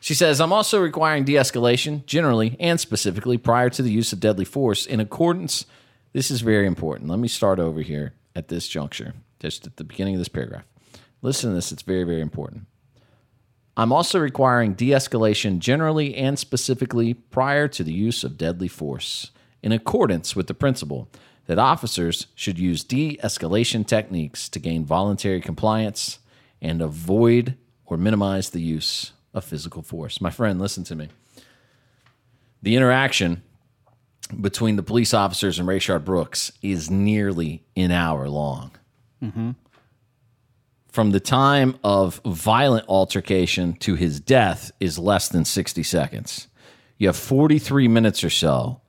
She 0.00 0.14
says, 0.14 0.40
I'm 0.40 0.52
also 0.52 0.80
requiring 0.80 1.24
de 1.24 1.34
escalation, 1.34 2.04
generally 2.06 2.56
and 2.60 2.78
specifically, 2.78 3.38
prior 3.38 3.70
to 3.70 3.82
the 3.82 3.90
use 3.90 4.12
of 4.12 4.20
deadly 4.20 4.44
force 4.44 4.86
in 4.86 5.00
accordance. 5.00 5.66
This 6.12 6.30
is 6.30 6.40
very 6.40 6.66
important. 6.66 7.10
Let 7.10 7.18
me 7.18 7.28
start 7.28 7.58
over 7.58 7.80
here 7.80 8.14
at 8.34 8.48
this 8.48 8.68
juncture, 8.68 9.14
just 9.40 9.66
at 9.66 9.76
the 9.76 9.84
beginning 9.84 10.14
of 10.14 10.20
this 10.20 10.28
paragraph. 10.28 10.64
Listen 11.22 11.50
to 11.50 11.54
this, 11.54 11.72
it's 11.72 11.82
very, 11.82 12.04
very 12.04 12.20
important. 12.20 12.66
I'm 13.76 13.92
also 13.92 14.18
requiring 14.18 14.74
de 14.74 14.90
escalation 14.90 15.58
generally 15.58 16.14
and 16.14 16.38
specifically 16.38 17.12
prior 17.14 17.68
to 17.68 17.84
the 17.84 17.92
use 17.92 18.24
of 18.24 18.38
deadly 18.38 18.68
force, 18.68 19.30
in 19.62 19.72
accordance 19.72 20.34
with 20.34 20.46
the 20.46 20.54
principle 20.54 21.08
that 21.46 21.58
officers 21.58 22.26
should 22.34 22.58
use 22.58 22.84
de 22.84 23.18
escalation 23.22 23.86
techniques 23.86 24.48
to 24.48 24.58
gain 24.58 24.84
voluntary 24.84 25.40
compliance 25.40 26.18
and 26.62 26.80
avoid 26.80 27.56
or 27.84 27.96
minimize 27.96 28.50
the 28.50 28.60
use 28.60 29.12
of 29.36 29.44
physical 29.44 29.82
force. 29.82 30.20
My 30.20 30.30
friend, 30.30 30.58
listen 30.58 30.82
to 30.84 30.96
me. 30.96 31.08
The 32.62 32.74
interaction 32.74 33.42
between 34.40 34.76
the 34.76 34.82
police 34.82 35.14
officers 35.14 35.58
and 35.58 35.68
Rayshard 35.68 36.04
Brooks 36.04 36.50
is 36.62 36.90
nearly 36.90 37.62
an 37.76 37.92
hour 37.92 38.28
long. 38.28 38.72
Mm-hmm. 39.22 39.52
From 40.88 41.10
the 41.10 41.20
time 41.20 41.78
of 41.84 42.20
violent 42.24 42.86
altercation 42.88 43.74
to 43.74 43.94
his 43.94 44.18
death 44.18 44.72
is 44.80 44.98
less 44.98 45.28
than 45.28 45.44
60 45.44 45.82
seconds. 45.82 46.48
You 46.96 47.08
have 47.08 47.16
43 47.16 47.86
minutes 47.86 48.24
or 48.24 48.30
so 48.30 48.80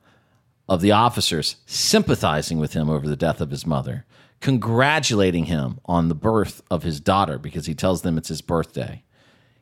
of 0.68 0.80
the 0.80 0.92
officers 0.92 1.56
sympathizing 1.66 2.58
with 2.58 2.72
him 2.72 2.88
over 2.88 3.06
the 3.06 3.16
death 3.16 3.42
of 3.42 3.50
his 3.50 3.66
mother, 3.66 4.06
congratulating 4.40 5.44
him 5.44 5.80
on 5.84 6.08
the 6.08 6.14
birth 6.14 6.62
of 6.70 6.82
his 6.82 7.00
daughter 7.00 7.38
because 7.38 7.66
he 7.66 7.74
tells 7.74 8.00
them 8.00 8.16
it's 8.16 8.28
his 8.28 8.40
birthday. 8.40 9.02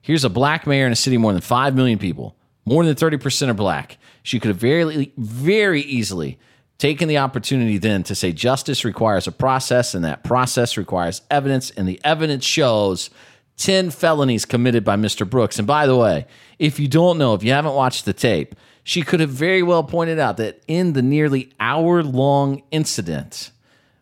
Here's 0.07 0.23
a 0.23 0.31
black 0.31 0.69
mayor 0.69 0.87
in 0.87 0.93
a 0.93 0.97
city 0.97 1.17
more 1.17 1.33
than 1.33 1.43
5 1.43 1.75
million 1.75 1.99
people. 1.99 2.37
More 2.65 2.85
than 2.85 2.95
30% 2.95 3.49
are 3.49 3.55
black. 3.55 3.99
She 4.23 4.39
could 4.39 4.51
have 4.51 4.57
very, 4.57 5.13
very 5.17 5.81
easily 5.81 6.39
taken 6.79 7.09
the 7.09 7.19
opportunity 7.19 7.77
then 7.77 8.05
to 8.05 8.15
say 8.15 8.31
justice 8.31 8.85
requires 8.85 9.27
a 9.27 9.33
process, 9.33 9.97
and 9.97 10.05
that 10.05 10.23
process 10.23 10.77
requires 10.77 11.23
evidence, 11.29 11.73
and 11.73 11.89
the 11.89 12.01
evidence 12.05 12.45
shows 12.45 13.11
10 13.57 13.91
felonies 13.91 14.45
committed 14.45 14.85
by 14.85 14.95
Mr. 14.95 15.29
Brooks. 15.29 15.59
And 15.59 15.67
by 15.67 15.89
the 15.89 15.97
way, 15.97 16.29
if 16.61 16.79
you 16.79 16.87
don't 16.87 17.19
know, 17.19 17.35
if 17.35 17.43
you 17.43 17.51
haven't 17.51 17.75
watched 17.75 18.05
the 18.05 18.13
tape, 18.13 18.55
she 18.85 19.03
could 19.03 19.19
have 19.19 19.31
very 19.31 19.65
well 19.65 19.83
pointed 19.83 20.21
out 20.21 20.37
that 20.37 20.63
in 20.69 20.93
the 20.93 21.03
nearly 21.03 21.53
hour 21.59 22.05
long 22.05 22.63
incident, 22.71 23.51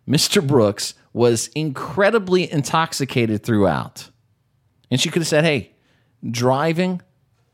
Mr. 0.06 0.46
Brooks 0.46 0.92
was 1.14 1.48
incredibly 1.54 2.52
intoxicated 2.52 3.42
throughout. 3.42 4.10
And 4.90 5.00
she 5.00 5.08
could 5.08 5.22
have 5.22 5.28
said, 5.28 5.44
hey, 5.44 5.70
driving 6.30 7.00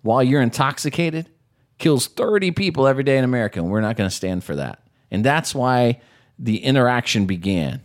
while 0.03 0.23
you're 0.23 0.43
intoxicated 0.43 1.29
kills 1.79 2.07
30 2.07 2.53
people 2.53 2.87
every 2.87 3.03
day 3.03 3.19
in 3.19 3.25
America, 3.25 3.59
and 3.59 3.71
we're 3.71 3.81
not 3.81 3.97
going 3.97 4.09
to 4.09 4.15
stand 4.15 4.45
for 4.45 4.55
that. 4.55 4.87
And 5.11 5.25
that's 5.25 5.55
why 5.55 6.01
the 6.39 6.63
interaction 6.63 7.27
began. 7.27 7.81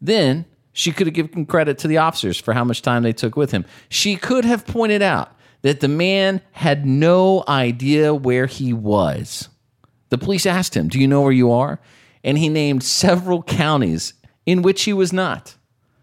Then 0.00 0.44
she 0.72 0.92
could 0.92 1.06
have 1.06 1.14
given 1.14 1.46
credit 1.46 1.78
to 1.78 1.88
the 1.88 1.98
officers 1.98 2.38
for 2.38 2.52
how 2.52 2.64
much 2.64 2.82
time 2.82 3.02
they 3.02 3.12
took 3.12 3.36
with 3.36 3.50
him. 3.52 3.64
She 3.88 4.16
could 4.16 4.44
have 4.44 4.66
pointed 4.66 5.02
out 5.02 5.32
that 5.62 5.80
the 5.80 5.88
man 5.88 6.40
had 6.52 6.86
no 6.86 7.42
idea 7.48 8.14
where 8.14 8.46
he 8.46 8.72
was. 8.72 9.48
The 10.10 10.18
police 10.18 10.46
asked 10.46 10.76
him, 10.76 10.88
Do 10.88 11.00
you 11.00 11.08
know 11.08 11.22
where 11.22 11.32
you 11.32 11.50
are? 11.50 11.80
And 12.22 12.38
he 12.38 12.48
named 12.48 12.82
several 12.82 13.42
counties 13.42 14.14
in 14.46 14.62
which 14.62 14.82
he 14.82 14.92
was 14.92 15.12
not. 15.12 15.56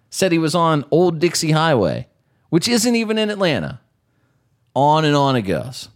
Said 0.09 0.31
he 0.31 0.37
was 0.37 0.55
on 0.55 0.85
Old 0.91 1.19
Dixie 1.19 1.51
Highway, 1.51 2.07
which 2.49 2.67
isn't 2.67 2.95
even 2.95 3.17
in 3.17 3.29
Atlanta. 3.29 3.81
On 4.75 5.05
and 5.05 5.15
on 5.15 5.35
it 5.35 5.43
goes. 5.43 5.89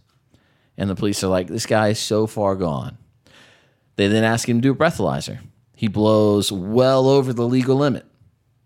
And 0.76 0.88
the 0.88 0.96
police 0.96 1.22
are 1.22 1.28
like, 1.28 1.48
This 1.48 1.66
guy 1.66 1.88
is 1.88 1.98
so 1.98 2.26
far 2.26 2.56
gone. 2.56 2.98
They 3.96 4.08
then 4.08 4.24
ask 4.24 4.48
him 4.48 4.58
to 4.58 4.62
do 4.62 4.72
a 4.72 4.74
breathalyzer. 4.74 5.40
He 5.76 5.88
blows 5.88 6.50
well 6.50 7.08
over 7.08 7.32
the 7.32 7.46
legal 7.46 7.76
limit. 7.76 8.06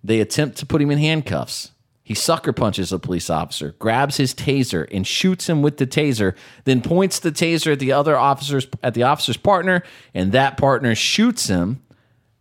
They 0.03 0.21
attempt 0.21 0.59
to 0.59 0.67
put 0.67 0.83
him 0.83 0.91
in 0.91 0.99
handcuffs. 0.99 1.73
He 2.05 2.15
sucker 2.15 2.53
punches 2.53 2.93
a 2.93 2.99
police 2.99 3.31
officer, 3.31 3.75
grabs 3.79 4.19
his 4.19 4.35
taser, 4.35 4.87
and 4.93 5.07
shoots 5.07 5.49
him 5.49 5.63
with 5.63 5.79
the 5.79 5.87
taser, 5.87 6.37
then 6.65 6.83
points 6.83 7.19
the 7.19 7.33
taser 7.33 7.73
at 7.73 7.79
the 7.79 7.93
other 7.93 8.15
officers 8.15 8.67
at 8.83 8.93
the 8.93 9.05
officer's 9.05 9.39
partner, 9.39 9.83
and 10.13 10.31
that 10.33 10.59
partner 10.59 10.95
shoots 10.95 11.49
him 11.49 11.83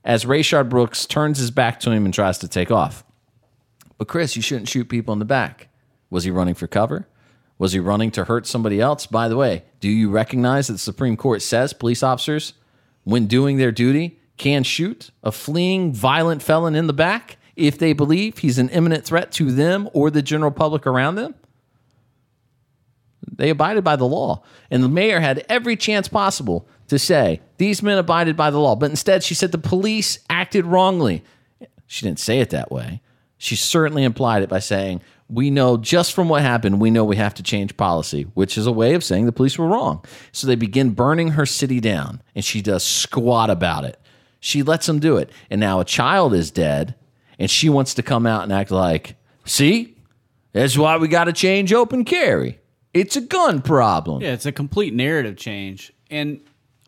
as 0.03 0.25
Rayshard 0.25 0.67
Brooks 0.67 1.05
turns 1.05 1.37
his 1.37 1.49
back 1.49 1.79
to 1.79 1.91
him 1.91 2.03
and 2.03 2.13
tries 2.13 2.37
to 2.39 2.47
take 2.49 2.71
off. 2.71 3.05
But 3.97 4.09
Chris, 4.09 4.35
you 4.35 4.41
shouldn't 4.41 4.67
shoot 4.67 4.89
people 4.89 5.13
in 5.13 5.19
the 5.19 5.25
back. 5.25 5.69
Was 6.09 6.25
he 6.25 6.31
running 6.31 6.55
for 6.55 6.67
cover? 6.67 7.07
Was 7.63 7.71
he 7.71 7.79
running 7.79 8.11
to 8.11 8.25
hurt 8.25 8.45
somebody 8.45 8.81
else? 8.81 9.05
By 9.05 9.29
the 9.29 9.37
way, 9.37 9.63
do 9.79 9.87
you 9.87 10.09
recognize 10.09 10.67
that 10.67 10.73
the 10.73 10.79
Supreme 10.79 11.15
Court 11.15 11.41
says 11.41 11.71
police 11.71 12.03
officers, 12.03 12.55
when 13.05 13.25
doing 13.25 13.55
their 13.55 13.71
duty, 13.71 14.19
can 14.35 14.63
shoot 14.63 15.11
a 15.23 15.31
fleeing 15.31 15.93
violent 15.93 16.43
felon 16.43 16.75
in 16.75 16.87
the 16.87 16.93
back 16.93 17.37
if 17.55 17.77
they 17.77 17.93
believe 17.93 18.39
he's 18.39 18.59
an 18.59 18.67
imminent 18.67 19.05
threat 19.05 19.31
to 19.31 19.49
them 19.49 19.89
or 19.93 20.11
the 20.11 20.21
general 20.21 20.51
public 20.51 20.85
around 20.85 21.15
them? 21.15 21.35
They 23.31 23.49
abided 23.49 23.85
by 23.85 23.95
the 23.95 24.03
law. 24.03 24.43
And 24.69 24.83
the 24.83 24.89
mayor 24.89 25.21
had 25.21 25.45
every 25.47 25.77
chance 25.77 26.09
possible 26.09 26.67
to 26.89 26.99
say, 26.99 27.39
these 27.59 27.81
men 27.81 27.97
abided 27.97 28.35
by 28.35 28.51
the 28.51 28.59
law. 28.59 28.75
But 28.75 28.89
instead, 28.89 29.23
she 29.23 29.35
said 29.35 29.53
the 29.53 29.57
police 29.57 30.19
acted 30.29 30.65
wrongly. 30.65 31.23
She 31.87 32.05
didn't 32.05 32.19
say 32.19 32.41
it 32.41 32.49
that 32.49 32.73
way. 32.73 32.99
She 33.37 33.55
certainly 33.55 34.03
implied 34.03 34.43
it 34.43 34.49
by 34.49 34.59
saying, 34.59 35.01
we 35.29 35.49
know 35.49 35.77
just 35.77 36.13
from 36.13 36.29
what 36.29 36.41
happened, 36.41 36.79
we 36.79 36.91
know 36.91 37.03
we 37.03 37.15
have 37.15 37.33
to 37.35 37.43
change 37.43 37.77
policy, 37.77 38.23
which 38.33 38.57
is 38.57 38.67
a 38.67 38.71
way 38.71 38.93
of 38.93 39.03
saying 39.03 39.25
the 39.25 39.31
police 39.31 39.57
were 39.57 39.67
wrong. 39.67 40.03
So 40.31 40.47
they 40.47 40.55
begin 40.55 40.91
burning 40.91 41.29
her 41.29 41.45
city 41.45 41.79
down, 41.79 42.21
and 42.35 42.43
she 42.43 42.61
does 42.61 42.83
squat 42.83 43.49
about 43.49 43.85
it. 43.85 43.99
She 44.39 44.61
lets 44.61 44.85
them 44.85 44.99
do 44.99 45.17
it. 45.17 45.31
And 45.49 45.59
now 45.59 45.79
a 45.79 45.85
child 45.85 46.33
is 46.33 46.51
dead, 46.51 46.95
and 47.39 47.49
she 47.49 47.69
wants 47.69 47.93
to 47.95 48.03
come 48.03 48.25
out 48.25 48.43
and 48.43 48.51
act 48.51 48.71
like, 48.71 49.15
see, 49.45 49.95
that's 50.51 50.77
why 50.77 50.97
we 50.97 51.07
got 51.07 51.25
to 51.25 51.33
change 51.33 51.73
open 51.73 52.05
carry. 52.05 52.59
It's 52.93 53.15
a 53.15 53.21
gun 53.21 53.61
problem. 53.61 54.21
Yeah, 54.21 54.33
it's 54.33 54.45
a 54.45 54.51
complete 54.51 54.93
narrative 54.93 55.35
change. 55.35 55.91
And 56.11 56.41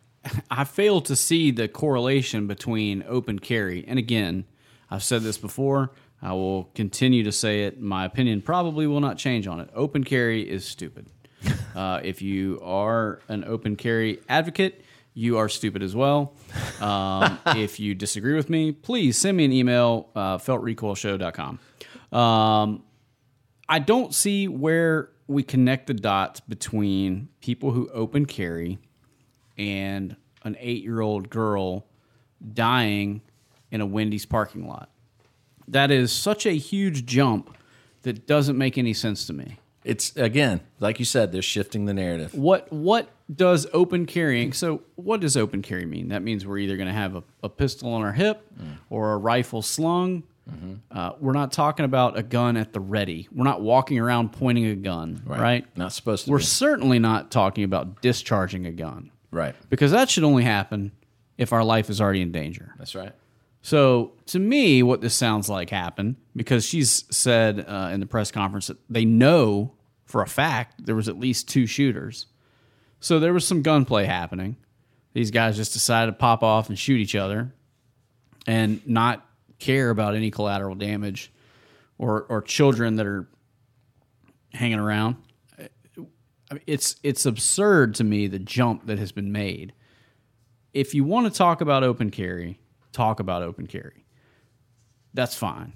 I 0.51 0.63
fail 0.63 1.01
to 1.01 1.15
see 1.15 1.51
the 1.51 1.67
correlation 1.67 2.47
between 2.47 3.03
open 3.07 3.39
carry. 3.39 3.83
And 3.87 3.97
again, 3.97 4.45
I've 4.89 5.03
said 5.03 5.23
this 5.23 5.37
before. 5.37 5.91
I 6.25 6.33
will 6.33 6.71
continue 6.73 7.23
to 7.23 7.31
say 7.31 7.65
it. 7.65 7.79
My 7.79 8.03
opinion 8.03 8.41
probably 8.41 8.87
will 8.87 8.99
not 8.99 9.19
change 9.19 9.45
on 9.45 9.59
it. 9.59 9.69
Open 9.75 10.03
carry 10.03 10.41
is 10.41 10.65
stupid. 10.65 11.05
uh, 11.75 11.99
if 12.03 12.19
you 12.19 12.59
are 12.63 13.19
an 13.27 13.43
open 13.43 13.75
carry 13.75 14.19
advocate, 14.27 14.83
you 15.13 15.37
are 15.37 15.47
stupid 15.47 15.83
as 15.83 15.95
well. 15.95 16.33
Um, 16.81 17.37
if 17.45 17.79
you 17.79 17.93
disagree 17.93 18.33
with 18.33 18.49
me, 18.49 18.71
please 18.71 19.19
send 19.19 19.37
me 19.37 19.45
an 19.45 19.51
email, 19.51 20.09
uh, 20.15 20.39
feltrecoilshow.com. 20.39 21.59
Um, 22.11 22.83
I 23.69 23.77
don't 23.77 24.11
see 24.11 24.47
where 24.47 25.11
we 25.27 25.43
connect 25.43 25.85
the 25.85 25.93
dots 25.93 26.39
between 26.39 27.29
people 27.39 27.69
who 27.69 27.87
open 27.89 28.25
carry 28.25 28.79
and 29.59 30.15
an 30.43 30.57
eight 30.59 30.81
year 30.81 31.01
old 31.01 31.29
girl 31.29 31.85
dying 32.53 33.21
in 33.69 33.79
a 33.79 33.85
Wendy's 33.85 34.25
parking 34.25 34.67
lot. 34.67 34.89
That 35.67 35.91
is 35.91 36.11
such 36.11 36.45
a 36.45 36.51
huge 36.51 37.05
jump 37.05 37.55
that 38.03 38.27
doesn't 38.27 38.57
make 38.57 38.77
any 38.77 38.93
sense 38.93 39.25
to 39.27 39.33
me. 39.33 39.57
It's 39.83 40.15
again, 40.15 40.61
like 40.79 40.97
you 40.99 41.05
said, 41.05 41.31
they're 41.31 41.41
shifting 41.43 41.85
the 41.85 41.93
narrative. 41.93 42.33
What 42.33 42.71
what 42.71 43.09
does 43.33 43.67
open 43.73 44.05
carrying? 44.07 44.51
So 44.53 44.81
what 44.95 45.19
does 45.21 45.37
open 45.37 45.61
carry 45.61 45.85
mean? 45.85 46.09
That 46.09 46.23
means 46.23 46.45
we're 46.45 46.57
either 46.59 46.75
going 46.77 46.87
to 46.87 46.93
have 46.93 47.15
a, 47.15 47.23
a 47.43 47.49
pistol 47.49 47.93
on 47.93 48.01
our 48.01 48.11
hip 48.13 48.47
or 48.89 49.13
a 49.13 49.17
rifle 49.17 49.61
slung. 49.61 50.23
Uh, 50.91 51.11
we're 51.19 51.33
not 51.33 51.51
talking 51.51 51.85
about 51.85 52.17
a 52.17 52.23
gun 52.23 52.55
at 52.57 52.71
the 52.73 52.79
ready. 52.79 53.27
We're 53.31 53.43
not 53.43 53.61
walking 53.61 53.97
around 53.99 54.31
pointing 54.31 54.65
a 54.67 54.75
gun, 54.75 55.21
right? 55.25 55.65
Not 55.75 55.91
supposed 55.93 56.25
to 56.25 56.31
We're 56.31 56.37
be. 56.37 56.43
certainly 56.43 56.99
not 56.99 57.31
talking 57.31 57.63
about 57.63 58.01
discharging 58.03 58.65
a 58.67 58.71
gun 58.71 59.09
Right. 59.31 59.55
because 59.69 59.91
that 59.91 60.09
should 60.09 60.23
only 60.23 60.43
happen 60.43 60.91
if 61.37 61.51
our 61.51 61.63
life 61.63 61.89
is 61.89 61.99
already 61.99 62.21
in 62.21 62.31
danger. 62.31 62.73
That's 62.77 62.93
right. 62.95 63.11
So 63.65 64.11
to 64.27 64.37
me, 64.37 64.83
what 64.83 65.01
this 65.01 65.15
sounds 65.15 65.49
like 65.49 65.71
happened 65.71 66.17
because 66.35 66.67
she's 66.67 67.03
said 67.09 67.65
uh, 67.67 67.89
in 67.91 67.99
the 67.99 68.05
press 68.05 68.29
conference 68.29 68.67
that 68.67 68.77
they 68.91 69.05
know 69.05 69.73
for 70.03 70.21
a 70.21 70.27
fact 70.27 70.85
there 70.85 70.93
was 70.93 71.09
at 71.09 71.19
least 71.19 71.49
two 71.49 71.65
shooters. 71.65 72.27
So 72.99 73.19
there 73.19 73.33
was 73.33 73.47
some 73.47 73.63
gunplay 73.63 74.05
happening. 74.05 74.57
These 75.13 75.31
guys 75.31 75.55
just 75.55 75.73
decided 75.73 76.11
to 76.11 76.17
pop 76.17 76.43
off 76.43 76.69
and 76.69 76.77
shoot 76.77 76.99
each 76.99 77.15
other, 77.15 77.55
and 78.45 78.87
not 78.87 79.27
care 79.57 79.89
about 79.89 80.13
any 80.13 80.29
collateral 80.29 80.75
damage 80.75 81.31
or 81.97 82.21
or 82.29 82.43
children 82.43 82.97
that 82.97 83.07
are 83.07 83.27
hanging 84.53 84.77
around. 84.77 85.15
It's 86.67 86.97
it's 87.01 87.25
absurd 87.25 87.95
to 87.95 88.03
me 88.03 88.27
the 88.27 88.37
jump 88.37 88.85
that 88.85 88.99
has 88.99 89.11
been 89.11 89.31
made. 89.31 89.73
If 90.71 90.93
you 90.93 91.03
want 91.03 91.25
to 91.25 91.35
talk 91.35 91.61
about 91.61 91.83
open 91.83 92.11
carry, 92.11 92.59
talk 92.95 93.19
about 93.19 93.43
open 93.43 93.67
carry. 93.67 94.05
That's 95.13 95.35
fine. 95.35 95.73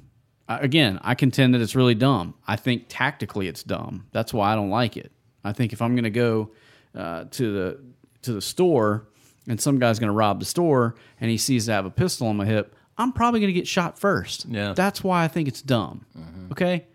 I- 0.47 0.59
Again, 0.59 0.99
I 1.03 1.15
contend 1.15 1.53
that 1.53 1.61
it's 1.61 1.75
really 1.75 1.95
dumb. 1.95 2.33
I 2.47 2.55
think 2.55 2.85
tactically 2.89 3.47
it's 3.47 3.63
dumb. 3.63 4.07
That's 4.11 4.33
why 4.33 4.51
I 4.51 4.55
don't 4.55 4.69
like 4.71 4.97
it. 4.97 5.11
I 5.43 5.53
think 5.53 5.73
if 5.73 5.81
I'm 5.81 5.95
going 5.95 6.03
to 6.05 6.09
go 6.09 6.51
uh, 6.95 7.25
to 7.31 7.53
the 7.53 7.79
to 8.23 8.33
the 8.33 8.41
store 8.41 9.07
and 9.47 9.61
some 9.61 9.79
guy's 9.79 9.99
going 9.99 10.09
to 10.09 10.13
rob 10.13 10.39
the 10.39 10.45
store 10.45 10.95
and 11.21 11.31
he 11.31 11.37
sees 11.37 11.69
I 11.69 11.73
have 11.75 11.85
a 11.85 11.89
pistol 11.91 12.27
on 12.27 12.35
my 12.37 12.45
hip, 12.45 12.75
I'm 12.97 13.13
probably 13.13 13.39
going 13.39 13.53
to 13.53 13.57
get 13.59 13.67
shot 13.67 13.97
first. 13.97 14.45
Yeah. 14.49 14.73
That's 14.73 15.01
why 15.03 15.23
I 15.23 15.27
think 15.29 15.47
it's 15.47 15.61
dumb. 15.61 16.05
Okay. 16.51 16.85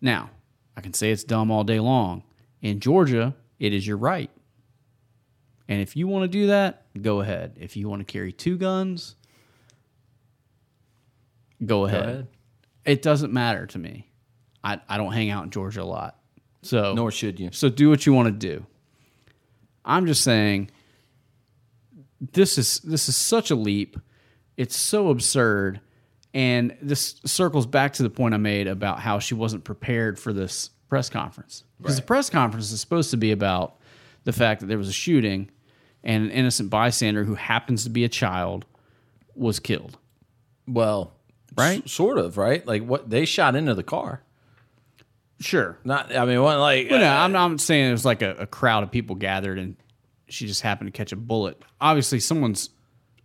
Now, 0.00 0.30
I 0.76 0.80
can 0.80 0.94
say 0.94 1.10
it's 1.10 1.24
dumb 1.24 1.50
all 1.50 1.64
day 1.64 1.80
long. 1.80 2.22
In 2.62 2.80
Georgia, 2.80 3.34
it 3.58 3.74
is 3.74 3.86
your 3.86 3.98
right. 3.98 4.30
And 5.68 5.82
if 5.82 5.96
you 5.96 6.06
want 6.06 6.22
to 6.22 6.28
do 6.28 6.46
that, 6.46 6.86
go 7.02 7.20
ahead. 7.20 7.58
If 7.60 7.76
you 7.76 7.88
want 7.88 8.00
to 8.06 8.10
carry 8.10 8.32
two 8.32 8.56
guns, 8.56 9.16
go 11.64 11.86
ahead. 11.86 12.02
ahead. 12.04 12.26
It 12.84 13.02
doesn't 13.02 13.32
matter 13.32 13.66
to 13.66 13.78
me. 13.78 14.08
I, 14.62 14.80
I 14.88 14.96
don't 14.96 15.12
hang 15.12 15.30
out 15.30 15.44
in 15.44 15.50
Georgia 15.50 15.82
a 15.82 15.84
lot. 15.84 16.18
So 16.62 16.94
Nor 16.94 17.10
should 17.10 17.38
you. 17.38 17.50
so 17.52 17.68
do 17.68 17.88
what 17.88 18.06
you 18.06 18.12
want 18.12 18.26
to 18.26 18.32
do. 18.32 18.66
I'm 19.84 20.06
just 20.06 20.22
saying 20.24 20.70
this 22.20 22.58
is 22.58 22.80
this 22.80 23.08
is 23.08 23.16
such 23.16 23.50
a 23.50 23.54
leap. 23.54 23.96
It's 24.56 24.76
so 24.76 25.10
absurd. 25.10 25.80
And 26.34 26.76
this 26.82 27.20
circles 27.24 27.66
back 27.66 27.94
to 27.94 28.02
the 28.02 28.10
point 28.10 28.34
I 28.34 28.36
made 28.36 28.66
about 28.66 29.00
how 29.00 29.18
she 29.20 29.34
wasn't 29.34 29.64
prepared 29.64 30.18
for 30.18 30.32
this 30.32 30.70
press 30.88 31.08
conference. 31.08 31.64
Because 31.78 31.96
the 31.96 32.02
press 32.02 32.28
conference 32.28 32.72
is 32.72 32.80
supposed 32.80 33.10
to 33.12 33.16
be 33.16 33.32
about 33.32 33.76
the 34.24 34.32
fact 34.32 34.60
that 34.60 34.66
there 34.66 34.76
was 34.76 34.88
a 34.88 34.92
shooting 34.92 35.50
and 36.04 36.24
an 36.24 36.30
innocent 36.30 36.68
bystander 36.68 37.24
who 37.24 37.36
happens 37.36 37.84
to 37.84 37.90
be 37.90 38.04
a 38.04 38.08
child 38.08 38.66
was 39.34 39.60
killed. 39.60 39.98
Well, 40.66 41.15
Right? 41.56 41.82
s- 41.84 41.92
sort 41.92 42.18
of, 42.18 42.36
right? 42.36 42.66
Like 42.66 42.82
what 42.82 43.08
they 43.10 43.24
shot 43.24 43.56
into 43.56 43.74
the 43.74 43.82
car. 43.82 44.22
Sure. 45.40 45.78
Not, 45.84 46.14
I 46.16 46.24
mean, 46.24 46.42
one 46.42 46.58
like 46.60 46.88
Well, 46.90 47.00
no, 47.00 47.08
I'm 47.12 47.32
not 47.32 47.60
saying 47.60 47.88
it 47.88 47.92
was 47.92 48.04
like 48.04 48.22
a, 48.22 48.34
a 48.36 48.46
crowd 48.46 48.82
of 48.82 48.90
people 48.90 49.16
gathered 49.16 49.58
and 49.58 49.76
she 50.28 50.46
just 50.46 50.62
happened 50.62 50.92
to 50.92 50.96
catch 50.96 51.12
a 51.12 51.16
bullet. 51.16 51.62
Obviously, 51.80 52.20
someone's 52.20 52.70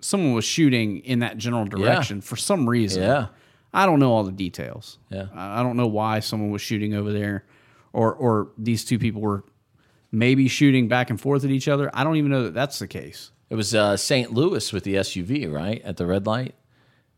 someone 0.01 0.33
was 0.33 0.45
shooting 0.45 0.99
in 0.99 1.19
that 1.19 1.37
general 1.37 1.65
direction 1.65 2.21
for 2.21 2.35
some 2.35 2.67
reason. 2.69 3.03
Yeah. 3.03 3.27
I 3.73 3.85
don't 3.85 3.99
know 3.99 4.11
all 4.11 4.23
the 4.23 4.31
details. 4.31 4.97
Yeah. 5.09 5.27
I 5.33 5.59
I 5.59 5.63
don't 5.63 5.77
know 5.77 5.87
why 5.87 6.19
someone 6.19 6.51
was 6.51 6.61
shooting 6.61 6.93
over 6.93 7.13
there, 7.13 7.45
or 7.93 8.13
or 8.13 8.51
these 8.57 8.83
two 8.83 8.99
people 8.99 9.21
were 9.21 9.45
maybe 10.11 10.47
shooting 10.49 10.89
back 10.89 11.09
and 11.09 11.19
forth 11.19 11.45
at 11.45 11.49
each 11.51 11.67
other. 11.69 11.89
I 11.93 12.03
don't 12.03 12.17
even 12.17 12.31
know 12.31 12.43
that 12.43 12.53
that's 12.53 12.79
the 12.79 12.87
case. 12.87 13.31
It 13.49 13.55
was 13.55 13.73
uh, 13.73 13.95
St. 13.97 14.33
Louis 14.33 14.71
with 14.73 14.83
the 14.83 14.95
SUV, 14.95 15.51
right? 15.51 15.81
At 15.83 15.97
the 15.97 16.05
red 16.05 16.25
light. 16.27 16.55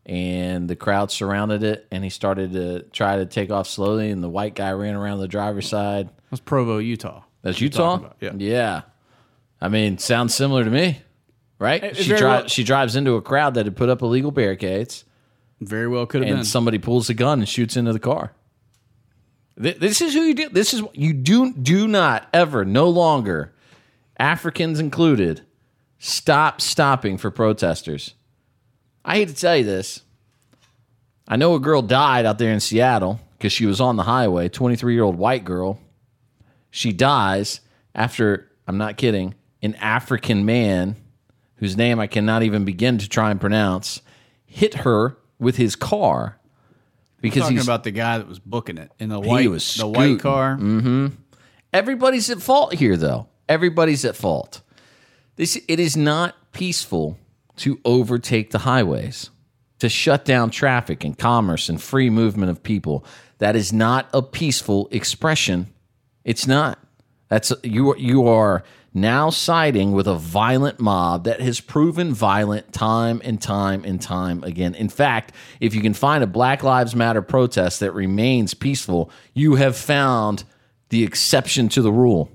And 0.06 0.68
the 0.68 0.76
crowd 0.76 1.10
surrounded 1.10 1.62
it, 1.62 1.86
and 1.90 2.04
he 2.04 2.10
started 2.10 2.52
to 2.52 2.82
try 2.92 3.16
to 3.16 3.26
take 3.26 3.50
off 3.50 3.66
slowly, 3.68 4.10
and 4.10 4.22
the 4.22 4.28
white 4.28 4.54
guy 4.54 4.70
ran 4.72 4.94
around 4.94 5.18
the 5.20 5.28
driver's 5.28 5.68
side. 5.68 6.08
That's 6.30 6.40
Provo, 6.40 6.78
Utah. 6.78 7.22
That's 7.42 7.60
Utah. 7.60 8.10
yeah. 8.20 8.32
yeah. 8.36 8.82
I 9.60 9.68
mean, 9.68 9.98
sounds 9.98 10.34
similar 10.34 10.64
to 10.64 10.70
me, 10.70 11.00
right? 11.58 11.82
It- 11.82 11.96
she 11.96 12.08
drives. 12.08 12.22
well- 12.42 12.48
She 12.48 12.64
drives 12.64 12.96
into 12.96 13.14
a 13.14 13.22
crowd 13.22 13.54
that 13.54 13.64
had 13.66 13.76
put 13.76 13.88
up 13.88 14.02
illegal 14.02 14.30
barricades, 14.30 15.04
Very 15.60 15.88
well 15.88 16.04
could 16.06 16.20
have 16.22 16.28
and 16.28 16.38
been. 16.40 16.44
somebody 16.44 16.78
pulls 16.78 17.08
a 17.08 17.14
gun 17.14 17.38
and 17.40 17.48
shoots 17.48 17.76
into 17.76 17.92
the 17.92 17.98
car. 18.00 18.32
Th- 19.62 19.78
This 19.78 20.00
is 20.00 20.12
who 20.14 20.20
you 20.22 20.34
do. 20.34 20.48
This 20.48 20.74
is 20.74 20.82
what 20.82 20.96
you 20.96 21.12
do 21.12 21.52
do 21.54 21.86
not 21.88 22.28
ever, 22.32 22.64
no 22.64 22.88
longer, 22.88 23.54
Africans 24.18 24.80
included, 24.80 25.42
stop 25.98 26.60
stopping 26.60 27.16
for 27.18 27.30
protesters. 27.30 28.14
I 29.04 29.16
hate 29.16 29.28
to 29.28 29.34
tell 29.34 29.56
you 29.56 29.64
this. 29.64 30.02
I 31.26 31.36
know 31.36 31.54
a 31.54 31.60
girl 31.60 31.82
died 31.82 32.26
out 32.26 32.38
there 32.38 32.52
in 32.52 32.60
Seattle 32.60 33.20
because 33.38 33.52
she 33.52 33.66
was 33.66 33.80
on 33.80 33.96
the 33.96 34.02
highway. 34.04 34.48
Twenty 34.48 34.76
three 34.76 34.94
year 34.94 35.04
old 35.04 35.16
white 35.16 35.44
girl. 35.44 35.78
She 36.70 36.92
dies 36.92 37.60
after 37.94 38.50
I'm 38.66 38.78
not 38.78 38.96
kidding. 38.96 39.34
An 39.62 39.74
African 39.76 40.44
man 40.44 40.96
whose 41.56 41.76
name 41.76 41.98
I 41.98 42.06
cannot 42.06 42.42
even 42.42 42.64
begin 42.64 42.98
to 42.98 43.08
try 43.08 43.30
and 43.30 43.40
pronounce 43.40 44.02
hit 44.44 44.74
her 44.74 45.16
with 45.38 45.56
his 45.56 45.76
car 45.76 46.38
because 47.20 47.42
talking 47.42 47.56
he's 47.56 47.66
about 47.66 47.84
the 47.84 47.90
guy 47.90 48.18
that 48.18 48.28
was 48.28 48.38
booking 48.38 48.78
it 48.78 48.92
in 48.98 49.08
the 49.08 49.18
white, 49.18 49.48
was 49.48 49.76
the 49.76 49.86
white 49.86 50.20
car. 50.20 50.56
Mm-hmm. 50.56 51.06
Everybody's 51.72 52.28
at 52.28 52.42
fault 52.42 52.74
here, 52.74 52.96
though. 52.96 53.28
Everybody's 53.48 54.04
at 54.04 54.14
fault. 54.14 54.60
This 55.36 55.58
it 55.66 55.80
is 55.80 55.96
not 55.96 56.36
peaceful 56.52 57.18
to 57.56 57.80
overtake 57.84 58.50
the 58.50 58.60
highways, 58.60 59.30
to 59.78 59.88
shut 59.88 60.24
down 60.24 60.50
traffic 60.50 61.04
and 61.04 61.18
commerce 61.18 61.68
and 61.68 61.80
free 61.80 62.10
movement 62.10 62.50
of 62.50 62.62
people. 62.62 63.04
That 63.38 63.56
is 63.56 63.72
not 63.72 64.08
a 64.12 64.22
peaceful 64.22 64.88
expression. 64.90 65.72
It's 66.24 66.46
not. 66.46 66.78
That's 67.28 67.52
you. 67.62 67.96
You 67.96 68.28
are 68.28 68.62
now 68.92 69.28
siding 69.28 69.90
with 69.90 70.06
a 70.06 70.14
violent 70.14 70.78
mob 70.78 71.24
that 71.24 71.40
has 71.40 71.60
proven 71.60 72.14
violent 72.14 72.72
time 72.72 73.20
and 73.24 73.42
time 73.42 73.84
and 73.84 74.00
time 74.00 74.44
again. 74.44 74.74
In 74.74 74.88
fact, 74.88 75.32
if 75.58 75.74
you 75.74 75.82
can 75.82 75.94
find 75.94 76.22
a 76.22 76.28
Black 76.28 76.62
Lives 76.62 76.94
Matter 76.94 77.22
protest 77.22 77.80
that 77.80 77.92
remains 77.92 78.54
peaceful, 78.54 79.10
you 79.34 79.56
have 79.56 79.76
found 79.76 80.44
the 80.90 81.02
exception 81.02 81.68
to 81.70 81.82
the 81.82 81.92
rule. 81.92 82.30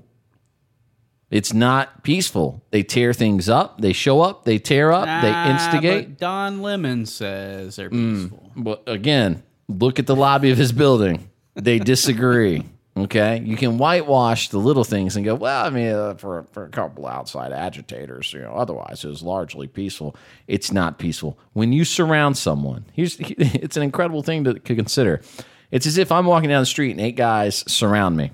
It's 1.30 1.54
not 1.54 2.02
peaceful. 2.02 2.62
They 2.70 2.82
tear 2.82 3.12
things 3.12 3.48
up. 3.48 3.80
They 3.80 3.92
show 3.92 4.20
up. 4.20 4.44
They 4.44 4.58
tear 4.58 4.90
up. 4.92 5.04
they 5.22 5.30
Ah, 5.32 5.50
instigate. 5.50 6.18
Don 6.18 6.60
Lemon 6.60 7.06
says 7.06 7.76
they're 7.76 7.88
Mm. 7.90 8.22
peaceful. 8.22 8.50
But 8.56 8.82
again, 8.86 9.42
look 9.68 9.98
at 10.00 10.06
the 10.06 10.16
lobby 10.16 10.50
of 10.50 10.58
his 10.58 10.72
building. 10.72 11.28
They 11.54 11.78
disagree. 11.78 12.64
Okay, 12.96 13.40
you 13.46 13.56
can 13.56 13.78
whitewash 13.78 14.48
the 14.48 14.58
little 14.58 14.82
things 14.82 15.14
and 15.14 15.24
go, 15.24 15.36
well, 15.36 15.64
I 15.64 15.70
mean, 15.70 15.92
uh, 15.92 16.14
for 16.14 16.44
for 16.50 16.64
a 16.64 16.68
couple 16.68 17.06
outside 17.06 17.52
agitators, 17.52 18.32
you 18.32 18.40
know, 18.40 18.50
otherwise 18.52 19.04
it 19.04 19.08
was 19.08 19.22
largely 19.22 19.68
peaceful. 19.68 20.16
It's 20.48 20.72
not 20.72 20.98
peaceful 20.98 21.38
when 21.52 21.72
you 21.72 21.84
surround 21.84 22.36
someone. 22.36 22.84
Here's 22.92 23.16
it's 23.20 23.76
an 23.76 23.84
incredible 23.84 24.22
thing 24.24 24.42
to, 24.44 24.54
to 24.54 24.74
consider. 24.74 25.22
It's 25.70 25.86
as 25.86 25.98
if 25.98 26.10
I'm 26.10 26.26
walking 26.26 26.50
down 26.50 26.60
the 26.62 26.66
street 26.66 26.90
and 26.90 27.00
eight 27.00 27.14
guys 27.16 27.64
surround 27.72 28.16
me. 28.16 28.32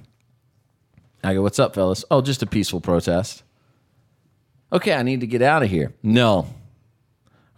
I 1.26 1.34
go, 1.34 1.42
"What's 1.42 1.58
up, 1.58 1.74
fellas?" 1.74 2.04
Oh, 2.10 2.22
just 2.22 2.42
a 2.42 2.46
peaceful 2.46 2.80
protest. 2.80 3.42
Okay, 4.72 4.92
I 4.92 5.02
need 5.02 5.20
to 5.20 5.26
get 5.26 5.42
out 5.42 5.62
of 5.62 5.70
here. 5.70 5.94
No, 6.02 6.48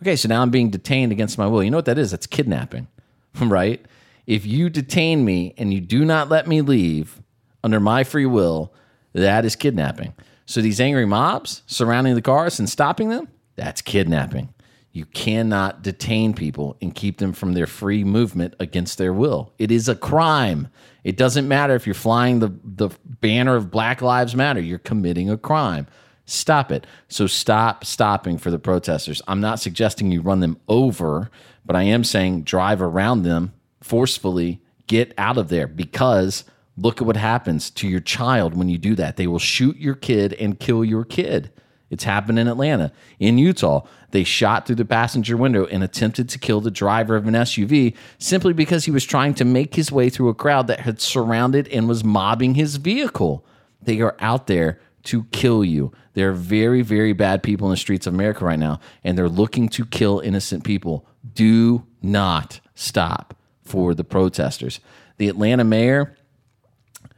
Okay, 0.03 0.15
so 0.15 0.29
now 0.29 0.43
I'm 0.43 0.51
being 0.51 0.71
detained 0.71 1.13
against 1.13 1.39
my 1.39 1.47
will. 1.47 1.63
You 1.63 1.71
know 1.71 1.79
what 1.79 1.87
that 1.87 1.99
is? 1.99 2.11
That's 2.11 2.27
kidnapping, 2.27 2.87
right? 3.41 3.85
If 4.27 4.47
you 4.47 4.71
detain 4.71 5.25
me 5.25 5.55
and 5.57 5.73
you 5.73 5.81
do 5.81 6.05
not 6.05 6.29
let 6.29 6.47
me 6.47 6.61
leave 6.61 7.21
under 7.65 7.81
my 7.81 8.05
free 8.05 8.27
will, 8.27 8.73
that 9.13 9.45
is 9.45 9.57
kidnapping. 9.57 10.15
So 10.47 10.61
these 10.61 10.81
angry 10.81 11.07
mobs 11.07 11.63
surrounding 11.67 12.15
the 12.15 12.23
cars 12.23 12.59
and 12.59 12.69
stopping 12.69 13.09
them, 13.09 13.29
that's 13.57 13.83
kidnapping. 13.83 14.55
You 14.93 15.05
cannot 15.07 15.83
detain 15.83 16.33
people 16.33 16.77
and 16.81 16.95
keep 16.95 17.19
them 17.19 17.33
from 17.33 17.55
their 17.55 17.67
free 17.67 18.05
movement 18.05 18.55
against 18.59 18.99
their 18.99 19.13
will. 19.13 19.53
It 19.59 19.71
is 19.71 19.89
a 19.89 19.95
crime. 19.95 20.69
It 21.09 21.17
doesn't 21.17 21.49
matter 21.49 21.75
if 21.75 21.87
you're 21.87 21.95
flying 21.95 22.41
the, 22.41 22.53
the 22.63 22.91
banner 23.05 23.57
of 23.57 23.71
Black 23.71 24.03
Lives 24.03 24.37
Matter, 24.37 24.61
you're 24.61 24.79
committing 24.79 25.31
a 25.31 25.39
crime. 25.39 25.87
Stop 26.27 26.71
it. 26.71 26.87
So 27.09 27.27
stop 27.27 27.87
stopping 27.87 28.37
for 28.37 28.51
the 28.51 28.59
protesters. 28.59 29.23
I'm 29.27 29.41
not 29.41 29.59
suggesting 29.59 30.13
you 30.13 30.21
run 30.21 30.41
them 30.41 30.61
over, 30.69 31.31
but 31.65 31.77
I 31.77 31.85
am 31.85 32.05
saying 32.05 32.43
drive 32.43 32.83
around 32.83 33.23
them 33.23 33.55
forcefully, 33.81 34.61
get 34.87 35.15
out 35.17 35.39
of 35.39 35.49
there 35.49 35.67
because 35.67 36.45
look 36.77 37.01
at 37.01 37.07
what 37.07 37.17
happens 37.17 37.71
to 37.71 37.89
your 37.89 38.01
child 38.01 38.53
when 38.53 38.69
you 38.69 38.77
do 38.77 38.95
that. 38.97 39.17
They 39.17 39.29
will 39.29 39.39
shoot 39.39 39.79
your 39.79 39.95
kid 39.95 40.35
and 40.35 40.61
kill 40.61 40.85
your 40.85 41.07
kid. 41.07 41.51
It's 41.91 42.05
happened 42.05 42.39
in 42.39 42.49
Atlanta. 42.49 42.93
In 43.19 43.39
Utah, 43.39 43.87
they 44.11 44.25
shot 44.25 44.67
through 44.67 44.77
the 44.77 44.85
passenger 44.85 45.37
window 45.37 45.67
and 45.67 45.83
attempted 45.83 46.29
to 46.29 46.39
kill 46.39 46.61
the 46.61 46.71
driver 46.71 47.17
of 47.17 47.27
an 47.27 47.35
SUV 47.35 47.95
simply 48.19 48.53
because 48.53 48.85
he 48.85 48.91
was 48.91 49.05
trying 49.05 49.35
to 49.35 49.45
make 49.45 49.75
his 49.75 49.91
way 49.91 50.11
through 50.11 50.29
a 50.29 50.35
crowd 50.35 50.67
that 50.67 50.81
had 50.81 51.01
surrounded 51.01 51.69
and 51.69 51.89
was 51.89 52.05
mobbing 52.05 52.55
his 52.55 52.77
vehicle. 52.77 53.45
They 53.81 54.01
are 54.01 54.17
out 54.21 54.47
there 54.47 54.81
to 55.05 55.25
kill 55.33 55.65
you. 55.65 55.93
There 56.15 56.31
are 56.31 56.35
very, 56.35 56.83
very 56.83 57.13
bad 57.13 57.43
people 57.43 57.69
in 57.69 57.71
the 57.71 57.77
streets 57.77 58.07
of 58.07 58.13
America 58.13 58.45
right 58.45 58.59
now, 58.59 58.81
and 59.05 59.17
they're 59.17 59.29
looking 59.29 59.69
to 59.71 59.87
kill 59.87 60.21
innocent 60.21 60.65
people. 60.65 61.07
Do 61.35 61.87
not 62.03 62.61
stop 62.75 63.35
for 63.63 63.95
the 63.95 64.05
protesters. 64.05 64.81
The 65.17 65.29
Atlanta 65.29 65.65
mayor 65.65 66.17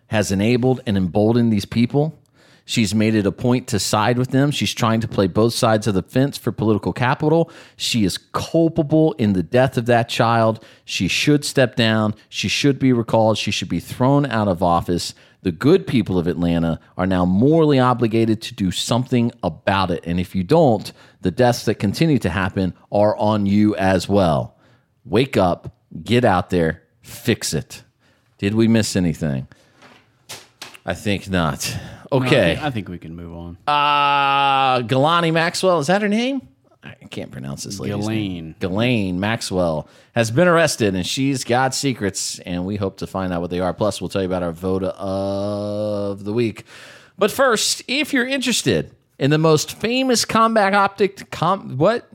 has 0.09 0.31
enabled 0.33 0.81
and 0.87 0.97
emboldened 0.97 1.53
these 1.53 1.65
people. 1.65 2.19
She's 2.65 2.95
made 2.95 3.15
it 3.15 3.27
a 3.27 3.33
point 3.33 3.67
to 3.69 3.79
side 3.79 4.19
with 4.19 4.31
them. 4.31 4.51
She's 4.51 4.73
trying 4.73 5.01
to 5.01 5.09
play 5.09 5.27
both 5.27 5.55
sides 5.55 5.87
of 5.87 5.95
the 5.95 6.03
fence 6.03 6.39
for 6.39 6.53
political 6.53 6.93
capital. 6.93 7.51
She 7.77 8.05
is 8.05 8.19
culpable 8.19 9.13
in 9.15 9.33
the 9.33 9.43
death 9.43 9.77
of 9.77 9.87
that 9.87 10.09
child. 10.09 10.65
She 10.85 11.09
should 11.09 11.45
step 11.45 11.77
down. 11.77 12.15
She 12.29 12.49
should 12.49 12.79
be 12.79 12.93
recalled. 12.93 13.39
She 13.39 13.51
should 13.51 13.69
be 13.69 13.81
thrown 13.81 14.27
out 14.27 14.49
of 14.49 14.63
office. 14.63 15.15
The 15.43 15.53
good 15.53 15.87
people 15.87 16.19
of 16.19 16.27
Atlanta 16.27 16.79
are 16.99 17.07
now 17.07 17.25
morally 17.25 17.79
obligated 17.79 18.43
to 18.43 18.55
do 18.55 18.71
something 18.71 19.33
about 19.43 19.91
it. 19.91 20.05
And 20.07 20.21
if 20.21 20.35
you 20.35 20.45
don't, 20.45 20.93
the 21.23 21.31
deaths 21.31 21.65
that 21.65 21.77
continue 21.77 22.19
to 22.19 22.29
happen 22.29 22.75
are 22.93 23.17
on 23.17 23.47
you 23.47 23.75
as 23.77 24.09
well. 24.09 24.57
Wake 25.05 25.37
up, 25.37 25.77
get 26.05 26.25
out 26.25 26.51
there, 26.51 26.83
fix 27.01 27.55
it. 27.55 27.83
Did 28.37 28.55
we 28.55 28.69
miss 28.69 28.97
anything? 28.97 29.49
I 30.85 30.95
think 30.95 31.29
not. 31.29 31.77
No, 32.13 32.19
Okay. 32.19 32.55
think- 32.55 32.63
I 32.65 32.71
think 32.71 32.89
we 32.89 32.99
can 32.99 33.15
move 33.15 33.33
on. 33.37 33.57
Uh, 33.67 34.81
Galani 34.83 35.33
Maxwell, 35.33 35.79
is 35.79 35.87
that 35.89 36.03
her 36.03 36.09
name? 36.09 36.43
I 36.83 36.95
can't 37.11 37.31
pronounce 37.31 37.65
this 37.65 37.79
lady's 37.79 37.97
name. 38.09 38.55
Ghislaine. 38.55 38.55
Ghislaine 38.59 39.21
Maxwell 39.21 39.87
has 40.15 40.31
been 40.31 40.49
arrested 40.49 40.95
and 40.95 41.07
she's 41.07 41.45
got 41.45 41.75
secrets, 41.75 42.39
and 42.41 42.65
we 42.65 42.77
hope 42.77 42.97
to 42.99 43.07
find 43.07 43.33
out 43.35 43.43
what 43.43 43.51
they 43.51 43.61
are. 43.61 43.75
Plus, 43.75 44.01
we'll 44.01 44.09
tell 44.09 44.23
you 44.23 44.27
about 44.27 44.43
our 44.43 44.53
vote 44.53 44.83
of 44.85 46.25
the 46.25 46.33
week. 46.33 46.65
But 47.19 47.31
first, 47.31 47.83
if 47.87 48.13
you're 48.15 48.27
interested 48.27 48.93
in 49.19 49.31
the 49.31 49.37
most 49.39 49.73
famous 49.79 50.25
combat 50.25 50.75
optic, 50.75 51.31
com- 51.31 51.77
what? 51.77 52.09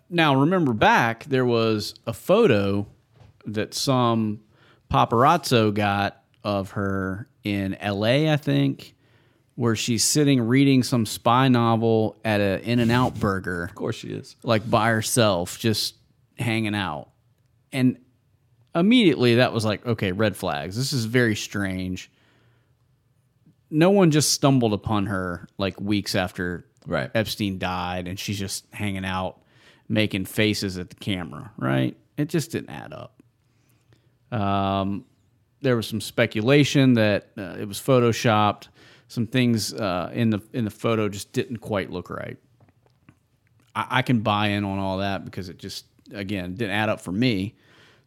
Now, 0.09 0.37
remember 0.37 0.73
back, 0.75 1.25
there 1.25 1.45
was 1.47 1.95
a 2.07 2.13
photo 2.13 2.87
that 3.47 3.75
some 3.75 4.41
paparazzo 4.93 5.73
got 5.75 6.23
of 6.45 6.73
her 6.73 7.27
in 7.43 7.77
LA, 7.83 8.31
I 8.33 8.37
think, 8.37 8.95
where 9.57 9.75
she's 9.75 10.05
sitting 10.05 10.41
reading 10.43 10.83
some 10.85 11.05
spy 11.07 11.49
novel 11.49 12.17
at 12.25 12.41
a 12.41 12.61
In 12.63 12.79
and 12.79 12.93
Out 12.93 13.15
burger, 13.19 13.65
Of 13.65 13.75
course, 13.75 13.97
she 13.97 14.09
is. 14.11 14.37
like 14.45 14.69
by 14.71 14.91
herself, 14.91 15.59
just 15.59 15.97
hanging 16.39 16.75
out. 16.77 17.09
And 17.73 17.99
immediately 18.75 19.37
that 19.37 19.53
was 19.53 19.64
like, 19.64 19.85
okay, 19.87 20.12
red 20.12 20.37
flags. 20.37 20.77
This 20.77 20.93
is 20.93 21.05
very 21.05 21.37
strange. 21.37 22.11
No 23.70 23.91
one 23.91 24.11
just 24.11 24.33
stumbled 24.33 24.73
upon 24.73 25.07
her 25.07 25.49
like 25.59 25.81
weeks 25.81 26.14
after 26.14 26.66
Right. 26.87 27.11
Epstein 27.14 27.59
died 27.59 28.09
and 28.09 28.18
she's 28.18 28.39
just 28.39 28.66
hanging 28.73 29.05
out 29.05 29.39
making 29.89 30.25
faces 30.25 30.79
at 30.79 30.89
the 30.91 30.97
camera, 30.97 31.53
right? 31.57 31.97
It 32.16 32.29
just 32.29 32.51
didn't 32.51 32.70
add 32.70 32.93
up. 32.93 33.23
Um, 34.33 35.05
there 35.61 35.77
was 35.77 35.87
some 35.87 36.01
speculation 36.01 36.95
that 36.95 37.29
uh, 37.37 37.57
it 37.61 37.68
was 37.68 37.79
photoshopped. 37.79 38.68
Some 39.09 39.27
things 39.27 39.75
uh, 39.75 40.11
in 40.14 40.31
the 40.31 40.41
in 40.53 40.64
the 40.64 40.70
photo 40.70 41.09
just 41.09 41.33
didn't 41.33 41.59
quite 41.59 41.91
look 41.91 42.09
right. 42.09 42.39
I, 43.75 43.87
I 43.91 44.03
can 44.03 44.20
buy 44.20 44.49
in 44.49 44.64
on 44.64 44.79
all 44.79 44.99
that 44.99 45.25
because 45.25 45.49
it 45.49 45.59
just 45.59 45.85
again 46.15 46.55
didn't 46.55 46.75
add 46.75 46.89
up 46.89 47.01
for 47.01 47.13
me. 47.13 47.55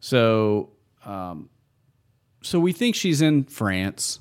So, 0.00 0.70
um, 1.04 1.48
so 2.42 2.60
we 2.60 2.72
think 2.72 2.94
she's 2.94 3.20
in 3.22 3.44
France. 3.44 4.20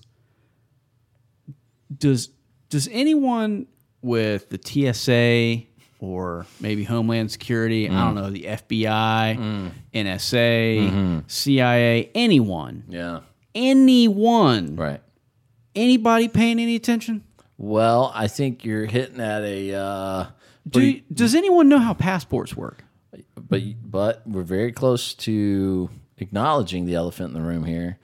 Does 1.95 2.29
does 2.69 2.87
anyone 2.91 3.67
with 4.01 4.49
the 4.49 4.59
TSA 4.63 5.67
or 5.99 6.45
maybe 6.59 6.83
Homeland 6.83 7.31
Security, 7.31 7.89
I 7.89 7.93
don't 8.05 8.15
know, 8.15 8.29
the 8.29 8.43
FBI, 8.43 9.71
NSA, 9.93 11.23
CIA, 11.27 12.09
anyone, 12.13 12.83
Yeah, 12.89 13.21
anyone, 13.53 14.75
right. 14.75 15.01
anybody 15.75 16.27
paying 16.27 16.59
any 16.59 16.75
attention? 16.75 17.23
Well, 17.57 18.11
I 18.13 18.27
think 18.27 18.65
you're 18.65 18.85
hitting 18.85 19.19
at 19.21 19.41
a. 19.43 19.73
Uh, 19.73 20.25
Do 20.67 20.81
you- 20.81 21.01
does 21.13 21.33
anyone 21.35 21.69
know 21.69 21.79
how 21.79 21.93
passports 21.93 22.55
work? 22.55 22.83
But 23.59 23.91
but 23.91 24.21
we're 24.27 24.43
very 24.43 24.71
close 24.71 25.13
to 25.15 25.89
acknowledging 26.17 26.85
the 26.85 26.95
elephant 26.95 27.29
in 27.35 27.41
the 27.41 27.47
room 27.47 27.65
here. 27.65 27.97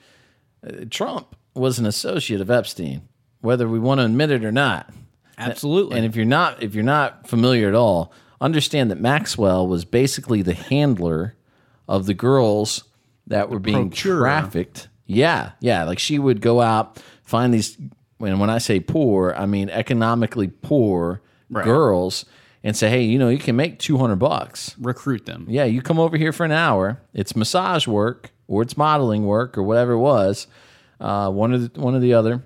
Uh, 0.65 0.85
Trump 0.89 1.35
was 1.53 1.79
an 1.79 1.85
associate 1.85 2.41
of 2.41 2.49
Epstein, 2.51 3.01
whether 3.41 3.67
we 3.67 3.79
want 3.79 3.99
to 3.99 4.05
admit 4.05 4.31
it 4.31 4.43
or 4.45 4.51
not. 4.51 4.89
Absolutely. 5.37 5.97
And 5.97 6.05
if 6.05 6.15
you're 6.15 6.25
not 6.25 6.61
if 6.61 6.75
you're 6.75 6.83
not 6.83 7.27
familiar 7.27 7.67
at 7.67 7.75
all, 7.75 8.11
understand 8.39 8.91
that 8.91 8.99
Maxwell 8.99 9.67
was 9.67 9.85
basically 9.85 10.41
the 10.41 10.53
handler 10.53 11.35
of 11.87 12.05
the 12.05 12.13
girls 12.13 12.83
that 13.27 13.49
were 13.49 13.59
being 13.59 13.89
procurer. 13.89 14.19
trafficked. 14.21 14.87
Yeah, 15.05 15.51
yeah. 15.59 15.83
Like 15.83 15.99
she 15.99 16.19
would 16.19 16.41
go 16.41 16.61
out 16.61 17.01
find 17.23 17.53
these. 17.53 17.77
When 18.17 18.37
when 18.37 18.49
I 18.51 18.59
say 18.59 18.79
poor, 18.79 19.33
I 19.35 19.45
mean 19.47 19.69
economically 19.69 20.47
poor 20.47 21.21
Right. 21.49 21.65
girls, 21.65 22.23
and 22.63 22.75
say, 22.75 22.89
hey, 22.89 23.01
you 23.03 23.17
know, 23.17 23.29
you 23.29 23.39
can 23.39 23.55
make 23.55 23.79
two 23.79 23.97
hundred 23.97 24.17
bucks. 24.17 24.75
recruit 24.79 25.25
them. 25.25 25.45
Yeah, 25.49 25.65
you 25.65 25.81
come 25.81 25.99
over 25.99 26.17
here 26.17 26.31
for 26.31 26.45
an 26.45 26.51
hour. 26.51 27.01
It's 27.13 27.35
massage 27.35 27.87
work 27.87 28.31
or 28.47 28.61
it's 28.61 28.77
modeling 28.77 29.25
work 29.25 29.57
or 29.57 29.63
whatever 29.63 29.93
it 29.93 29.99
was. 29.99 30.47
Uh, 30.99 31.31
one 31.31 31.53
of 31.53 31.73
the, 31.73 31.81
one 31.81 31.95
or 31.95 31.99
the 31.99 32.13
other. 32.13 32.43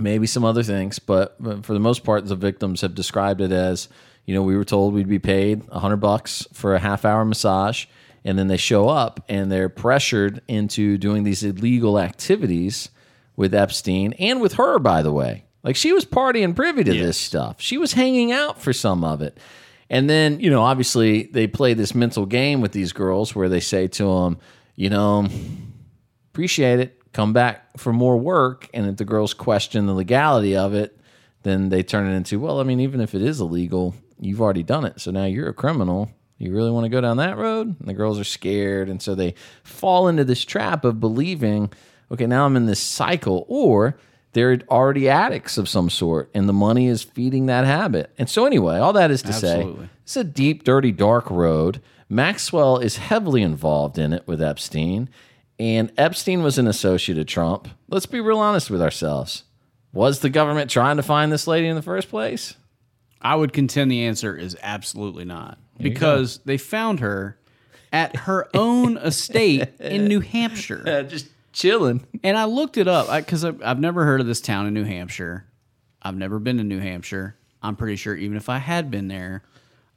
Maybe 0.00 0.28
some 0.28 0.44
other 0.44 0.62
things, 0.62 1.00
but, 1.00 1.34
but 1.42 1.64
for 1.64 1.72
the 1.72 1.80
most 1.80 2.04
part, 2.04 2.24
the 2.24 2.36
victims 2.36 2.82
have 2.82 2.94
described 2.94 3.40
it 3.40 3.50
as, 3.50 3.88
you 4.26 4.34
know, 4.34 4.42
we 4.42 4.56
were 4.56 4.64
told 4.64 4.94
we'd 4.94 5.08
be 5.08 5.18
paid 5.18 5.62
a 5.70 5.80
hundred 5.80 5.96
bucks 5.96 6.46
for 6.52 6.76
a 6.76 6.78
half 6.78 7.04
hour 7.04 7.24
massage, 7.24 7.86
and 8.24 8.38
then 8.38 8.46
they 8.46 8.56
show 8.56 8.88
up 8.88 9.24
and 9.28 9.50
they're 9.50 9.68
pressured 9.68 10.40
into 10.46 10.98
doing 10.98 11.24
these 11.24 11.42
illegal 11.42 11.98
activities 11.98 12.90
with 13.34 13.52
Epstein 13.52 14.12
and 14.20 14.40
with 14.40 14.52
her, 14.52 14.78
by 14.78 15.02
the 15.02 15.10
way. 15.10 15.46
Like 15.62 15.76
she 15.76 15.92
was 15.92 16.04
partying 16.04 16.54
privy 16.54 16.84
to 16.84 16.92
this 16.92 17.18
stuff. 17.18 17.60
She 17.60 17.78
was 17.78 17.92
hanging 17.92 18.32
out 18.32 18.60
for 18.60 18.72
some 18.72 19.04
of 19.04 19.22
it. 19.22 19.38
And 19.90 20.08
then, 20.08 20.40
you 20.40 20.50
know, 20.50 20.62
obviously 20.62 21.24
they 21.24 21.46
play 21.46 21.74
this 21.74 21.94
mental 21.94 22.26
game 22.26 22.60
with 22.60 22.72
these 22.72 22.92
girls 22.92 23.34
where 23.34 23.48
they 23.48 23.60
say 23.60 23.88
to 23.88 24.04
them, 24.04 24.38
you 24.76 24.90
know, 24.90 25.26
appreciate 26.32 26.80
it. 26.80 27.12
Come 27.12 27.32
back 27.32 27.78
for 27.78 27.92
more 27.92 28.16
work. 28.16 28.68
And 28.74 28.86
if 28.86 28.96
the 28.96 29.04
girls 29.04 29.34
question 29.34 29.86
the 29.86 29.94
legality 29.94 30.56
of 30.56 30.74
it, 30.74 31.00
then 31.42 31.70
they 31.70 31.82
turn 31.82 32.06
it 32.06 32.14
into, 32.14 32.38
well, 32.38 32.60
I 32.60 32.64
mean, 32.64 32.80
even 32.80 33.00
if 33.00 33.14
it 33.14 33.22
is 33.22 33.40
illegal, 33.40 33.94
you've 34.20 34.42
already 34.42 34.62
done 34.62 34.84
it. 34.84 35.00
So 35.00 35.10
now 35.10 35.24
you're 35.24 35.48
a 35.48 35.54
criminal. 35.54 36.10
You 36.36 36.52
really 36.52 36.70
want 36.70 36.84
to 36.84 36.90
go 36.90 37.00
down 37.00 37.16
that 37.16 37.38
road? 37.38 37.74
And 37.80 37.88
the 37.88 37.94
girls 37.94 38.20
are 38.20 38.24
scared. 38.24 38.88
And 38.88 39.00
so 39.02 39.14
they 39.14 39.34
fall 39.64 40.06
into 40.06 40.22
this 40.22 40.44
trap 40.44 40.84
of 40.84 41.00
believing, 41.00 41.72
okay, 42.12 42.26
now 42.26 42.44
I'm 42.44 42.56
in 42.56 42.66
this 42.66 42.80
cycle. 42.80 43.46
Or 43.48 43.98
they're 44.38 44.60
already 44.70 45.08
addicts 45.08 45.58
of 45.58 45.68
some 45.68 45.90
sort 45.90 46.30
and 46.32 46.48
the 46.48 46.52
money 46.52 46.86
is 46.86 47.02
feeding 47.02 47.46
that 47.46 47.64
habit. 47.64 48.14
And 48.18 48.30
so, 48.30 48.46
anyway, 48.46 48.78
all 48.78 48.92
that 48.92 49.10
is 49.10 49.20
to 49.22 49.30
Absolutely. 49.30 49.86
say, 49.86 49.90
it's 50.04 50.16
a 50.16 50.22
deep, 50.22 50.62
dirty, 50.62 50.92
dark 50.92 51.28
road. 51.28 51.82
Maxwell 52.08 52.78
is 52.78 52.98
heavily 52.98 53.42
involved 53.42 53.98
in 53.98 54.12
it 54.12 54.28
with 54.28 54.40
Epstein, 54.40 55.08
and 55.58 55.92
Epstein 55.98 56.44
was 56.44 56.56
an 56.56 56.68
associate 56.68 57.18
of 57.18 57.26
Trump. 57.26 57.66
Let's 57.88 58.06
be 58.06 58.20
real 58.20 58.38
honest 58.38 58.70
with 58.70 58.80
ourselves. 58.80 59.42
Was 59.92 60.20
the 60.20 60.30
government 60.30 60.70
trying 60.70 60.98
to 60.98 61.02
find 61.02 61.32
this 61.32 61.48
lady 61.48 61.66
in 61.66 61.74
the 61.74 61.82
first 61.82 62.08
place? 62.08 62.54
I 63.20 63.34
would 63.34 63.52
contend 63.52 63.90
the 63.90 64.04
answer 64.04 64.36
is 64.36 64.56
absolutely 64.62 65.24
not 65.24 65.58
because 65.80 66.38
they 66.44 66.58
found 66.58 67.00
her 67.00 67.36
at 67.92 68.14
her 68.14 68.48
own 68.54 68.98
estate 68.98 69.68
in 69.80 70.04
New 70.04 70.20
Hampshire. 70.20 71.02
just 71.08 71.26
chilling. 71.58 72.06
And 72.24 72.36
I 72.36 72.46
looked 72.46 72.76
it 72.76 72.88
up 72.88 73.14
because 73.24 73.44
I've, 73.44 73.62
I've 73.62 73.78
never 73.78 74.04
heard 74.04 74.20
of 74.20 74.26
this 74.26 74.40
town 74.40 74.66
in 74.66 74.74
New 74.74 74.84
Hampshire. 74.84 75.46
I've 76.02 76.16
never 76.16 76.38
been 76.40 76.56
to 76.58 76.64
New 76.64 76.80
Hampshire. 76.80 77.36
I'm 77.62 77.76
pretty 77.76 77.96
sure 77.96 78.14
even 78.16 78.36
if 78.36 78.48
I 78.48 78.58
had 78.58 78.90
been 78.90 79.06
there, 79.08 79.44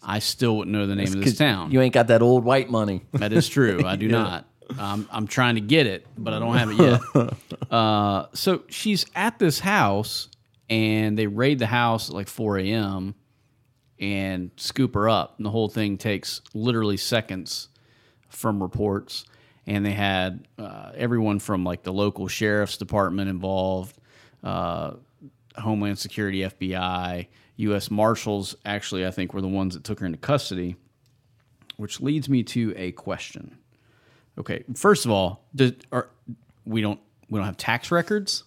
I 0.03 0.20
still 0.20 0.57
wouldn't 0.57 0.76
know 0.76 0.86
the 0.86 0.95
name 0.95 1.07
of 1.07 1.24
this 1.24 1.38
town. 1.38 1.72
You 1.72 1.82
ain't 1.82 1.93
got 1.93 2.07
that 2.07 2.22
old 2.22 2.43
white 2.43 2.70
money. 2.70 3.05
That 3.14 3.34
is 3.34 3.49
true. 3.49 3.86
I 3.86 3.95
do 3.95 4.07
not. 4.09 4.45
Um, 4.78 5.07
I'm 5.12 5.28
trying 5.28 5.55
to 5.55 5.62
get 5.62 5.88
it, 5.88 6.05
but 6.18 6.34
I 6.34 6.39
don't 6.39 6.55
have 6.55 6.72
it 6.72 6.76
yet. 7.16 7.72
uh, 7.72 8.28
so 8.34 8.64
she's 8.70 9.05
at 9.16 9.38
this 9.39 9.59
house, 9.59 10.30
and 10.70 11.18
they 11.18 11.28
raid 11.28 11.59
the 11.59 11.68
house 11.68 12.09
at 12.09 12.16
like 12.16 12.28
4 12.28 12.59
a.m. 12.59 13.16
and 13.99 14.51
scoop 14.57 14.93
her 14.93 15.09
up. 15.09 15.36
And 15.38 15.45
the 15.45 15.51
whole 15.51 15.70
thing 15.70 15.97
takes 15.97 16.41
literally 16.53 16.97
seconds 16.97 17.68
from 18.30 18.62
reports. 18.62 19.26
And 19.68 19.86
they 19.86 19.91
had 19.91 20.47
uh, 20.57 20.91
everyone 20.95 21.39
from 21.39 21.64
like 21.64 21.84
the 21.84 21.93
local 21.93 22.28
sheriff's 22.28 22.78
department 22.78 23.30
involved, 23.30 23.97
uh, 24.43 24.93
Homeland 25.55 25.99
Security, 25.99 26.39
FBI, 26.39 27.28
U.S. 27.57 27.91
Marshals. 27.91 28.55
Actually, 28.66 29.05
I 29.05 29.12
think 29.12 29.34
were 29.34 29.41
the 29.41 29.47
ones 29.47 29.76
that 29.76 29.84
took 29.84 29.99
her 29.99 30.05
into 30.05 30.18
custody. 30.18 30.76
Which 31.78 31.99
leads 31.99 32.30
me 32.30 32.43
to 32.43 32.74
a 32.78 32.91
question. 32.91 33.57
Okay, 34.38 34.64
first 34.76 35.05
of 35.05 35.12
all, 35.12 35.45
does, 35.55 35.74
are, 35.91 36.09
we 36.66 36.82
don't 36.82 36.99
we 37.30 37.38
don't 37.39 37.45
have 37.45 37.57
tax 37.57 37.91
records. 37.91 38.43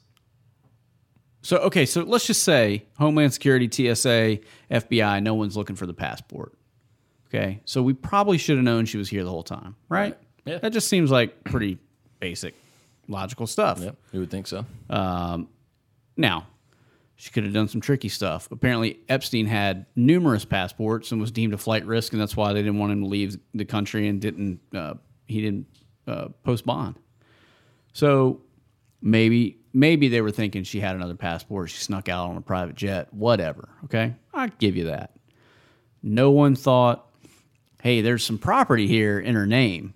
So 1.42 1.58
okay, 1.58 1.84
so 1.84 2.02
let's 2.02 2.26
just 2.26 2.42
say 2.42 2.86
Homeland 2.98 3.32
Security, 3.32 3.68
TSA, 3.68 4.38
FBI, 4.70 5.22
no 5.22 5.34
one's 5.34 5.56
looking 5.56 5.76
for 5.76 5.86
the 5.86 5.94
passport. 5.94 6.54
Okay, 7.28 7.60
so 7.64 7.82
we 7.82 7.92
probably 7.92 8.38
should 8.38 8.56
have 8.56 8.64
known 8.64 8.86
she 8.86 8.96
was 8.96 9.08
here 9.08 9.24
the 9.24 9.30
whole 9.30 9.42
time, 9.42 9.76
right? 9.88 10.16
Yeah. 10.44 10.58
that 10.58 10.72
just 10.72 10.88
seems 10.88 11.10
like 11.10 11.44
pretty 11.44 11.78
basic, 12.20 12.54
logical 13.08 13.46
stuff. 13.46 13.80
Yep, 13.80 13.96
you 14.12 14.20
would 14.20 14.30
think 14.30 14.46
so. 14.46 14.64
Now, 16.16 16.46
she 17.16 17.30
could 17.30 17.44
have 17.44 17.52
done 17.52 17.68
some 17.68 17.80
tricky 17.80 18.08
stuff. 18.08 18.48
Apparently, 18.50 18.98
Epstein 19.08 19.46
had 19.46 19.86
numerous 19.96 20.44
passports 20.44 21.12
and 21.12 21.20
was 21.20 21.30
deemed 21.30 21.54
a 21.54 21.58
flight 21.58 21.86
risk, 21.86 22.12
and 22.12 22.20
that's 22.20 22.36
why 22.36 22.52
they 22.52 22.60
didn't 22.60 22.78
want 22.78 22.92
him 22.92 23.00
to 23.02 23.06
leave 23.06 23.36
the 23.54 23.64
country 23.64 24.08
and 24.08 24.20
didn't 24.20 24.60
uh, 24.74 24.94
he 25.26 25.40
didn't 25.40 25.66
uh, 26.06 26.28
post 26.42 26.66
bond. 26.66 26.96
So 27.92 28.40
maybe 29.00 29.58
maybe 29.72 30.08
they 30.08 30.20
were 30.20 30.30
thinking 30.30 30.64
she 30.64 30.80
had 30.80 30.94
another 30.96 31.14
passport. 31.14 31.70
She 31.70 31.78
snuck 31.78 32.08
out 32.08 32.30
on 32.30 32.36
a 32.36 32.40
private 32.40 32.74
jet. 32.76 33.12
Whatever. 33.14 33.68
Okay, 33.84 34.14
I 34.32 34.48
give 34.48 34.76
you 34.76 34.84
that. 34.84 35.12
No 36.02 36.30
one 36.32 36.54
thought, 36.54 37.06
hey, 37.82 38.02
there's 38.02 38.24
some 38.24 38.38
property 38.38 38.86
here 38.86 39.18
in 39.18 39.34
her 39.34 39.46
name. 39.46 39.94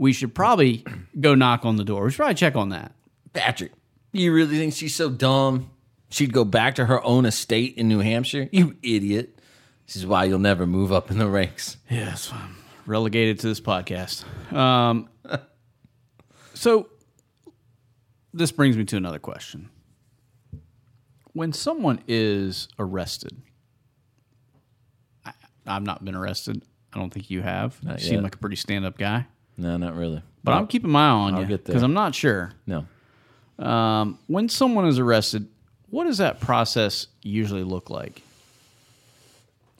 We 0.00 0.14
should 0.14 0.34
probably 0.34 0.82
go 1.20 1.34
knock 1.34 1.66
on 1.66 1.76
the 1.76 1.84
door. 1.84 2.04
We 2.04 2.10
should 2.10 2.16
probably 2.16 2.34
check 2.34 2.56
on 2.56 2.70
that. 2.70 2.94
Patrick, 3.34 3.72
you 4.12 4.32
really 4.32 4.56
think 4.56 4.72
she's 4.72 4.94
so 4.94 5.10
dumb? 5.10 5.68
She'd 6.08 6.32
go 6.32 6.42
back 6.42 6.76
to 6.76 6.86
her 6.86 7.04
own 7.04 7.26
estate 7.26 7.76
in 7.76 7.86
New 7.86 7.98
Hampshire. 7.98 8.48
You 8.50 8.78
idiot. 8.82 9.38
This 9.86 9.96
is 9.96 10.06
why 10.06 10.24
you'll 10.24 10.38
never 10.38 10.66
move 10.66 10.90
up 10.90 11.10
in 11.10 11.18
the 11.18 11.28
ranks. 11.28 11.76
Yes, 11.90 12.32
I'm 12.32 12.56
relegated 12.86 13.40
to 13.40 13.48
this 13.48 13.60
podcast. 13.60 14.24
Um, 14.54 15.10
so 16.54 16.88
this 18.32 18.52
brings 18.52 18.78
me 18.78 18.86
to 18.86 18.96
another 18.96 19.18
question. 19.18 19.68
When 21.34 21.52
someone 21.52 22.02
is 22.08 22.68
arrested, 22.78 23.36
I, 25.26 25.32
I've 25.66 25.82
not 25.82 26.06
been 26.06 26.14
arrested. 26.14 26.62
I 26.90 26.98
don't 26.98 27.12
think 27.12 27.28
you 27.28 27.42
have. 27.42 27.78
You 27.86 27.98
seem 27.98 28.22
like 28.22 28.34
a 28.34 28.38
pretty 28.38 28.56
stand-up 28.56 28.96
guy, 28.96 29.26
No, 29.60 29.76
not 29.76 29.94
really. 29.94 30.22
but 30.42 30.52
I'm 30.52 30.66
keeping 30.66 30.90
my 30.90 31.06
eye 31.06 31.10
on 31.10 31.34
I'll 31.34 31.40
you 31.42 31.46
get 31.46 31.64
there. 31.64 31.74
because 31.74 31.82
I'm 31.82 31.92
not 31.94 32.14
sure. 32.14 32.52
No. 32.66 32.86
Um, 33.64 34.18
when 34.26 34.48
someone 34.48 34.86
is 34.86 34.98
arrested, 34.98 35.46
what 35.90 36.04
does 36.04 36.18
that 36.18 36.40
process 36.40 37.06
usually 37.22 37.62
look 37.64 37.90
like? 37.90 38.22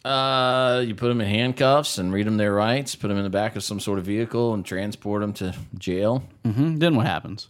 Uh, 0.05 0.83
you 0.87 0.95
put 0.95 1.09
them 1.09 1.21
in 1.21 1.27
handcuffs 1.29 1.99
and 1.99 2.13
read 2.13 2.27
them 2.27 2.37
their 2.39 2.55
rights. 2.55 2.95
Put 2.95 3.09
them 3.09 3.19
in 3.19 3.25
the 3.25 3.31
back 3.31 3.55
of 3.57 3.63
some 3.63 3.81
sort 3.81 3.99
of 3.99 4.05
vehicle 4.07 4.55
and 4.55 4.65
transport 4.65 5.21
them 5.21 5.33
to 5.35 5.55
jail. 5.77 6.25
hmm 6.45 6.77
Then 6.77 6.97
what 6.97 7.07
happens? 7.07 7.49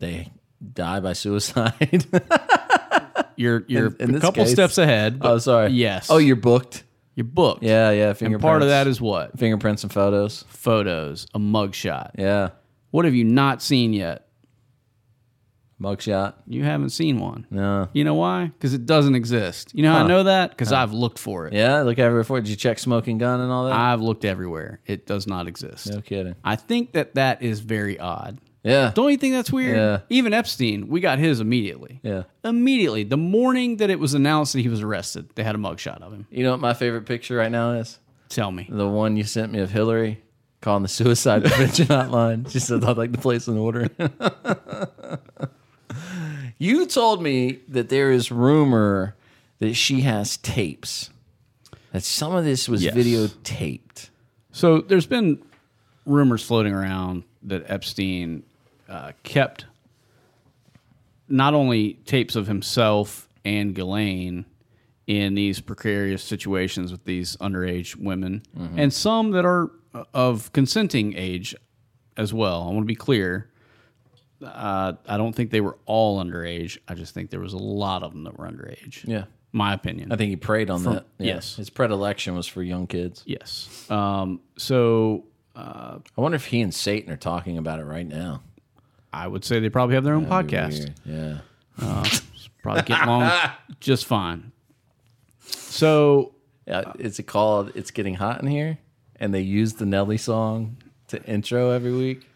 They 0.00 0.32
die 0.72 1.00
by 1.00 1.12
suicide. 1.12 2.06
You're 3.36 3.64
you're 3.66 3.86
In- 3.98 4.10
a 4.10 4.12
this 4.12 4.22
couple 4.22 4.44
case- 4.44 4.52
steps 4.52 4.78
ahead. 4.78 5.18
oh, 5.20 5.38
sorry. 5.38 5.70
Yes. 5.72 6.06
Oh, 6.08 6.18
you're 6.18 6.36
booked. 6.36 6.84
You're 7.14 7.24
booked. 7.24 7.62
Yeah, 7.62 7.90
yeah. 7.90 8.12
Fingerprints. 8.12 8.34
And 8.34 8.40
part 8.42 8.62
of 8.62 8.68
that 8.68 8.86
is 8.86 9.00
what? 9.00 9.38
fingerprints 9.38 9.82
and 9.82 9.92
photos. 9.92 10.44
Photos, 10.48 11.26
a 11.34 11.38
mugshot. 11.38 12.10
Yeah, 12.18 12.50
What 12.90 13.04
have 13.04 13.14
you 13.14 13.24
not 13.24 13.62
seen 13.62 13.92
yet? 13.92 14.20
mugshot. 15.80 16.34
You 16.46 16.64
haven't 16.64 16.90
seen 16.90 17.18
one. 17.18 17.46
No. 17.50 17.88
You 17.92 18.04
know 18.04 18.14
why? 18.14 18.46
Because 18.46 18.74
it 18.74 18.86
doesn't 18.86 19.14
exist. 19.14 19.72
You 19.74 19.82
know 19.82 19.92
how 19.92 20.04
I 20.04 20.06
know 20.06 20.22
that? 20.22 20.50
Because 20.50 20.72
I've 20.72 20.92
looked 20.92 21.18
for 21.18 21.46
it. 21.46 21.52
Yeah, 21.52 21.82
look 21.82 21.98
everywhere 21.98 22.24
for. 22.24 22.40
Did 22.40 22.48
you 22.48 22.56
check 22.56 22.78
smoking 22.78 23.18
gun 23.18 23.40
and 23.40 23.50
all 23.50 23.64
that? 23.64 23.72
I've 23.74 24.00
looked 24.00 24.24
everywhere. 24.24 24.80
It 24.86 25.06
does 25.06 25.26
not 25.26 25.46
exist. 25.46 25.90
no 25.90 26.00
kidding. 26.00 26.36
I 26.44 26.56
think 26.56 26.92
that 26.92 27.16
that 27.16 27.42
is 27.42 27.60
very 27.60 27.98
odd. 27.98 28.40
Yeah. 28.64 28.92
Don't 28.94 29.10
you 29.10 29.16
think 29.18 29.34
that's 29.34 29.52
weird? 29.52 29.76
Yeah. 29.76 30.00
Even 30.08 30.32
Epstein, 30.32 30.88
we 30.88 31.00
got 31.00 31.18
his 31.18 31.38
immediately. 31.40 32.00
Yeah. 32.02 32.22
Immediately. 32.42 33.04
The 33.04 33.16
morning 33.18 33.76
that 33.76 33.90
it 33.90 34.00
was 34.00 34.14
announced 34.14 34.54
that 34.54 34.60
he 34.62 34.68
was 34.68 34.80
arrested, 34.82 35.28
they 35.34 35.44
had 35.44 35.54
a 35.54 35.58
mugshot 35.58 36.00
of 36.02 36.12
him. 36.12 36.26
You 36.30 36.44
know 36.44 36.50
what 36.52 36.60
my 36.60 36.72
favorite 36.74 37.04
picture 37.06 37.36
right 37.36 37.52
now 37.52 37.72
is? 37.72 37.98
Tell 38.30 38.50
me. 38.50 38.66
The 38.70 38.88
one 38.88 39.16
you 39.18 39.24
sent 39.24 39.52
me 39.52 39.58
of 39.60 39.70
Hillary 39.70 40.22
calling 40.62 40.82
the 40.82 40.88
suicide 40.88 41.44
prevention 41.44 41.86
hotline. 41.88 42.50
She 42.50 42.58
said, 42.58 42.82
I'd 42.84 42.96
like 42.96 43.12
to 43.12 43.18
place 43.18 43.46
an 43.48 43.58
order. 43.58 43.88
you 46.58 46.86
told 46.86 47.22
me 47.22 47.58
that 47.68 47.88
there 47.88 48.10
is 48.10 48.30
rumor 48.30 49.14
that 49.58 49.74
she 49.74 50.00
has 50.00 50.36
tapes, 50.38 51.10
that 51.92 52.02
some 52.02 52.34
of 52.34 52.44
this 52.44 52.68
was 52.68 52.82
Yes. 52.82 52.94
videotaped. 52.94 54.08
So 54.52 54.80
there's 54.80 55.06
been 55.06 55.42
rumors 56.06 56.42
floating 56.44 56.72
around 56.72 57.24
that 57.42 57.64
Epstein 57.70 58.42
uh, 58.88 59.12
kept 59.22 59.66
not 61.28 61.54
only 61.54 61.94
tapes 62.04 62.36
of 62.36 62.46
himself 62.46 63.28
and 63.44 63.74
Ghislaine 63.74 64.44
in 65.06 65.34
these 65.34 65.60
precarious 65.60 66.22
situations 66.22 66.90
with 66.90 67.04
these 67.04 67.36
underage 67.36 67.96
women, 67.96 68.42
and 68.76 68.92
some 68.92 69.32
that 69.32 69.44
are 69.44 69.70
uh, 69.94 70.04
of 70.14 70.52
consenting 70.52 71.14
age 71.16 71.54
as 72.16 72.32
well. 72.32 72.62
I 72.62 72.66
want 72.66 72.80
to 72.80 72.84
be 72.86 72.94
clear. 72.94 73.50
Uh, 74.42 74.94
I 75.06 75.16
don't 75.16 75.34
think 75.34 75.50
they 75.50 75.60
were 75.60 75.78
all 75.86 76.22
underage. 76.22 76.78
I 76.88 76.94
just 76.94 77.14
think 77.14 77.30
there 77.30 77.40
was 77.40 77.52
a 77.52 77.58
lot 77.58 78.02
of 78.02 78.12
them 78.12 78.24
that 78.24 78.38
were 78.38 78.46
underage. 78.46 79.06
Yeah. 79.06 79.24
My 79.52 79.72
opinion. 79.72 80.10
I 80.12 80.16
think 80.16 80.30
he 80.30 80.36
preyed 80.36 80.68
on 80.70 80.82
that. 80.84 81.06
Yeah. 81.18 81.34
yes. 81.34 81.56
His 81.56 81.70
predilection 81.70 82.34
was 82.34 82.46
for 82.46 82.62
young 82.62 82.86
kids. 82.86 83.22
yes. 83.26 83.86
Um, 83.90 84.40
so 84.56 85.24
I 85.54 86.00
wonder 86.16 86.36
if 86.36 86.46
he 86.46 86.60
and 86.60 86.74
Satan 86.74 87.12
are 87.12 87.16
talking 87.16 87.56
about 87.58 87.78
it 87.78 87.84
right 87.84 88.06
now. 88.06 88.42
I 89.14 89.28
would 89.28 89.44
say 89.44 89.60
they 89.60 89.68
probably 89.70 89.94
have 89.94 90.02
their 90.04 90.14
own 90.14 90.28
That'd 90.28 90.50
podcast. 90.50 90.92
Yeah. 91.04 91.38
Uh, 91.80 92.08
probably 92.62 92.82
get 92.82 93.02
along 93.02 93.30
just 93.80 94.06
fine. 94.06 94.50
So 95.40 96.34
Yeah, 96.66 96.92
it's 96.98 97.18
a 97.18 97.22
called 97.22 97.72
"It's 97.74 97.90
Getting 97.90 98.14
Hot 98.14 98.40
in 98.42 98.48
Here," 98.48 98.78
and 99.16 99.32
they 99.32 99.40
use 99.40 99.74
the 99.74 99.86
Nelly 99.86 100.16
song 100.18 100.78
to 101.08 101.22
intro 101.24 101.70
every 101.70 101.92
week. 101.92 102.26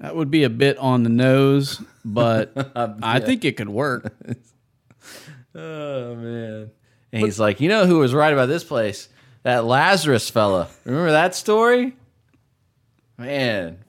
that 0.00 0.14
would 0.14 0.30
be 0.30 0.42
a 0.44 0.50
bit 0.50 0.76
on 0.78 1.04
the 1.04 1.08
nose, 1.08 1.80
but 2.04 2.52
I 2.76 3.20
think 3.20 3.44
it 3.44 3.56
could 3.56 3.68
work. 3.70 4.12
Oh 5.56 6.16
man! 6.16 6.70
And 7.12 7.22
he's 7.22 7.38
like, 7.38 7.60
you 7.60 7.68
know 7.68 7.86
who 7.86 7.98
was 8.00 8.12
right 8.12 8.32
about 8.32 8.46
this 8.46 8.64
place? 8.64 9.08
That 9.44 9.64
Lazarus 9.64 10.28
fella. 10.28 10.68
Remember 10.84 11.12
that 11.12 11.36
story? 11.36 11.94
Man, 13.16 13.83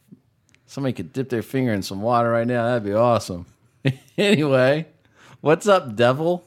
somebody 0.75 0.91
could 0.91 1.13
dip 1.13 1.29
their 1.29 1.41
finger 1.41 1.71
in 1.71 1.81
some 1.81 2.01
water 2.01 2.29
right 2.29 2.45
now. 2.45 2.65
That'd 2.65 2.83
be 2.83 2.91
awesome. 2.91 3.45
anyway, 4.17 4.85
what's 5.39 5.69
up, 5.69 5.95
devil? 5.95 6.43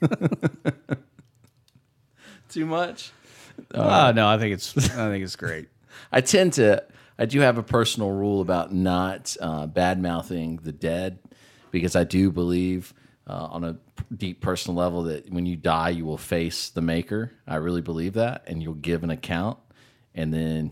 Too 2.48 2.64
much? 2.64 3.10
Uh, 3.74 4.12
no, 4.14 4.28
I 4.28 4.38
think 4.38 4.54
it's 4.54 4.76
I 4.90 5.10
think 5.10 5.24
it's 5.24 5.34
great. 5.34 5.68
I 6.12 6.20
tend 6.20 6.52
to. 6.54 6.84
I 7.18 7.26
do 7.26 7.40
have 7.40 7.58
a 7.58 7.62
personal 7.64 8.12
rule 8.12 8.40
about 8.40 8.72
not 8.72 9.36
uh, 9.40 9.66
bad 9.66 10.00
mouthing 10.00 10.60
the 10.62 10.72
dead 10.72 11.18
because 11.72 11.96
I 11.96 12.04
do 12.04 12.30
believe 12.30 12.94
uh, 13.26 13.48
on 13.50 13.64
a 13.64 13.76
deep 14.16 14.40
personal 14.40 14.78
level 14.78 15.02
that 15.04 15.28
when 15.28 15.44
you 15.44 15.56
die, 15.56 15.90
you 15.90 16.04
will 16.04 16.18
face 16.18 16.70
the 16.70 16.82
Maker. 16.82 17.32
I 17.48 17.56
really 17.56 17.82
believe 17.82 18.12
that, 18.12 18.44
and 18.46 18.62
you'll 18.62 18.74
give 18.74 19.02
an 19.02 19.10
account, 19.10 19.58
and 20.14 20.32
then 20.32 20.70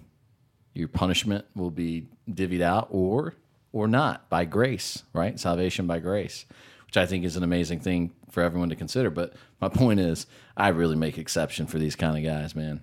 your 0.78 0.88
punishment 0.88 1.44
will 1.54 1.70
be 1.70 2.06
divvied 2.30 2.62
out 2.62 2.88
or 2.90 3.34
or 3.72 3.86
not 3.86 4.30
by 4.30 4.44
grace, 4.44 5.02
right? 5.12 5.38
Salvation 5.38 5.86
by 5.86 5.98
grace, 5.98 6.46
which 6.86 6.96
I 6.96 7.04
think 7.04 7.24
is 7.24 7.36
an 7.36 7.42
amazing 7.42 7.80
thing 7.80 8.12
for 8.30 8.42
everyone 8.42 8.70
to 8.70 8.76
consider. 8.76 9.10
But 9.10 9.34
my 9.60 9.68
point 9.68 10.00
is, 10.00 10.26
I 10.56 10.68
really 10.68 10.96
make 10.96 11.18
exception 11.18 11.66
for 11.66 11.78
these 11.78 11.96
kind 11.96 12.16
of 12.16 12.24
guys, 12.24 12.54
man 12.54 12.80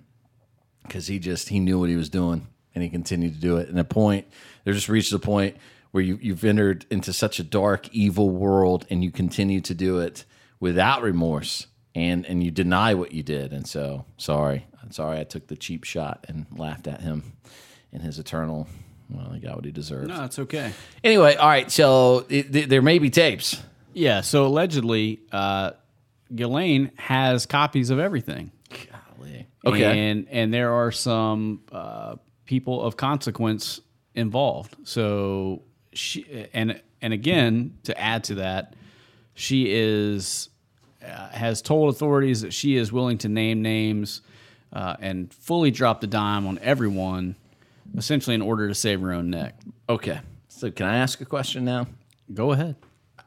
because 0.86 1.06
he 1.06 1.18
just 1.18 1.48
he 1.48 1.60
knew 1.60 1.78
what 1.78 1.88
he 1.88 1.96
was 1.96 2.08
doing 2.08 2.46
and 2.74 2.82
he 2.82 2.90
continued 2.90 3.34
to 3.34 3.40
do 3.40 3.56
it. 3.56 3.68
And 3.68 3.78
a 3.78 3.84
point, 3.84 4.26
there 4.64 4.74
just 4.74 4.88
reached 4.88 5.12
a 5.12 5.18
point 5.18 5.56
where 5.90 6.02
you 6.02 6.18
you've 6.20 6.44
entered 6.44 6.86
into 6.90 7.12
such 7.12 7.38
a 7.38 7.44
dark, 7.44 7.88
evil 7.92 8.30
world, 8.30 8.86
and 8.90 9.02
you 9.02 9.10
continue 9.10 9.60
to 9.62 9.74
do 9.74 9.98
it 9.98 10.24
without 10.60 11.02
remorse, 11.02 11.66
and 11.94 12.24
and 12.26 12.42
you 12.42 12.50
deny 12.50 12.94
what 12.94 13.12
you 13.12 13.22
did. 13.22 13.52
And 13.52 13.66
so, 13.66 14.04
sorry, 14.16 14.66
I'm 14.82 14.92
sorry, 14.92 15.20
I 15.20 15.24
took 15.24 15.46
the 15.48 15.56
cheap 15.56 15.84
shot 15.84 16.24
and 16.28 16.46
laughed 16.56 16.86
at 16.86 17.00
him 17.00 17.32
in 17.92 18.00
his 18.00 18.18
eternal. 18.18 18.68
Well, 19.08 19.30
he 19.32 19.40
got 19.40 19.56
what 19.56 19.64
he 19.64 19.70
deserves. 19.70 20.08
No, 20.08 20.24
it's 20.24 20.38
okay. 20.38 20.72
Anyway, 21.04 21.36
all 21.36 21.48
right. 21.48 21.70
So 21.70 22.26
it, 22.28 22.52
th- 22.52 22.68
there 22.68 22.82
may 22.82 22.98
be 22.98 23.10
tapes. 23.10 23.62
Yeah. 23.92 24.20
So 24.20 24.46
allegedly, 24.46 25.20
uh, 25.30 25.72
Ghislaine 26.34 26.90
has 26.96 27.46
copies 27.46 27.90
of 27.90 27.98
everything. 27.98 28.50
Golly. 28.68 29.46
Okay. 29.64 30.10
and 30.10 30.26
and 30.30 30.52
there 30.52 30.72
are 30.72 30.90
some 30.92 31.62
uh, 31.72 32.16
people 32.46 32.82
of 32.82 32.96
consequence 32.96 33.80
involved. 34.14 34.76
So 34.84 35.62
she 35.92 36.48
and 36.52 36.80
and 37.00 37.12
again 37.12 37.78
to 37.84 37.98
add 38.00 38.24
to 38.24 38.36
that, 38.36 38.74
she 39.34 39.66
is 39.72 40.48
uh, 41.04 41.28
has 41.28 41.62
told 41.62 41.94
authorities 41.94 42.40
that 42.42 42.52
she 42.52 42.76
is 42.76 42.92
willing 42.92 43.18
to 43.18 43.28
name 43.28 43.62
names 43.62 44.22
uh, 44.72 44.96
and 45.00 45.32
fully 45.32 45.70
drop 45.70 46.00
the 46.00 46.06
dime 46.06 46.46
on 46.46 46.58
everyone, 46.60 47.36
essentially 47.96 48.34
in 48.34 48.42
order 48.42 48.68
to 48.68 48.74
save 48.74 49.00
her 49.00 49.12
own 49.12 49.30
neck. 49.30 49.54
okay. 49.88 50.20
So 50.48 50.70
can 50.70 50.86
I 50.86 50.96
ask 50.96 51.20
a 51.20 51.26
question 51.26 51.66
now? 51.66 51.86
Go 52.32 52.52
ahead. 52.52 52.76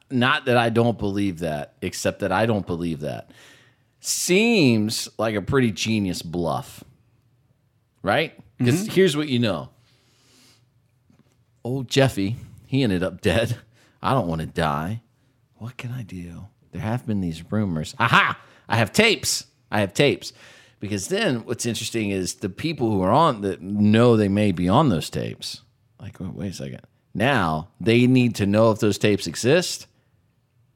not 0.09 0.45
that 0.45 0.57
I 0.57 0.69
don't 0.69 0.97
believe 0.97 1.39
that, 1.39 1.73
except 1.81 2.19
that 2.19 2.31
I 2.31 2.47
don't 2.47 2.65
believe 2.65 3.01
that. 3.01 3.29
Seems 3.99 5.07
like 5.19 5.35
a 5.35 5.41
pretty 5.41 5.71
genius 5.71 6.23
bluff, 6.23 6.83
right? 8.01 8.33
Because 8.57 8.81
mm-hmm. 8.81 8.93
here's 8.93 9.15
what 9.15 9.27
you 9.27 9.37
know 9.37 9.69
old 11.63 11.87
Jeffy, 11.87 12.35
he 12.65 12.83
ended 12.83 13.03
up 13.03 13.21
dead. 13.21 13.57
I 14.01 14.13
don't 14.13 14.27
want 14.27 14.41
to 14.41 14.47
die. 14.47 15.01
What 15.55 15.77
can 15.77 15.91
I 15.91 16.03
do? 16.03 16.47
There 16.71 16.81
have 16.81 17.05
been 17.05 17.21
these 17.21 17.51
rumors. 17.51 17.95
Aha! 17.99 18.39
I 18.67 18.77
have 18.77 18.93
tapes. 18.93 19.45
I 19.71 19.81
have 19.81 19.93
tapes. 19.93 20.33
Because 20.79 21.09
then 21.09 21.45
what's 21.45 21.65
interesting 21.65 22.09
is 22.09 22.35
the 22.35 22.49
people 22.49 22.89
who 22.91 23.01
are 23.01 23.11
on 23.11 23.41
that 23.41 23.61
know 23.61 24.15
they 24.15 24.29
may 24.29 24.51
be 24.51 24.69
on 24.69 24.89
those 24.89 25.09
tapes. 25.09 25.61
Like, 25.99 26.19
wait, 26.19 26.33
wait 26.33 26.51
a 26.51 26.53
second. 26.53 26.81
Now 27.13 27.69
they 27.81 28.07
need 28.07 28.35
to 28.35 28.45
know 28.45 28.71
if 28.71 28.79
those 28.79 28.97
tapes 28.97 29.27
exist. 29.27 29.87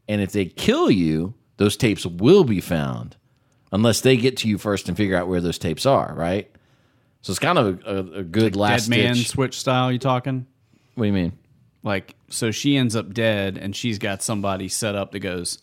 And 0.08 0.22
if 0.22 0.34
they 0.34 0.46
kill 0.46 0.92
you, 0.92 1.34
those 1.58 1.78
tapes 1.78 2.06
will 2.06 2.44
be 2.44 2.60
found 2.60 3.16
unless 3.72 4.02
they 4.02 4.18
get 4.18 4.38
to 4.38 4.50
you 4.50 4.58
first 4.58 4.88
and 4.88 4.98
figure 4.98 5.16
out 5.16 5.28
where 5.28 5.42
those 5.42 5.58
tapes 5.58 5.86
are, 5.86 6.14
right? 6.14 6.52
So 7.22 7.32
it's 7.32 7.40
kind 7.40 7.58
of 7.58 7.82
a, 7.86 7.90
a, 7.90 8.20
a 8.20 8.24
good 8.24 8.56
last 8.56 8.90
Dead 8.90 8.98
man 8.98 9.16
ditch. 9.16 9.30
switch 9.30 9.58
style. 9.60 9.92
You 9.92 10.00
talking? 10.00 10.46
What 10.96 11.06
do 11.06 11.08
you 11.08 11.14
mean? 11.14 11.32
Like, 11.82 12.16
so 12.30 12.52
she 12.52 12.78
ends 12.78 12.96
up 12.96 13.14
dead, 13.14 13.58
and 13.58 13.76
she's 13.76 13.98
got 13.98 14.22
somebody 14.22 14.68
set 14.68 14.96
up 14.96 15.12
that 15.12 15.20
goes, 15.20 15.60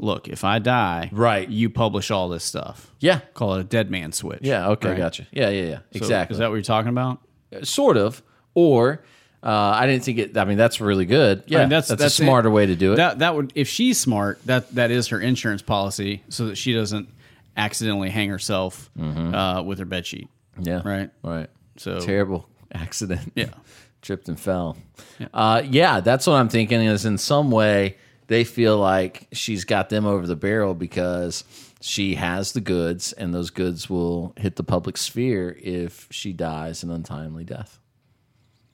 "Look, 0.00 0.28
if 0.28 0.44
I 0.44 0.58
die, 0.58 1.10
Right. 1.12 1.48
you 1.48 1.70
publish 1.70 2.10
all 2.10 2.28
this 2.28 2.44
stuff." 2.44 2.92
Yeah. 3.00 3.20
Call 3.34 3.54
it 3.54 3.60
a 3.60 3.64
dead 3.64 3.90
man 3.90 4.12
switch. 4.12 4.40
Yeah. 4.42 4.70
Okay. 4.70 4.90
Right? 4.90 4.98
Gotcha. 4.98 5.26
Yeah. 5.32 5.50
Yeah. 5.50 5.62
Yeah. 5.62 5.76
So 5.76 5.82
exactly. 5.94 6.34
Is 6.34 6.38
that 6.38 6.48
what 6.48 6.56
you're 6.56 6.62
talking 6.62 6.90
about? 6.90 7.20
sort 7.62 7.96
of? 7.96 8.22
Or 8.54 9.02
uh, 9.42 9.48
I 9.48 9.86
didn't 9.86 10.04
think 10.04 10.18
it. 10.18 10.36
I 10.36 10.44
mean, 10.44 10.58
that's 10.58 10.80
really 10.80 11.06
good. 11.06 11.44
Yeah. 11.46 11.58
I 11.58 11.62
mean, 11.62 11.70
that's 11.70 11.88
that's, 11.88 12.02
a 12.02 12.10
smarter 12.10 12.50
way 12.50 12.66
to 12.66 12.76
do 12.76 12.92
it. 12.92 12.96
That 12.96 13.20
that 13.20 13.34
would 13.34 13.52
if 13.54 13.68
she's 13.68 13.98
smart, 13.98 14.40
that 14.46 14.74
that 14.74 14.90
is 14.90 15.08
her 15.08 15.20
insurance 15.20 15.62
policy, 15.62 16.22
so 16.28 16.46
that 16.46 16.56
she 16.56 16.72
doesn't 16.72 17.08
accidentally 17.56 18.10
hang 18.10 18.28
herself 18.28 18.90
uh, 19.00 19.62
with 19.64 19.78
her 19.78 19.84
bed 19.84 20.06
sheet. 20.06 20.28
Mm-hmm. 20.58 20.68
yeah. 20.68 20.82
Right. 20.84 21.10
Right. 21.22 21.50
So 21.76 22.00
Terrible 22.00 22.48
accident. 22.72 23.32
Yeah. 23.34 23.50
Tripped 24.02 24.28
and 24.28 24.38
fell. 24.38 24.76
Yeah. 25.18 25.28
Uh, 25.32 25.62
yeah. 25.64 26.00
That's 26.00 26.26
what 26.26 26.34
I'm 26.34 26.48
thinking. 26.48 26.80
Is 26.80 27.04
in 27.04 27.18
some 27.18 27.50
way 27.50 27.96
they 28.30 28.44
feel 28.44 28.78
like 28.78 29.26
she's 29.32 29.64
got 29.64 29.88
them 29.88 30.06
over 30.06 30.24
the 30.24 30.36
barrel 30.36 30.72
because 30.72 31.42
she 31.80 32.14
has 32.14 32.52
the 32.52 32.60
goods, 32.60 33.12
and 33.12 33.34
those 33.34 33.50
goods 33.50 33.90
will 33.90 34.34
hit 34.36 34.54
the 34.54 34.62
public 34.62 34.96
sphere 34.96 35.58
if 35.60 36.06
she 36.12 36.32
dies 36.32 36.84
an 36.84 36.92
untimely 36.92 37.42
death. 37.42 37.80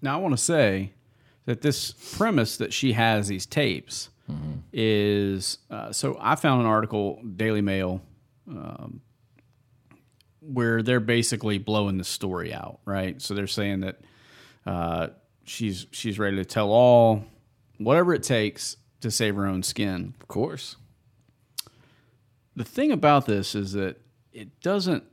Now 0.02 0.18
I 0.18 0.20
want 0.20 0.36
to 0.36 0.44
say 0.44 0.92
that 1.46 1.62
this 1.62 1.92
premise 1.92 2.58
that 2.58 2.74
she 2.74 2.92
has 2.92 3.28
these 3.28 3.46
tapes 3.46 4.10
is 4.74 5.56
uh, 5.70 5.90
so. 5.90 6.18
I 6.20 6.34
found 6.34 6.60
an 6.60 6.66
article, 6.66 7.22
Daily 7.22 7.62
Mail, 7.62 8.02
um, 8.46 9.00
where 10.40 10.82
they're 10.82 11.00
basically 11.00 11.56
blowing 11.56 11.96
the 11.96 12.04
story 12.04 12.52
out. 12.52 12.80
Right, 12.84 13.22
so 13.22 13.32
they're 13.32 13.46
saying 13.46 13.80
that 13.80 14.00
uh, 14.66 15.06
she's 15.44 15.86
she's 15.92 16.18
ready 16.18 16.36
to 16.36 16.44
tell 16.44 16.68
all, 16.68 17.24
whatever 17.78 18.12
it 18.12 18.22
takes 18.22 18.76
to 19.00 19.10
save 19.10 19.36
her 19.36 19.46
own 19.46 19.62
skin. 19.62 20.14
Of 20.20 20.28
course. 20.28 20.76
the 22.54 22.64
thing 22.64 22.90
about 22.92 23.26
this 23.26 23.54
is 23.54 23.72
that 23.72 24.00
it 24.32 24.60
doesn't 24.60 25.04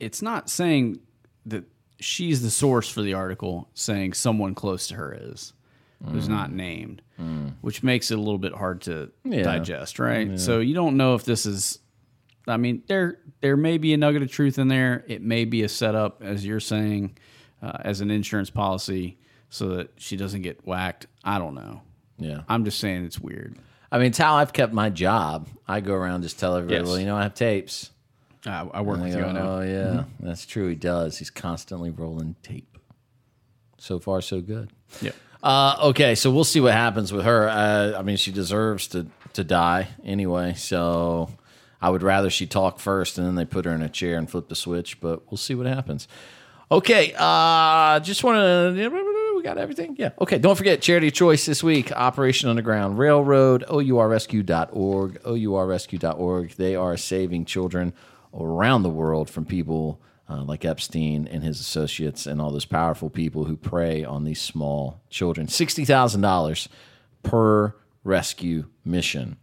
it's 0.00 0.22
not 0.22 0.48
saying 0.50 1.00
that 1.46 1.64
she's 2.00 2.42
the 2.42 2.50
source 2.50 2.88
for 2.88 3.02
the 3.02 3.14
article 3.14 3.68
saying 3.74 4.12
someone 4.12 4.54
close 4.54 4.86
to 4.88 4.94
her 4.94 5.16
is 5.20 5.52
who's 6.10 6.28
not 6.28 6.52
named 6.52 7.02
which 7.62 7.82
makes 7.82 8.12
it 8.12 8.14
a 8.14 8.20
little 8.20 8.38
bit 8.38 8.52
hard 8.54 8.80
to 8.82 9.10
Yeah. 9.24 9.42
digest 9.42 9.98
right? 9.98 10.38
So 10.38 10.60
you 10.60 10.72
don't 10.74 10.96
know 10.96 11.14
if 11.16 11.24
this 11.24 11.46
is 11.46 11.80
i 12.46 12.56
mean 12.56 12.82
there 12.86 13.18
there 13.40 13.56
may 13.56 13.78
be 13.78 13.92
a 13.92 13.96
nugget 13.96 14.22
of 14.22 14.30
truth 14.30 14.58
in 14.58 14.68
there. 14.68 15.04
It 15.08 15.22
may 15.22 15.44
be 15.44 15.62
a 15.62 15.68
setup 15.68 16.22
as 16.22 16.44
you're 16.46 16.58
saying 16.60 17.16
uh, 17.62 17.78
as 17.80 18.00
an 18.00 18.10
insurance 18.10 18.50
policy 18.50 19.18
so 19.48 19.68
that 19.76 19.90
she 19.96 20.16
doesn't 20.16 20.42
get 20.42 20.64
whacked. 20.66 21.06
I 21.24 21.38
don't 21.38 21.54
know 21.54 21.82
Yeah. 22.18 22.42
i'm 22.48 22.64
just 22.64 22.78
saying 22.80 23.04
it's 23.04 23.18
weird 23.20 23.56
I 23.90 23.96
mean, 23.96 24.08
it's 24.08 24.18
how 24.18 24.34
I've 24.34 24.52
kept 24.52 24.74
my 24.74 24.90
job. 24.90 25.48
I 25.66 25.80
go 25.80 25.94
around 25.94 26.20
just 26.20 26.38
tell 26.38 26.54
everybody, 26.56 26.80
Yes. 26.80 26.86
well, 26.86 26.98
you 26.98 27.06
know, 27.06 27.16
I 27.16 27.22
have 27.22 27.32
tapes. 27.32 27.88
i, 28.44 28.60
I 28.74 28.82
work 28.82 29.00
with 29.00 29.14
you 29.14 29.20
know 29.22 29.58
oh 29.58 29.60
yeah, 29.62 30.04
that's 30.20 30.44
true. 30.44 30.68
He 30.68 30.74
does. 30.74 31.16
He's 31.16 31.30
constantly 31.30 31.88
rolling 31.88 32.36
tape. 32.42 32.76
So 33.78 33.98
far, 33.98 34.20
so 34.20 34.42
good. 34.42 34.70
yeah 35.00 35.12
Uh, 35.42 35.76
okay, 35.84 36.14
so 36.14 36.30
we'll 36.30 36.44
see 36.44 36.60
what 36.60 36.74
happens 36.74 37.14
with 37.14 37.24
her. 37.24 37.48
Uh, 37.48 37.98
I 37.98 38.02
mean, 38.02 38.18
she 38.18 38.30
deserves 38.30 38.88
to 38.88 39.06
to 39.32 39.42
die 39.42 39.88
anyway. 40.04 40.52
So 40.52 41.30
I 41.80 41.88
would 41.88 42.02
rather 42.02 42.28
she 42.28 42.46
talk 42.46 42.80
first, 42.80 43.16
and 43.16 43.26
then 43.26 43.36
they 43.36 43.46
put 43.46 43.64
her 43.64 43.72
in 43.72 43.80
a 43.80 43.88
chair 43.88 44.18
and 44.18 44.28
flip 44.30 44.48
the 44.50 44.54
switch. 44.56 45.00
But 45.00 45.30
we'll 45.30 45.38
see 45.38 45.54
what 45.54 45.66
happens. 45.66 46.08
Okay, 46.70 47.14
uh, 47.16 48.00
just 48.00 48.22
want 48.22 48.36
to. 48.36 48.82
Got 49.48 49.56
everything? 49.56 49.96
Yeah. 49.98 50.10
Okay, 50.20 50.36
don't 50.36 50.56
forget 50.56 50.82
Charity 50.82 51.10
Choice 51.10 51.46
this 51.46 51.62
week 51.62 51.90
Operation 51.90 52.50
Underground 52.50 52.98
Railroad, 52.98 53.64
OURrescue.org, 53.66 55.22
OURrescue.org. 55.22 56.50
They 56.56 56.76
are 56.76 56.96
saving 56.98 57.46
children 57.46 57.94
around 58.38 58.82
the 58.82 58.90
world 58.90 59.30
from 59.30 59.46
people 59.46 60.02
uh, 60.28 60.42
like 60.42 60.66
Epstein 60.66 61.26
and 61.26 61.42
his 61.42 61.60
associates 61.60 62.26
and 62.26 62.42
all 62.42 62.50
those 62.50 62.66
powerful 62.66 63.08
people 63.08 63.46
who 63.46 63.56
prey 63.56 64.04
on 64.04 64.24
these 64.24 64.38
small 64.42 65.00
children. 65.08 65.46
$60,000 65.46 66.68
per 67.22 67.74
rescue 68.04 68.66
mission. 68.84 69.38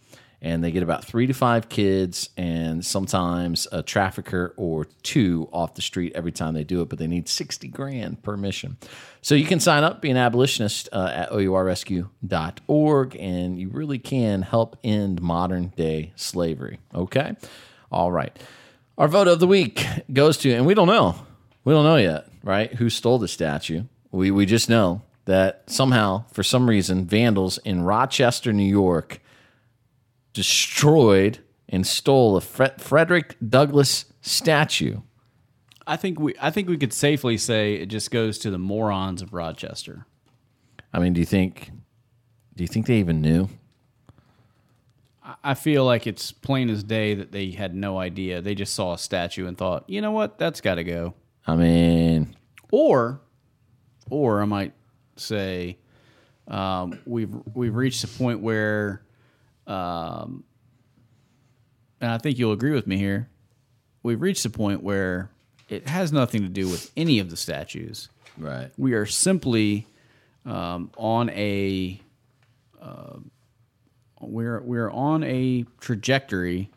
And 0.46 0.64
they 0.64 0.70
get 0.70 0.84
about 0.84 1.04
three 1.04 1.26
to 1.26 1.34
five 1.34 1.70
kids 1.70 2.30
and 2.38 2.86
sometimes 2.86 3.68
a 3.72 3.82
trafficker 3.82 4.54
or 4.58 4.86
two 5.02 5.50
off 5.52 5.74
the 5.74 5.82
street 5.82 6.12
every 6.14 6.32
time 6.32 6.54
they 6.54 6.64
do 6.64 6.84
it, 6.84 6.89
but 6.89 7.00
they 7.00 7.08
need 7.08 7.28
60 7.28 7.68
grand 7.70 8.22
per 8.22 8.38
mission. 8.38 8.78
So 9.24 9.34
you 9.34 9.46
can 9.46 9.60
sign 9.60 9.84
up, 9.84 10.04
be 10.04 10.12
an 10.12 10.18
abolitionist 10.18 10.88
uh, 10.93 11.10
at 11.12 11.32
OURrescue.org, 11.32 13.16
and 13.20 13.60
you 13.60 13.70
really 13.70 13.98
can 13.98 14.43
help 14.43 14.78
end 14.84 15.20
modern 15.20 15.70
day 15.76 16.14
slavery. 16.16 16.78
Okay? 16.93 17.36
All 17.91 18.12
right. 18.12 18.38
Our 19.00 19.08
vote 19.08 19.28
of 19.28 19.39
the 19.39 19.48
week 19.48 19.84
goes 20.14 20.38
to, 20.38 20.54
and 20.54 20.68
we 20.68 20.76
don't 20.76 20.86
know, 20.86 21.16
we 21.64 21.74
don't 21.74 21.86
know 21.86 21.98
yet, 21.98 22.28
right? 22.43 22.72
Who 22.76 22.91
stole 22.91 23.18
the 23.18 23.28
statue? 23.28 23.86
We 24.12 24.30
we 24.30 24.46
just 24.46 24.70
know 24.70 25.02
that 25.26 25.64
somehow, 25.66 26.26
for 26.32 26.43
some 26.43 26.70
reason, 26.70 27.08
vandals 27.08 27.58
in 27.66 27.82
Rochester, 27.82 28.54
New 28.54 28.64
York, 28.64 29.22
destroyed 30.36 31.40
and 31.68 31.88
stole 31.88 32.38
a 32.38 32.42
Fre- 32.42 32.78
Frederick 32.78 33.36
Douglass 33.48 34.06
statue. 34.22 35.02
I 35.88 35.96
think 35.98 36.20
we 36.20 36.36
I 36.42 36.52
think 36.52 36.68
we 36.70 36.78
could 36.78 36.94
safely 36.94 37.38
say 37.38 37.76
it 37.76 37.88
just 37.88 38.12
goes 38.12 38.38
to 38.40 38.52
the 38.52 38.58
morons 38.60 39.22
of 39.24 39.34
Rochester. 39.34 40.06
I 40.94 41.00
mean, 41.00 41.14
do 41.14 41.20
you 41.20 41.26
think? 41.26 41.72
Do 42.56 42.64
you 42.64 42.68
think 42.68 42.86
they 42.86 42.98
even 43.00 43.22
knew? 43.22 43.50
I- 45.24 45.36
I 45.44 45.54
feel 45.56 45.84
like 45.86 46.08
it's 46.08 46.32
plain 46.32 46.70
as 46.70 46.84
day 46.84 47.14
that 47.16 47.32
they 47.32 47.52
had 47.52 47.76
no 47.76 47.98
idea. 48.00 48.42
They 48.42 48.56
just 48.56 48.74
saw 48.74 48.94
a 48.94 48.98
statue 48.98 49.48
and 49.48 49.58
thought, 49.58 49.84
you 49.90 50.02
know 50.02 50.12
what, 50.12 50.38
that's 50.38 50.62
got 50.62 50.76
to 50.76 50.84
go. 50.84 51.14
I 51.48 51.56
mean, 51.56 52.36
Or, 52.72 53.22
or 54.10 54.42
I 54.42 54.46
might 54.46 54.74
say, 55.18 55.78
um, 56.48 57.00
we've 57.06 57.34
we've 57.54 57.76
reached 57.76 58.04
a 58.04 58.08
point 58.08 58.40
where, 58.42 59.05
um, 59.68 60.43
and 62.01 62.11
I 62.11 62.18
think 62.18 62.38
you'll 62.38 62.51
agree 62.51 62.72
with 62.72 62.88
me 62.88 62.97
here. 62.97 63.30
We've 64.03 64.22
reached 64.22 64.45
a 64.45 64.49
point 64.49 64.84
where 64.84 65.32
it 65.70 65.88
has 65.88 66.11
nothing 66.11 66.43
to 66.43 66.49
do 66.49 66.70
with 66.70 66.91
any 66.95 67.20
of 67.20 67.30
the 67.30 67.38
statues. 67.38 68.09
right? 68.38 68.72
we 68.78 68.93
are 68.93 69.05
simply 69.05 69.88
um, 70.45 70.91
on 70.97 71.30
a 71.32 71.99
uh, 72.82 73.18
we're 74.22 74.61
we're 74.61 74.91
on 74.91 75.24
a 75.24 75.66
trajectory 75.80 76.70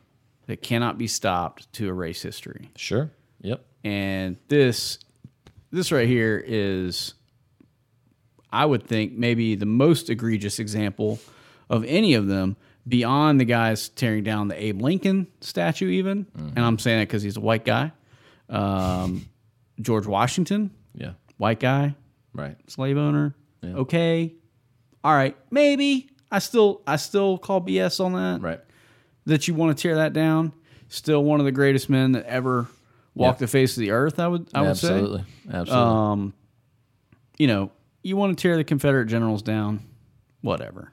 that 0.46 0.62
cannot 0.62 0.96
be 0.96 1.06
stopped 1.06 1.70
to 1.74 1.88
erase 1.88 2.22
history. 2.22 2.70
Sure. 2.76 3.10
Yep. 3.42 3.64
And 3.84 4.36
this 4.48 4.98
this 5.70 5.92
right 5.92 6.08
here 6.08 6.42
is 6.44 7.14
I 8.50 8.64
would 8.64 8.84
think 8.84 9.12
maybe 9.12 9.54
the 9.54 9.66
most 9.66 10.08
egregious 10.08 10.58
example 10.58 11.18
of 11.68 11.84
any 11.84 12.14
of 12.14 12.26
them 12.26 12.56
beyond 12.88 13.40
the 13.40 13.44
guys 13.44 13.88
tearing 13.90 14.24
down 14.24 14.48
the 14.48 14.60
Abe 14.62 14.80
Lincoln 14.80 15.26
statue 15.40 15.88
even. 15.88 16.26
And 16.36 16.58
I'm 16.58 16.78
saying 16.78 17.00
that 17.00 17.08
cuz 17.08 17.22
he's 17.22 17.36
a 17.36 17.40
white 17.40 17.64
guy. 17.64 17.92
Um, 18.48 19.26
George 19.80 20.06
Washington, 20.06 20.70
Yeah. 20.94 21.12
white 21.36 21.60
guy, 21.60 21.94
Right. 22.32 22.56
slave 22.68 22.96
owner. 22.96 23.34
Okay. 23.64 24.34
All 25.04 25.12
right. 25.14 25.36
Maybe 25.50 26.10
I 26.30 26.38
still 26.40 26.82
I 26.86 26.96
still 26.96 27.38
call 27.38 27.60
BS 27.60 28.00
on 28.04 28.12
that. 28.14 28.40
Right. 28.40 28.60
That 29.26 29.46
you 29.48 29.54
want 29.54 29.76
to 29.76 29.82
tear 29.82 29.96
that 29.96 30.12
down. 30.12 30.52
Still 30.88 31.22
one 31.22 31.38
of 31.40 31.46
the 31.46 31.52
greatest 31.52 31.90
men 31.90 32.12
that 32.12 32.24
ever 32.24 32.66
walked 33.14 33.40
Yeah. 33.40 33.46
the 33.46 33.50
face 33.50 33.76
of 33.76 33.80
the 33.82 33.90
earth. 33.90 34.18
I 34.18 34.28
would 34.28 34.48
I 34.54 34.62
would 34.62 34.70
Absolutely. 34.70 35.20
say. 35.20 35.26
Absolutely. 35.52 35.72
Um, 35.74 36.32
you 37.38 37.46
know, 37.46 37.70
you 38.02 38.16
want 38.16 38.36
to 38.36 38.40
tear 38.42 38.56
the 38.56 38.64
Confederate 38.64 39.06
generals 39.06 39.42
down, 39.42 39.80
whatever. 40.40 40.92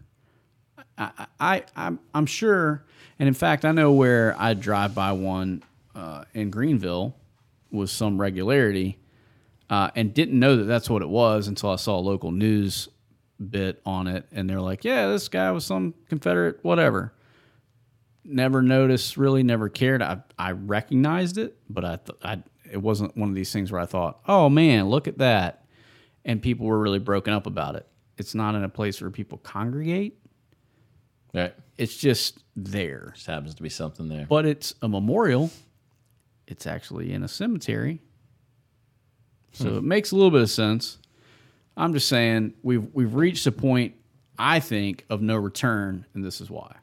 I, 0.97 1.27
I, 1.39 1.63
I'm, 1.75 1.99
I'm 2.13 2.25
sure, 2.25 2.85
and 3.19 3.27
in 3.27 3.33
fact, 3.33 3.65
I 3.65 3.71
know 3.71 3.91
where 3.91 4.35
I 4.39 4.53
drive 4.53 4.95
by 4.95 5.11
one 5.11 5.63
uh, 5.93 6.23
in 6.33 6.49
Greenville 6.49 7.15
with 7.71 7.89
some 7.89 8.19
regularity, 8.19 8.97
uh, 9.69 9.89
and 9.95 10.13
didn't 10.13 10.39
know 10.39 10.57
that 10.57 10.65
that's 10.65 10.89
what 10.89 11.01
it 11.01 11.09
was 11.09 11.47
until 11.47 11.71
I 11.71 11.75
saw 11.75 11.97
a 11.97 11.99
local 11.99 12.31
news 12.31 12.87
bit 13.49 13.81
on 13.85 14.07
it, 14.07 14.25
and 14.31 14.49
they're 14.49 14.61
like, 14.61 14.83
"Yeah, 14.85 15.09
this 15.09 15.27
guy 15.27 15.51
was 15.51 15.65
some 15.65 15.93
Confederate, 16.09 16.59
whatever." 16.63 17.13
Never 18.23 18.61
noticed, 18.61 19.17
really, 19.17 19.43
never 19.43 19.69
cared. 19.69 20.01
I, 20.01 20.19
I 20.39 20.51
recognized 20.51 21.37
it, 21.37 21.57
but 21.69 21.85
I, 21.85 21.97
th- 21.97 22.17
I, 22.23 22.41
it 22.71 22.81
wasn't 22.81 23.15
one 23.15 23.29
of 23.29 23.35
these 23.35 23.53
things 23.53 23.71
where 23.71 23.81
I 23.81 23.85
thought, 23.85 24.19
"Oh 24.27 24.49
man, 24.49 24.89
look 24.89 25.07
at 25.07 25.17
that," 25.17 25.65
and 26.23 26.41
people 26.41 26.65
were 26.65 26.79
really 26.79 26.99
broken 26.99 27.33
up 27.33 27.45
about 27.45 27.75
it. 27.75 27.85
It's 28.17 28.33
not 28.33 28.55
in 28.55 28.63
a 28.63 28.69
place 28.69 29.01
where 29.01 29.11
people 29.11 29.37
congregate. 29.39 30.17
Right. 31.35 31.53
It's 31.77 31.97
just 31.97 32.39
there. 32.55 33.11
Just 33.15 33.27
happens 33.27 33.55
to 33.55 33.63
be 33.63 33.69
something 33.69 34.07
there. 34.07 34.25
But 34.27 34.45
it's 34.45 34.73
a 34.81 34.87
memorial. 34.87 35.51
It's 36.47 36.65
actually 36.65 37.11
in 37.11 37.23
a 37.23 37.27
cemetery. 37.27 38.01
So 39.53 39.77
it 39.77 39.83
makes 39.83 40.11
a 40.11 40.15
little 40.15 40.31
bit 40.31 40.41
of 40.41 40.49
sense. 40.49 40.97
I'm 41.77 41.93
just 41.93 42.07
saying 42.07 42.53
we've 42.61 42.87
we've 42.93 43.13
reached 43.13 43.47
a 43.47 43.51
point, 43.51 43.95
I 44.37 44.59
think, 44.59 45.05
of 45.09 45.21
no 45.21 45.35
return, 45.35 46.05
and 46.13 46.23
this 46.23 46.41
is 46.41 46.49
why. 46.49 46.75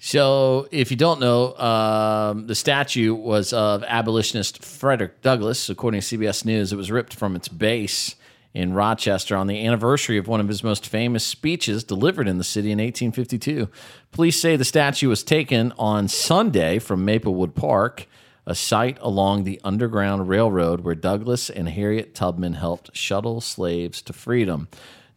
So, 0.00 0.68
if 0.70 0.92
you 0.92 0.96
don't 0.96 1.18
know, 1.18 1.56
um, 1.56 2.46
the 2.46 2.54
statue 2.54 3.14
was 3.14 3.52
of 3.52 3.82
abolitionist 3.82 4.64
Frederick 4.64 5.22
Douglass. 5.22 5.68
According 5.68 6.02
to 6.02 6.18
CBS 6.18 6.44
News, 6.44 6.72
it 6.72 6.76
was 6.76 6.90
ripped 6.90 7.14
from 7.14 7.34
its 7.34 7.48
base 7.48 8.14
in 8.54 8.72
Rochester 8.72 9.36
on 9.36 9.46
the 9.46 9.64
anniversary 9.66 10.18
of 10.18 10.26
one 10.26 10.40
of 10.40 10.48
his 10.48 10.64
most 10.64 10.86
famous 10.86 11.24
speeches 11.24 11.84
delivered 11.84 12.28
in 12.28 12.38
the 12.38 12.44
city 12.44 12.70
in 12.70 12.78
1852. 12.78 13.68
Police 14.10 14.40
say 14.40 14.56
the 14.56 14.64
statue 14.64 15.08
was 15.08 15.22
taken 15.22 15.72
on 15.78 16.08
Sunday 16.08 16.78
from 16.78 17.04
Maplewood 17.04 17.54
Park, 17.54 18.06
a 18.46 18.54
site 18.54 18.98
along 19.00 19.44
the 19.44 19.60
Underground 19.62 20.28
Railroad 20.28 20.80
where 20.80 20.94
Douglass 20.94 21.50
and 21.50 21.68
Harriet 21.68 22.14
Tubman 22.14 22.54
helped 22.54 22.96
shuttle 22.96 23.40
slaves 23.40 24.00
to 24.02 24.12
freedom. 24.12 24.68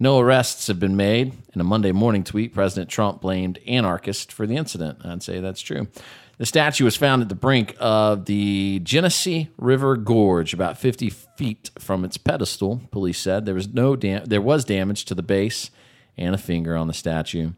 No 0.02 0.20
arrests 0.20 0.68
have 0.68 0.80
been 0.80 0.96
made. 0.96 1.34
In 1.54 1.62
a 1.62 1.64
Monday 1.64 1.92
morning 1.92 2.24
tweet, 2.24 2.54
President 2.54 2.90
Trump 2.90 3.22
blamed 3.22 3.60
anarchists 3.68 4.34
for 4.34 4.48
the 4.48 4.58
incident. 4.58 5.06
I'd 5.06 5.24
say 5.24 5.40
that's 5.40 5.62
true. 5.62 5.88
The 6.38 6.46
statue 6.46 6.86
was 6.86 6.96
found 6.96 7.22
at 7.22 7.30
the 7.30 7.36
brink 7.36 7.76
of 7.80 8.26
the 8.26 8.80
Genesee 8.84 9.50
River 9.58 9.96
Gorge, 9.96 10.54
about 10.54 10.78
50 10.78 11.10
feet 11.10 11.70
from 11.78 12.04
its 12.04 12.18
pedestal. 12.18 12.82
Police 12.92 13.20
said 13.20 13.46
there 13.46 13.54
was 13.54 13.68
no 13.68 13.96
dam- 13.96 14.26
there 14.26 14.42
was 14.42 14.66
damage 14.66 15.06
to 15.06 15.16
the 15.16 15.22
base 15.22 15.70
and 16.18 16.34
a 16.34 16.40
finger 16.40 16.76
on 16.76 16.88
the 16.88 16.94
statue. 16.94 17.52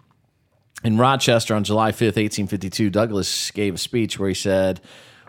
In 0.84 0.98
Rochester 0.98 1.56
on 1.56 1.64
July 1.64 1.92
5th, 1.92 2.18
1852, 2.18 2.90
Douglass 2.90 3.52
gave 3.52 3.76
a 3.76 3.78
speech 3.78 4.20
where 4.20 4.28
he 4.28 4.36
said, 4.36 4.82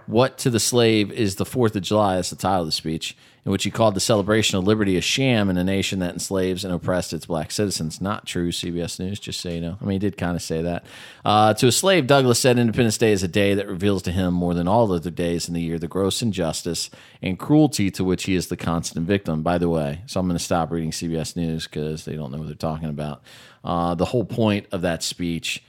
What 0.07 0.37
to 0.39 0.51
the 0.51 0.59
slave 0.59 1.13
is 1.13 1.37
the 1.37 1.45
4th 1.45 1.77
of 1.77 1.83
July? 1.83 2.17
That's 2.17 2.31
the 2.31 2.37
title 2.37 2.63
of 2.63 2.67
the 2.67 2.73
speech, 2.73 3.17
in 3.45 3.53
which 3.53 3.65
he 3.65 3.71
called 3.71 3.95
the 3.95 4.01
celebration 4.01 4.57
of 4.57 4.65
liberty 4.65 4.97
a 4.97 5.01
sham 5.01 5.51
in 5.51 5.57
a 5.59 5.65
nation 5.65 5.99
that 5.99 6.15
enslaves 6.15 6.65
and 6.65 6.73
oppressed 6.73 7.13
its 7.13 7.27
black 7.27 7.51
citizens. 7.51 8.01
Not 8.01 8.27
true, 8.27 8.51
CBS 8.51 8.99
News, 8.99 9.21
just 9.21 9.41
so 9.41 9.51
you 9.51 9.61
know. 9.61 9.77
I 9.81 9.85
mean, 9.85 9.93
he 9.93 9.99
did 9.99 10.17
kind 10.17 10.35
of 10.35 10.43
say 10.43 10.63
that. 10.63 10.85
Uh, 11.25 11.53
to 11.55 11.67
a 11.67 11.73
slave, 11.73 12.07
Douglass 12.07 12.39
said 12.39 12.59
Independence 12.59 12.97
Day 12.97 13.13
is 13.13 13.23
a 13.23 13.29
day 13.29 13.55
that 13.55 13.69
reveals 13.69 14.03
to 14.03 14.13
him 14.13 14.33
more 14.33 14.55
than 14.55 14.67
all 14.67 14.91
other 14.91 15.11
days 15.11 15.47
in 15.47 15.55
the 15.55 15.61
year 15.61 15.79
the 15.79 15.89
gross 15.89 16.23
injustice 16.23 16.89
and 17.21 17.39
cruelty 17.39 17.91
to 17.91 18.05
which 18.05 18.25
he 18.25 18.35
is 18.35 18.49
the 18.49 18.57
constant 18.57 19.07
victim. 19.07 19.43
By 19.43 19.59
the 19.59 19.69
way, 19.69 20.03
so 20.07 20.21
I'm 20.21 20.27
going 20.27 20.39
to 20.39 20.45
stop 20.45 20.71
reading 20.71 20.91
CBS 20.91 21.37
News 21.37 21.67
because 21.67 22.05
they 22.05 22.17
don't 22.17 22.33
know 22.33 22.39
what 22.39 22.47
they're 22.47 22.57
talking 22.57 22.89
about. 22.89 23.23
Uh, 23.63 23.95
the 23.95 24.07
whole 24.07 24.25
point 24.25 24.67
of 24.73 24.83
that 24.83 25.03
speech 25.03 25.63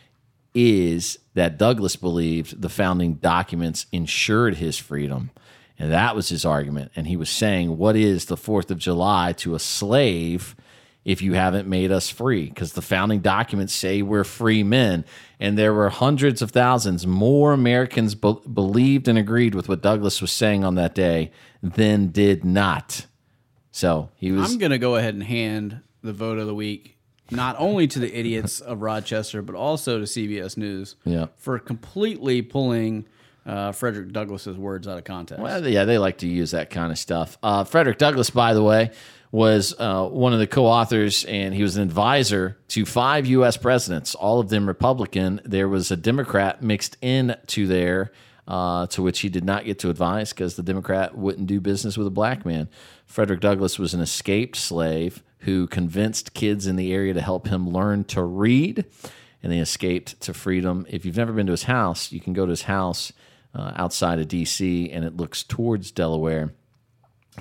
is 0.53 1.19
that 1.33 1.57
Douglass 1.57 1.97
believed 1.97 2.61
the 2.61 2.69
founding 2.69 3.15
documents 3.15 3.85
ensured 3.91 4.55
his 4.55 4.77
freedom. 4.77 5.31
And 5.77 5.91
that 5.91 6.15
was 6.15 6.29
his 6.29 6.45
argument. 6.45 6.91
And 6.95 7.07
he 7.07 7.17
was 7.17 7.29
saying, 7.29 7.77
What 7.77 7.95
is 7.95 8.25
the 8.25 8.37
4th 8.37 8.71
of 8.71 8.77
July 8.77 9.33
to 9.37 9.55
a 9.55 9.59
slave 9.59 10.55
if 11.03 11.21
you 11.21 11.33
haven't 11.33 11.67
made 11.67 11.91
us 11.91 12.09
free? 12.09 12.45
Because 12.47 12.73
the 12.73 12.81
founding 12.81 13.19
documents 13.19 13.73
say 13.73 14.01
we're 14.01 14.23
free 14.23 14.63
men. 14.63 15.03
And 15.39 15.57
there 15.57 15.73
were 15.73 15.89
hundreds 15.89 16.41
of 16.41 16.51
thousands 16.51 17.05
more 17.05 17.51
Americans 17.51 18.15
be- 18.15 18.39
believed 18.53 19.07
and 19.09 19.17
agreed 19.17 19.53
with 19.53 19.67
what 19.67 19.81
Douglass 19.81 20.21
was 20.21 20.31
saying 20.31 20.63
on 20.63 20.75
that 20.75 20.95
day 20.95 21.31
than 21.61 22.07
did 22.07 22.45
not. 22.45 23.05
So 23.71 24.09
he 24.15 24.31
was. 24.31 24.49
I'm 24.51 24.57
going 24.57 24.71
to 24.71 24.77
go 24.77 24.95
ahead 24.95 25.13
and 25.13 25.23
hand 25.23 25.81
the 26.01 26.13
vote 26.13 26.37
of 26.39 26.47
the 26.47 26.55
week 26.55 26.93
not 27.31 27.55
only 27.57 27.87
to 27.87 27.97
the 27.99 28.15
idiots 28.17 28.61
of 28.61 28.81
Rochester, 28.83 29.41
but 29.41 29.55
also 29.55 29.97
to 29.97 30.05
CBS 30.05 30.57
News 30.57 30.95
Yeah. 31.03 31.25
for 31.35 31.57
completely 31.57 32.43
pulling 32.43 33.05
uh, 33.45 33.71
Frederick 33.71 34.11
Douglass's 34.11 34.57
words 34.57 34.87
out 34.87 34.97
of 34.97 35.03
context. 35.03 35.41
Well, 35.41 35.67
yeah, 35.67 35.85
they 35.85 35.97
like 35.97 36.19
to 36.19 36.27
use 36.27 36.51
that 36.51 36.69
kind 36.69 36.91
of 36.91 36.97
stuff. 36.97 37.37
Uh, 37.43 37.63
Frederick 37.63 37.97
Douglass, 37.97 38.29
by 38.29 38.53
the 38.53 38.63
way, 38.63 38.91
was 39.31 39.75
uh, 39.77 40.07
one 40.07 40.33
of 40.33 40.39
the 40.39 40.47
co-authors, 40.47 41.25
and 41.25 41.53
he 41.53 41.61
was 41.61 41.77
an 41.77 41.83
advisor 41.83 42.57
to 42.69 42.85
five 42.85 43.25
U.S. 43.27 43.57
presidents, 43.57 44.15
all 44.15 44.39
of 44.39 44.49
them 44.49 44.67
Republican. 44.67 45.41
There 45.43 45.67
was 45.67 45.91
a 45.91 45.97
Democrat 45.97 46.63
mixed 46.63 46.97
in 47.01 47.35
to 47.47 47.67
there, 47.67 48.11
uh, 48.47 48.87
to 48.87 49.01
which 49.01 49.19
he 49.19 49.29
did 49.29 49.43
not 49.43 49.65
get 49.65 49.79
to 49.79 49.89
advise 49.89 50.31
because 50.31 50.55
the 50.55 50.63
Democrat 50.63 51.17
wouldn't 51.17 51.47
do 51.47 51.59
business 51.59 51.97
with 51.97 52.07
a 52.07 52.11
black 52.11 52.45
man. 52.45 52.69
Frederick 53.05 53.41
Douglass 53.41 53.77
was 53.77 53.93
an 53.93 54.01
escaped 54.01 54.55
slave 54.55 55.21
who 55.39 55.67
convinced 55.67 56.33
kids 56.33 56.65
in 56.65 56.75
the 56.75 56.93
area 56.93 57.13
to 57.13 57.21
help 57.21 57.47
him 57.47 57.69
learn 57.69 58.03
to 58.05 58.23
read, 58.23 58.85
and 59.43 59.51
they 59.51 59.59
escaped 59.59 60.19
to 60.21 60.33
freedom. 60.33 60.85
If 60.89 61.05
you've 61.05 61.17
never 61.17 61.33
been 61.33 61.45
to 61.45 61.51
his 61.51 61.63
house, 61.63 62.11
you 62.11 62.19
can 62.19 62.33
go 62.33 62.45
to 62.45 62.49
his 62.49 62.63
house 62.63 63.11
uh, 63.55 63.71
outside 63.75 64.19
of 64.19 64.27
D.C., 64.27 64.91
and 64.91 65.05
it 65.05 65.15
looks 65.15 65.43
towards 65.43 65.91
Delaware. 65.91 66.53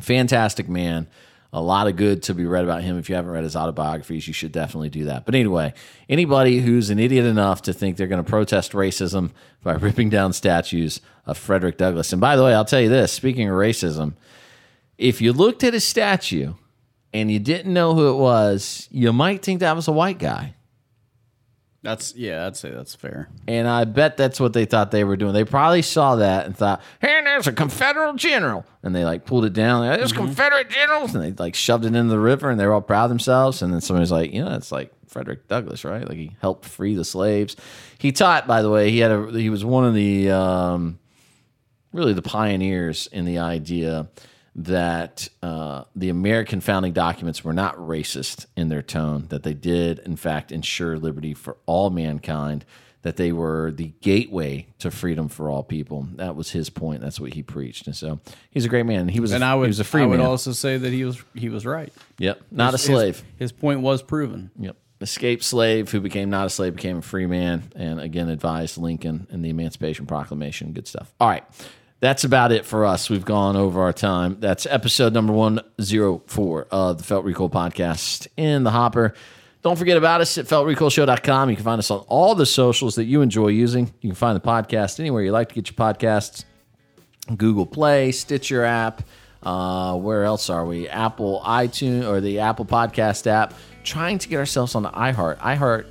Fantastic 0.00 0.68
man. 0.68 1.08
A 1.52 1.60
lot 1.60 1.86
of 1.86 1.96
good 1.96 2.22
to 2.24 2.34
be 2.34 2.46
read 2.46 2.64
about 2.64 2.82
him. 2.82 2.98
If 2.98 3.08
you 3.08 3.14
haven't 3.14 3.30
read 3.30 3.44
his 3.44 3.54
autobiographies, 3.54 4.26
you 4.26 4.32
should 4.32 4.50
definitely 4.50 4.90
do 4.90 5.04
that. 5.04 5.24
But 5.24 5.36
anyway, 5.36 5.72
anybody 6.08 6.58
who's 6.58 6.90
an 6.90 6.98
idiot 6.98 7.26
enough 7.26 7.62
to 7.62 7.72
think 7.72 7.96
they're 7.96 8.08
going 8.08 8.22
to 8.22 8.28
protest 8.28 8.72
racism 8.72 9.30
by 9.62 9.72
ripping 9.74 10.10
down 10.10 10.32
statues 10.32 11.00
of 11.26 11.38
Frederick 11.38 11.78
Douglass. 11.78 12.12
And 12.12 12.20
by 12.20 12.34
the 12.36 12.44
way, 12.44 12.54
I'll 12.54 12.64
tell 12.64 12.80
you 12.80 12.88
this 12.88 13.12
speaking 13.12 13.48
of 13.48 13.54
racism, 13.54 14.14
if 14.98 15.20
you 15.20 15.32
looked 15.32 15.62
at 15.62 15.74
his 15.74 15.84
statue 15.84 16.54
and 17.12 17.30
you 17.30 17.38
didn't 17.38 17.72
know 17.72 17.94
who 17.94 18.10
it 18.10 18.16
was, 18.16 18.88
you 18.90 19.12
might 19.12 19.42
think 19.42 19.60
that 19.60 19.76
was 19.76 19.86
a 19.86 19.92
white 19.92 20.18
guy. 20.18 20.54
That's 21.84 22.14
yeah, 22.16 22.46
I'd 22.46 22.56
say 22.56 22.70
that's 22.70 22.94
fair. 22.94 23.28
And 23.46 23.68
I 23.68 23.84
bet 23.84 24.16
that's 24.16 24.40
what 24.40 24.54
they 24.54 24.64
thought 24.64 24.90
they 24.90 25.04
were 25.04 25.16
doing. 25.16 25.34
They 25.34 25.44
probably 25.44 25.82
saw 25.82 26.16
that 26.16 26.46
and 26.46 26.56
thought, 26.56 26.80
hey, 27.02 27.20
there's 27.22 27.46
a 27.46 27.52
Confederate 27.52 28.16
general. 28.16 28.64
And 28.82 28.94
they 28.94 29.04
like 29.04 29.26
pulled 29.26 29.44
it 29.44 29.52
down. 29.52 29.86
Like, 29.86 29.98
there's 29.98 30.14
Confederate 30.14 30.70
generals. 30.70 31.14
And 31.14 31.22
they 31.22 31.32
like 31.32 31.54
shoved 31.54 31.84
it 31.84 31.94
into 31.94 32.10
the 32.10 32.18
river 32.18 32.48
and 32.48 32.58
they 32.58 32.66
were 32.66 32.72
all 32.72 32.80
proud 32.80 33.04
of 33.04 33.10
themselves. 33.10 33.60
And 33.60 33.70
then 33.70 33.82
somebody's 33.82 34.10
like, 34.10 34.32
you 34.32 34.42
know, 34.42 34.54
it's 34.54 34.72
like 34.72 34.94
Frederick 35.08 35.46
Douglass, 35.46 35.84
right? 35.84 36.08
Like 36.08 36.16
he 36.16 36.34
helped 36.40 36.64
free 36.64 36.94
the 36.94 37.04
slaves. 37.04 37.54
He 37.98 38.12
taught, 38.12 38.46
by 38.46 38.62
the 38.62 38.70
way, 38.70 38.90
he 38.90 39.00
had 39.00 39.10
a, 39.10 39.30
he 39.32 39.50
was 39.50 39.62
one 39.62 39.84
of 39.84 39.92
the, 39.92 40.30
um, 40.30 40.98
really 41.92 42.14
the 42.14 42.22
pioneers 42.22 43.08
in 43.08 43.26
the 43.26 43.38
idea 43.38 44.08
that 44.56 45.28
uh, 45.42 45.84
the 45.96 46.08
American 46.08 46.60
founding 46.60 46.92
documents 46.92 47.42
were 47.42 47.52
not 47.52 47.76
racist 47.76 48.46
in 48.56 48.68
their 48.68 48.82
tone, 48.82 49.26
that 49.28 49.42
they 49.42 49.54
did, 49.54 49.98
in 50.00 50.16
fact, 50.16 50.52
ensure 50.52 50.96
liberty 50.96 51.34
for 51.34 51.56
all 51.66 51.90
mankind, 51.90 52.64
that 53.02 53.16
they 53.16 53.32
were 53.32 53.72
the 53.72 53.92
gateway 54.00 54.66
to 54.78 54.90
freedom 54.90 55.28
for 55.28 55.50
all 55.50 55.62
people. 55.62 56.06
That 56.14 56.36
was 56.36 56.52
his 56.52 56.70
point. 56.70 57.02
That's 57.02 57.20
what 57.20 57.34
he 57.34 57.42
preached. 57.42 57.86
And 57.86 57.96
so 57.96 58.20
he's 58.50 58.64
a 58.64 58.68
great 58.68 58.86
man. 58.86 59.08
He 59.08 59.20
was, 59.20 59.32
And 59.32 59.42
a, 59.42 59.46
I 59.48 59.54
would 59.54 59.66
he 59.66 59.68
was 59.68 59.80
a 59.80 59.84
free 59.84 60.00
man. 60.02 60.08
I 60.08 60.10
would 60.10 60.18
man. 60.20 60.26
also 60.26 60.52
say 60.52 60.78
that 60.78 60.90
he 60.90 61.04
was 61.04 61.22
he 61.34 61.48
was 61.48 61.66
right. 61.66 61.92
yep, 62.18 62.40
not 62.50 62.74
a 62.74 62.78
slave. 62.78 63.22
His, 63.36 63.52
point 63.52 63.80
was 63.80 64.02
proven. 64.02 64.50
Yep. 64.58 64.76
Escaped 65.00 65.42
slave 65.42 65.90
who 65.90 66.00
became 66.00 66.30
not 66.30 66.46
a 66.46 66.50
slave, 66.50 66.76
became 66.76 66.98
a 66.98 67.02
free 67.02 67.26
man, 67.26 67.64
and 67.76 68.00
again 68.00 68.28
advised 68.30 68.78
Lincoln 68.78 69.26
in 69.30 69.42
the 69.42 69.50
Emancipation 69.50 70.06
Proclamation. 70.06 70.72
Good 70.72 70.86
stuff. 70.86 71.12
All 71.20 71.28
right. 71.28 71.44
That's 72.00 72.24
about 72.24 72.52
it 72.52 72.66
for 72.66 72.84
us. 72.84 73.08
We've 73.08 73.24
gone 73.24 73.56
over 73.56 73.80
our 73.82 73.92
time. 73.92 74.36
That's 74.40 74.66
episode 74.66 75.14
number 75.14 75.32
104 75.32 76.66
of 76.70 76.98
the 76.98 77.04
Felt 77.04 77.24
Recoil 77.24 77.48
podcast 77.48 78.26
in 78.36 78.62
the 78.64 78.70
hopper. 78.70 79.14
Don't 79.62 79.78
forget 79.78 79.96
about 79.96 80.20
us 80.20 80.36
at 80.36 80.44
feltrecoilshow.com. 80.44 81.48
You 81.48 81.56
can 81.56 81.64
find 81.64 81.78
us 81.78 81.90
on 81.90 82.00
all 82.00 82.34
the 82.34 82.44
socials 82.44 82.96
that 82.96 83.04
you 83.04 83.22
enjoy 83.22 83.48
using. 83.48 83.92
You 84.02 84.10
can 84.10 84.16
find 84.16 84.36
the 84.36 84.40
podcast 84.46 85.00
anywhere 85.00 85.22
you 85.22 85.32
like 85.32 85.48
to 85.48 85.54
get 85.54 85.68
your 85.68 85.76
podcasts. 85.76 86.44
Google 87.34 87.64
Play, 87.64 88.12
Stitcher 88.12 88.64
app. 88.64 89.02
Uh, 89.42 89.96
where 89.96 90.24
else 90.24 90.50
are 90.50 90.66
we? 90.66 90.88
Apple 90.88 91.40
iTunes 91.44 92.06
or 92.06 92.20
the 92.20 92.40
Apple 92.40 92.66
Podcast 92.66 93.26
app. 93.26 93.54
Trying 93.82 94.18
to 94.18 94.28
get 94.28 94.36
ourselves 94.38 94.74
on 94.74 94.82
the 94.82 94.90
iHeart. 94.90 95.38
iHeart 95.38 95.86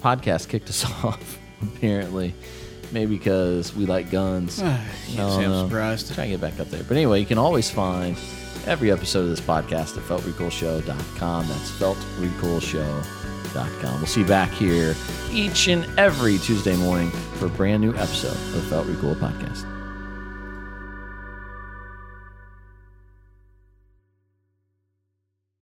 podcast 0.00 0.48
kicked 0.48 0.68
us 0.68 0.84
off, 1.04 1.38
apparently. 1.62 2.34
Maybe 2.92 3.16
because 3.16 3.74
we 3.74 3.86
like 3.86 4.10
guns. 4.10 4.58
Can't 4.60 5.32
say 5.32 5.44
I'm 5.44 5.68
surprised. 5.68 6.14
Try 6.14 6.24
and 6.24 6.32
get 6.32 6.40
back 6.40 6.58
up 6.60 6.70
there. 6.70 6.82
But 6.84 6.96
anyway, 6.96 7.20
you 7.20 7.26
can 7.26 7.38
always 7.38 7.70
find 7.70 8.16
every 8.66 8.90
episode 8.90 9.20
of 9.20 9.28
this 9.28 9.40
podcast 9.40 9.96
at 9.96 10.02
feltrecoilshow.com. 10.04 11.48
That's 11.48 11.70
feltrecoilshow.com. 11.72 13.96
We'll 13.96 14.06
see 14.06 14.20
you 14.20 14.26
back 14.26 14.50
here 14.50 14.94
each 15.30 15.68
and 15.68 15.86
every 15.98 16.38
Tuesday 16.38 16.76
morning 16.76 17.10
for 17.10 17.46
a 17.46 17.50
brand 17.50 17.82
new 17.82 17.94
episode 17.94 18.32
of 18.32 18.52
the 18.52 18.62
Felt 18.62 18.86
Recoil 18.86 19.14
Podcast. 19.14 19.75